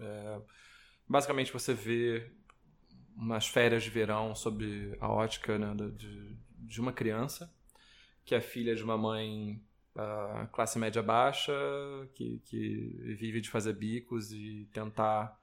É... 0.00 0.40
Basicamente, 1.06 1.52
você 1.52 1.72
vê 1.72 2.30
umas 3.16 3.48
férias 3.48 3.82
de 3.82 3.90
verão 3.90 4.34
sob 4.34 4.96
a 5.00 5.08
ótica 5.08 5.58
né, 5.58 5.74
de, 5.92 6.36
de 6.52 6.80
uma 6.80 6.92
criança 6.92 7.52
que 8.28 8.34
é 8.34 8.42
filha 8.42 8.76
de 8.76 8.84
uma 8.84 8.98
mãe 8.98 9.58
uh, 9.96 10.46
classe 10.52 10.78
média 10.78 11.02
baixa, 11.02 11.52
que, 12.14 12.40
que 12.44 13.16
vive 13.18 13.40
de 13.40 13.50
fazer 13.50 13.74
bicos 13.74 14.32
e 14.32 14.68
tentar 14.72 15.38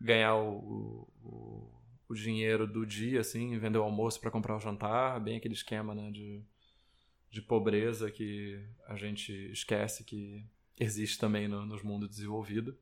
ganhar 0.00 0.36
o, 0.36 1.08
o, 1.22 1.70
o 2.08 2.14
dinheiro 2.14 2.66
do 2.66 2.84
dia, 2.86 3.20
assim, 3.20 3.58
vender 3.58 3.78
o 3.78 3.82
almoço 3.82 4.20
para 4.20 4.30
comprar 4.30 4.56
o 4.56 4.60
jantar, 4.60 5.20
bem 5.20 5.36
aquele 5.36 5.54
esquema 5.54 5.94
né, 5.94 6.10
de, 6.10 6.42
de 7.30 7.40
pobreza 7.42 8.10
que 8.10 8.60
a 8.86 8.96
gente 8.96 9.32
esquece 9.50 10.04
que 10.04 10.44
existe 10.78 11.18
também 11.18 11.48
no, 11.48 11.64
nos 11.64 11.82
mundos 11.82 12.08
desenvolvidos. 12.08 12.74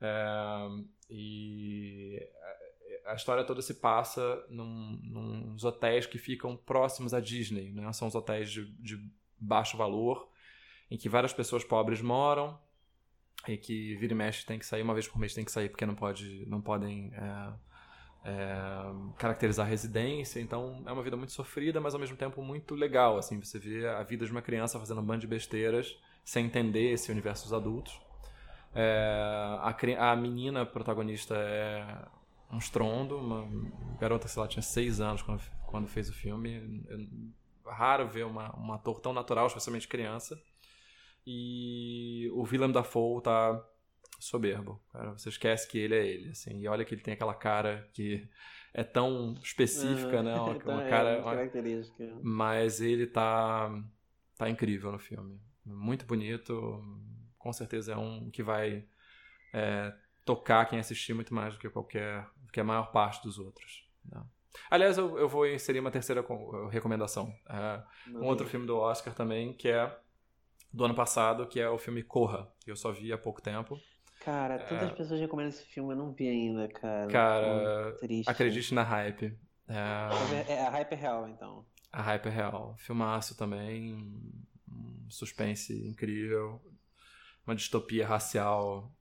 É, 0.00 0.68
e 1.08 2.20
a 3.06 3.14
história 3.14 3.44
toda 3.44 3.62
se 3.62 3.74
passa 3.74 4.44
num, 4.48 4.98
nos 5.52 5.64
hotéis 5.64 6.06
que 6.06 6.18
ficam 6.18 6.56
próximos 6.56 7.14
à 7.14 7.20
Disney. 7.20 7.70
Né? 7.70 7.90
São 7.92 8.08
os 8.08 8.14
hotéis 8.14 8.50
de, 8.50 8.66
de 8.82 9.10
baixo 9.38 9.76
valor, 9.76 10.28
em 10.90 10.96
que 10.96 11.08
várias 11.08 11.32
pessoas 11.32 11.64
pobres 11.64 12.00
moram 12.00 12.58
e 13.46 13.56
que 13.56 13.94
vira 13.96 14.12
e 14.12 14.16
mexe 14.16 14.44
tem 14.44 14.58
que 14.58 14.66
sair 14.66 14.82
uma 14.82 14.94
vez 14.94 15.06
por 15.06 15.18
mês 15.18 15.34
tem 15.34 15.44
que 15.44 15.52
sair 15.52 15.68
porque 15.68 15.86
não 15.86 15.94
pode 15.94 16.44
não 16.46 16.60
podem 16.60 17.12
é, 17.14 17.52
é, 18.24 18.92
caracterizar 19.18 19.66
residência. 19.66 20.40
Então 20.40 20.82
é 20.86 20.92
uma 20.92 21.02
vida 21.02 21.16
muito 21.16 21.32
sofrida 21.32 21.80
mas 21.80 21.94
ao 21.94 22.00
mesmo 22.00 22.16
tempo 22.16 22.42
muito 22.42 22.74
legal 22.74 23.18
assim. 23.18 23.38
Você 23.40 23.58
vê 23.58 23.86
a 23.86 24.02
vida 24.02 24.24
de 24.24 24.32
uma 24.32 24.42
criança 24.42 24.78
fazendo 24.78 25.00
um 25.00 25.04
bando 25.04 25.20
de 25.20 25.26
besteiras 25.26 25.96
sem 26.24 26.46
entender 26.46 26.92
esse 26.92 27.10
universo 27.10 27.44
dos 27.44 27.52
adultos. 27.52 28.00
É, 28.74 29.58
a, 29.60 30.12
a 30.12 30.16
menina 30.16 30.66
protagonista 30.66 31.34
é 31.34 32.06
um 32.52 32.58
estrondo 32.58 33.18
uma 33.18 33.48
garota 33.98 34.28
sei 34.28 34.40
lá 34.40 34.46
tinha 34.46 34.62
seis 34.62 35.00
anos 35.00 35.22
quando, 35.22 35.42
quando 35.66 35.88
fez 35.88 36.08
o 36.08 36.12
filme. 36.12 36.84
É 36.88 37.70
raro 37.70 38.08
ver 38.08 38.24
uma, 38.24 38.56
um 38.58 38.72
ator 38.72 39.00
tão 39.00 39.12
natural 39.12 39.48
especialmente 39.48 39.88
criança 39.88 40.40
e 41.26 42.30
o 42.32 42.42
Willem 42.42 42.70
Dafoe 42.70 43.22
tá 43.22 43.64
soberbo. 44.20 44.80
Cara, 44.92 45.12
você 45.12 45.28
esquece 45.28 45.68
que 45.68 45.78
ele 45.78 45.94
é 45.94 46.06
ele, 46.06 46.30
assim. 46.30 46.60
E 46.60 46.68
olha 46.68 46.84
que 46.84 46.94
ele 46.94 47.02
tem 47.02 47.14
aquela 47.14 47.34
cara 47.34 47.88
que 47.92 48.28
é 48.72 48.84
tão 48.84 49.34
específica, 49.42 50.22
né? 50.22 50.34
Uma, 50.34 50.52
então 50.56 50.74
uma 50.74 50.84
é 50.84 50.90
cara, 50.90 51.22
característica. 51.22 52.18
Mas 52.22 52.80
ele 52.80 53.06
tá 53.06 53.70
tá 54.36 54.48
incrível 54.48 54.92
no 54.92 54.98
filme. 54.98 55.40
Muito 55.64 56.06
bonito. 56.06 56.82
Com 57.38 57.52
certeza 57.52 57.92
é 57.92 57.96
um 57.96 58.30
que 58.30 58.42
vai 58.42 58.86
é, 59.52 59.92
tocar 60.24 60.66
quem 60.66 60.78
assistir 60.78 61.14
muito 61.14 61.34
mais 61.34 61.54
do 61.54 61.60
que 61.60 61.68
qualquer, 61.68 62.26
do 62.36 62.52
que 62.52 62.60
a 62.60 62.64
maior 62.64 62.92
parte 62.92 63.22
dos 63.22 63.38
outros. 63.38 63.88
Né? 64.04 64.22
Aliás, 64.70 64.98
eu, 64.98 65.18
eu 65.18 65.28
vou 65.28 65.46
inserir 65.46 65.80
uma 65.80 65.90
terceira 65.90 66.24
recomendação. 66.70 67.32
É, 67.48 67.82
um 68.10 68.24
outro 68.24 68.46
filme 68.46 68.66
do 68.66 68.76
Oscar 68.76 69.14
também, 69.14 69.52
que 69.52 69.68
é 69.68 69.96
do 70.76 70.84
ano 70.84 70.94
passado, 70.94 71.46
que 71.46 71.58
é 71.58 71.68
o 71.70 71.78
filme 71.78 72.02
Corra, 72.02 72.46
que 72.60 72.70
eu 72.70 72.76
só 72.76 72.92
vi 72.92 73.10
há 73.10 73.16
pouco 73.16 73.40
tempo. 73.40 73.80
Cara, 74.20 74.58
todas 74.58 74.82
é... 74.82 74.86
as 74.86 74.92
pessoas 74.92 75.20
recomendam 75.20 75.48
esse 75.48 75.64
filme, 75.64 75.94
eu 75.94 75.96
não 75.96 76.12
vi 76.12 76.28
ainda, 76.28 76.68
cara. 76.68 77.06
Cara, 77.06 77.96
acredite 78.26 78.74
na 78.74 78.82
hype. 78.82 79.34
É... 79.66 80.52
é 80.52 80.66
a 80.66 80.70
hype 80.70 80.92
é 80.92 80.96
real, 80.96 81.28
então. 81.28 81.64
A 81.90 82.02
hype 82.02 82.26
é 82.26 82.30
real. 82.30 82.74
Filmaço 82.76 83.34
também, 83.38 83.94
um 84.70 85.06
suspense 85.08 85.72
incrível, 85.88 86.60
uma 87.46 87.56
distopia 87.56 88.06
racial 88.06 88.92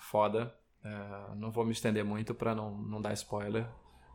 foda. 0.00 0.54
É, 0.82 1.34
não 1.36 1.50
vou 1.50 1.66
me 1.66 1.72
estender 1.72 2.02
muito 2.02 2.34
para 2.34 2.54
não, 2.54 2.74
não 2.74 3.02
dar 3.02 3.12
spoiler, 3.12 3.68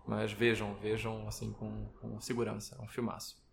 mas 0.08 0.32
vejam, 0.32 0.74
vejam 0.76 1.28
assim 1.28 1.54
com, 1.54 1.86
com 2.02 2.20
segurança. 2.20 2.76
É 2.80 2.82
um 2.82 2.88
filmaço. 2.88 3.45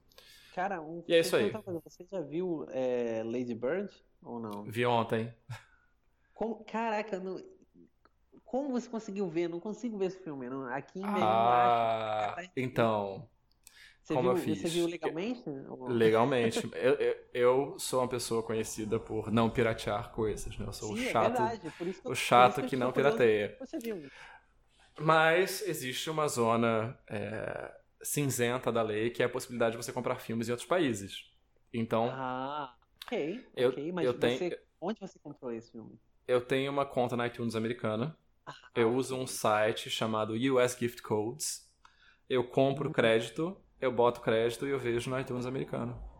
Cara, 0.54 0.82
um, 0.82 1.02
e 1.08 1.14
é 1.14 1.20
isso 1.20 1.34
aí. 1.36 1.50
Você 1.84 2.04
já 2.04 2.20
viu 2.20 2.66
é, 2.70 3.22
Lady 3.24 3.54
Bird 3.54 3.90
ou 4.22 4.38
não? 4.38 4.64
Vi 4.64 4.84
ontem. 4.84 5.34
Como, 6.34 6.64
caraca, 6.64 7.18
não, 7.18 7.40
como 8.52 8.70
você 8.70 8.86
conseguiu 8.86 9.26
ver? 9.28 9.48
Não 9.48 9.58
consigo 9.58 9.96
ver 9.96 10.06
esse 10.06 10.18
filme. 10.18 10.46
Não. 10.50 10.66
Aqui 10.66 11.00
em 11.00 11.04
Ah, 11.04 12.34
acho, 12.36 12.50
então. 12.54 13.26
Você 14.02 14.12
como 14.12 14.28
viu, 14.28 14.36
eu 14.36 14.44
fiz? 14.44 14.60
Você 14.60 14.68
viu 14.68 14.86
legalmente? 14.86 15.42
Legalmente. 15.88 16.70
eu, 16.74 16.94
eu, 16.94 17.16
eu, 17.32 17.78
sou 17.78 18.00
uma 18.00 18.08
pessoa 18.08 18.42
conhecida 18.42 19.00
por 19.00 19.32
não 19.32 19.48
piratear 19.48 20.10
coisas, 20.10 20.58
né? 20.58 20.66
Eu 20.66 20.72
sou 20.72 20.94
Sim, 20.94 21.06
o 21.06 21.10
chato, 21.10 21.40
é 21.40 21.56
que, 21.56 22.08
o 22.08 22.14
chato 22.14 22.60
que, 22.60 22.68
que 22.68 22.76
não 22.76 22.92
pirateia. 22.92 23.56
Você 23.58 23.78
viu. 23.78 24.10
Mas 24.98 25.62
existe 25.62 26.10
uma 26.10 26.28
zona 26.28 26.98
é, 27.08 27.72
cinzenta 28.02 28.70
da 28.72 28.82
lei, 28.82 29.10
que 29.10 29.22
é 29.22 29.26
a 29.26 29.28
possibilidade 29.28 29.76
de 29.76 29.82
você 29.82 29.92
comprar 29.92 30.16
filmes 30.16 30.48
em 30.48 30.52
outros 30.52 30.68
países. 30.68 31.30
Então. 31.72 32.10
Ah, 32.12 32.74
ok. 33.04 33.46
Eu, 33.56 33.70
ok, 33.70 33.92
mas 33.92 34.06
eu 34.06 34.12
você, 34.12 34.38
tenho, 34.38 34.56
onde 34.80 35.00
você 35.00 35.18
comprou 35.18 35.52
esse 35.52 35.70
filme? 35.70 35.98
Eu 36.26 36.40
tenho 36.40 36.70
uma 36.70 36.84
conta 36.84 37.16
na 37.16 37.26
iTunes 37.26 37.54
americana. 37.54 38.16
Ah, 38.46 38.54
eu 38.74 38.94
uso 38.94 39.16
um 39.16 39.26
site 39.26 39.88
chamado 39.90 40.34
US 40.34 40.76
Gift 40.78 41.02
Codes. 41.02 41.70
Eu 42.28 42.44
compro 42.44 42.88
uhum. 42.88 42.92
crédito, 42.92 43.56
eu 43.80 43.92
boto 43.92 44.20
crédito 44.20 44.66
e 44.66 44.70
eu 44.70 44.78
vejo 44.78 45.10
no 45.10 45.18
iTunes 45.18 45.46
americano. 45.46 46.11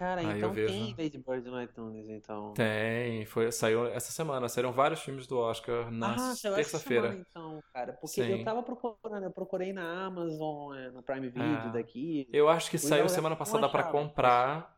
Cara, 0.00 0.22
Aí 0.22 0.38
então 0.38 0.54
tem 0.54 0.94
Lady 0.98 1.18
Bird 1.18 1.50
no 1.50 1.62
iTunes, 1.62 2.08
então. 2.08 2.54
Tem, 2.54 3.26
foi, 3.26 3.52
saiu 3.52 3.86
essa 3.88 4.10
semana. 4.10 4.48
Saíram 4.48 4.72
vários 4.72 5.02
filmes 5.02 5.26
do 5.26 5.38
Oscar 5.38 5.90
na 5.90 6.14
ah, 6.14 6.34
terça-feira. 6.40 7.14
então, 7.20 7.62
cara. 7.70 7.92
Porque 7.92 8.22
Sim. 8.24 8.38
eu 8.38 8.42
tava 8.42 8.62
procurando, 8.62 9.24
eu 9.24 9.30
procurei 9.30 9.74
na 9.74 10.06
Amazon, 10.06 10.74
é, 10.74 10.90
no 10.90 11.02
Prime 11.02 11.28
Video 11.28 11.44
é. 11.44 11.72
daqui. 11.72 12.26
Eu 12.32 12.48
acho 12.48 12.70
que 12.70 12.78
saiu 12.78 13.10
semana 13.10 13.36
passada 13.36 13.68
para 13.68 13.82
comprar. 13.82 14.74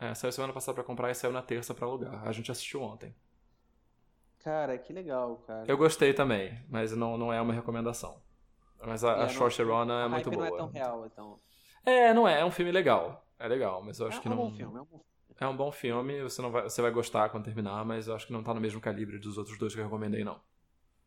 É, 0.00 0.12
saiu 0.14 0.32
semana 0.32 0.52
passada 0.52 0.74
para 0.74 0.82
comprar 0.82 1.12
e 1.12 1.14
saiu 1.14 1.32
na 1.32 1.42
terça 1.42 1.72
para 1.72 1.86
alugar. 1.86 2.26
A 2.26 2.32
gente 2.32 2.50
assistiu 2.50 2.82
ontem. 2.82 3.14
Cara, 4.42 4.76
que 4.78 4.92
legal, 4.92 5.44
cara. 5.46 5.64
Eu 5.68 5.76
gostei 5.76 6.12
também, 6.12 6.60
mas 6.68 6.90
não, 6.90 7.16
não 7.16 7.32
é 7.32 7.40
uma 7.40 7.52
recomendação. 7.52 8.20
Mas 8.84 9.04
a, 9.04 9.26
a 9.26 9.28
Saoirse 9.28 9.62
Ronan 9.62 10.06
é 10.06 10.08
muito 10.08 10.28
boa. 10.28 10.48
não 10.48 10.54
é 10.56 10.58
tão 10.58 10.70
real, 10.70 11.06
então. 11.06 11.40
É, 11.84 12.12
não 12.12 12.26
é. 12.26 12.40
É 12.40 12.44
um 12.44 12.50
filme 12.50 12.72
legal. 12.72 13.25
É 13.38 13.48
legal, 13.48 13.82
mas 13.82 13.98
eu 13.98 14.06
acho 14.06 14.18
é, 14.18 14.20
que 14.22 14.28
é 14.28 14.30
não. 14.30 14.36
Um 14.36 14.50
bom 14.50 14.56
filme, 14.56 14.78
é 14.78 14.80
um 14.80 14.84
bom 14.84 14.98
filme. 14.98 15.04
É 15.38 15.46
um 15.46 15.56
bom 15.56 15.72
filme, 15.72 16.22
você, 16.22 16.40
não 16.40 16.50
vai, 16.50 16.62
você 16.62 16.80
vai 16.80 16.90
gostar 16.90 17.28
quando 17.28 17.44
terminar, 17.44 17.84
mas 17.84 18.08
eu 18.08 18.14
acho 18.14 18.26
que 18.26 18.32
não 18.32 18.42
tá 18.42 18.54
no 18.54 18.60
mesmo 18.60 18.80
calibre 18.80 19.18
dos 19.18 19.36
outros 19.36 19.58
dois 19.58 19.74
que 19.74 19.80
eu 19.80 19.84
recomendei, 19.84 20.24
não. 20.24 20.40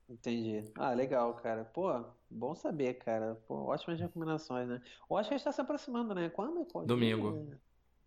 Entendi. 0.07 0.72
Ah, 0.76 0.91
legal, 0.93 1.35
cara. 1.35 1.65
Pô, 1.65 2.03
bom 2.30 2.56
saber, 2.56 2.95
cara. 2.95 3.35
Pô, 3.47 3.65
ótimas 3.65 3.99
recomendações, 3.99 4.68
né? 4.68 4.81
O 5.07 5.15
Oscar 5.15 5.35
está 5.35 5.51
se 5.51 5.61
aproximando, 5.61 6.15
né? 6.15 6.30
Quando? 6.30 6.65
Quando? 6.65 6.88
Domingo. 6.88 7.31
Domingo. 7.31 7.56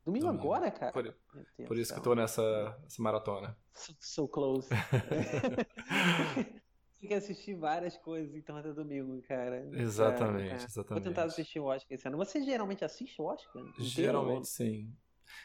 Domingo 0.05 0.27
agora, 0.27 0.69
cara? 0.71 0.91
Por, 0.93 1.15
por 1.65 1.79
isso 1.79 1.93
que 1.93 2.01
eu 2.01 2.03
tô 2.03 2.15
nessa, 2.15 2.77
nessa 2.83 3.03
maratona. 3.03 3.57
So, 3.75 3.97
so 3.99 4.29
close. 4.29 4.69
Tem 7.03 7.09
que 7.09 7.15
assistir 7.17 7.57
várias 7.57 7.97
coisas, 7.97 8.33
então, 8.33 8.57
até 8.57 8.73
domingo, 8.73 9.21
cara. 9.23 9.69
Exatamente, 9.73 10.53
é, 10.53 10.53
é. 10.53 10.55
exatamente. 10.55 10.89
Vou 10.89 11.01
tentar 11.01 11.25
assistir 11.25 11.59
o 11.59 11.65
Oscar 11.65 11.97
esse 11.97 12.07
ano. 12.07 12.17
Você 12.17 12.41
geralmente 12.45 12.85
assiste 12.85 13.21
o 13.21 13.25
Oscar? 13.25 13.61
Inteiro? 13.61 13.85
Geralmente, 13.85 14.47
sim. 14.47 14.89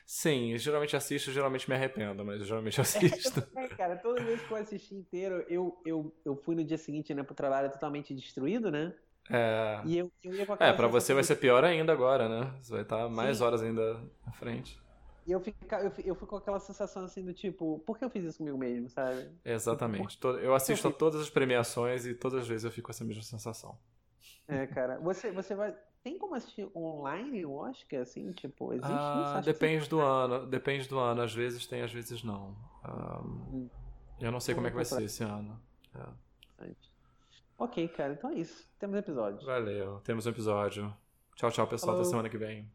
Sim, 0.06 0.52
eu 0.52 0.60
geralmente 0.60 0.96
assisto, 0.96 1.32
geralmente 1.32 1.68
me 1.68 1.76
arrependo, 1.76 2.24
mas 2.24 2.42
eu 2.42 2.46
geralmente 2.46 2.80
assisto. 2.80 3.44
é, 3.56 3.68
cara, 3.70 3.96
toda 3.98 4.22
vez 4.22 4.40
que 4.40 4.52
eu 4.52 4.58
assisti 4.58 4.94
inteiro, 4.94 5.44
eu, 5.50 5.82
eu, 5.84 6.16
eu 6.24 6.36
fui 6.36 6.54
no 6.54 6.64
dia 6.64 6.78
seguinte, 6.78 7.12
né, 7.16 7.24
pro 7.24 7.34
trabalho 7.34 7.72
totalmente 7.72 8.14
destruído, 8.14 8.70
né? 8.70 8.94
É. 9.28 9.82
E 9.84 9.98
eu, 9.98 10.12
eu 10.24 10.36
ia 10.36 10.46
com 10.46 10.54
É, 10.60 10.72
pra 10.72 10.88
você 10.88 11.12
vai 11.12 11.24
ser 11.24 11.38
pior 11.38 11.64
ainda 11.64 11.92
agora, 11.92 12.30
né? 12.30 12.54
Você 12.62 12.72
vai 12.72 12.84
estar 12.84 13.10
mais 13.10 13.40
Sim. 13.40 13.44
horas 13.44 13.64
ainda 13.64 14.00
na 14.24 14.32
frente. 14.32 14.80
E 15.28 15.32
eu, 15.34 15.42
fica, 15.42 15.78
eu, 15.82 15.92
eu 16.06 16.16
fico 16.16 16.26
com 16.26 16.38
aquela 16.38 16.58
sensação 16.58 17.04
assim 17.04 17.22
do 17.22 17.34
tipo, 17.34 17.80
por 17.80 17.98
que 17.98 18.06
eu 18.06 18.10
fiz 18.10 18.24
isso 18.24 18.38
comigo 18.38 18.58
mesmo, 18.58 18.88
sabe? 18.88 19.30
Exatamente. 19.44 20.18
Eu 20.42 20.56
assisto 20.56 20.88
a 20.88 20.92
todas 20.92 21.20
as 21.20 21.30
premiações 21.30 22.06
e 22.06 22.14
todas 22.14 22.44
as 22.44 22.48
vezes 22.48 22.64
eu 22.64 22.72
fico 22.72 22.86
com 22.86 22.92
essa 22.92 23.04
mesma 23.04 23.24
sensação. 23.24 23.78
É, 24.48 24.66
cara. 24.66 24.98
Você, 25.00 25.30
você 25.30 25.54
vai. 25.54 25.76
Tem 26.02 26.18
como 26.18 26.34
assistir 26.34 26.70
online 26.74 27.46
o 27.46 27.52
Oscar, 27.52 28.04
assim? 28.04 28.32
Tipo, 28.32 28.72
existe 28.72 28.90
ah, 28.90 29.36
isso? 29.40 29.46
Depende 29.46 29.90
do 29.90 30.00
ano. 30.00 30.48
Depende 30.48 30.88
do 30.88 30.98
ano. 30.98 31.22
Às 31.22 31.34
vezes 31.34 31.68
tem, 31.68 31.82
às 31.82 31.92
vezes 31.92 32.24
não. 32.24 32.56
Um, 32.86 33.70
eu 34.22 34.32
não 34.32 34.40
sei 34.40 34.56
como 34.56 34.68
é 34.68 34.70
que 34.70 34.78
vai 34.78 34.86
ser 34.86 35.04
esse 35.04 35.26
ano. 35.26 35.60
É. 35.94 36.70
Ok, 37.58 37.86
cara. 37.90 38.14
Então 38.14 38.30
é 38.30 38.36
isso. 38.36 38.66
Temos 38.80 38.96
episódio. 38.96 39.46
Valeu. 39.46 40.00
Temos 40.06 40.26
um 40.26 40.30
episódio. 40.30 40.96
Tchau, 41.36 41.52
tchau, 41.52 41.68
pessoal. 41.68 41.96
Falou. 41.96 42.02
Até 42.02 42.10
semana 42.10 42.30
que 42.30 42.38
vem. 42.38 42.72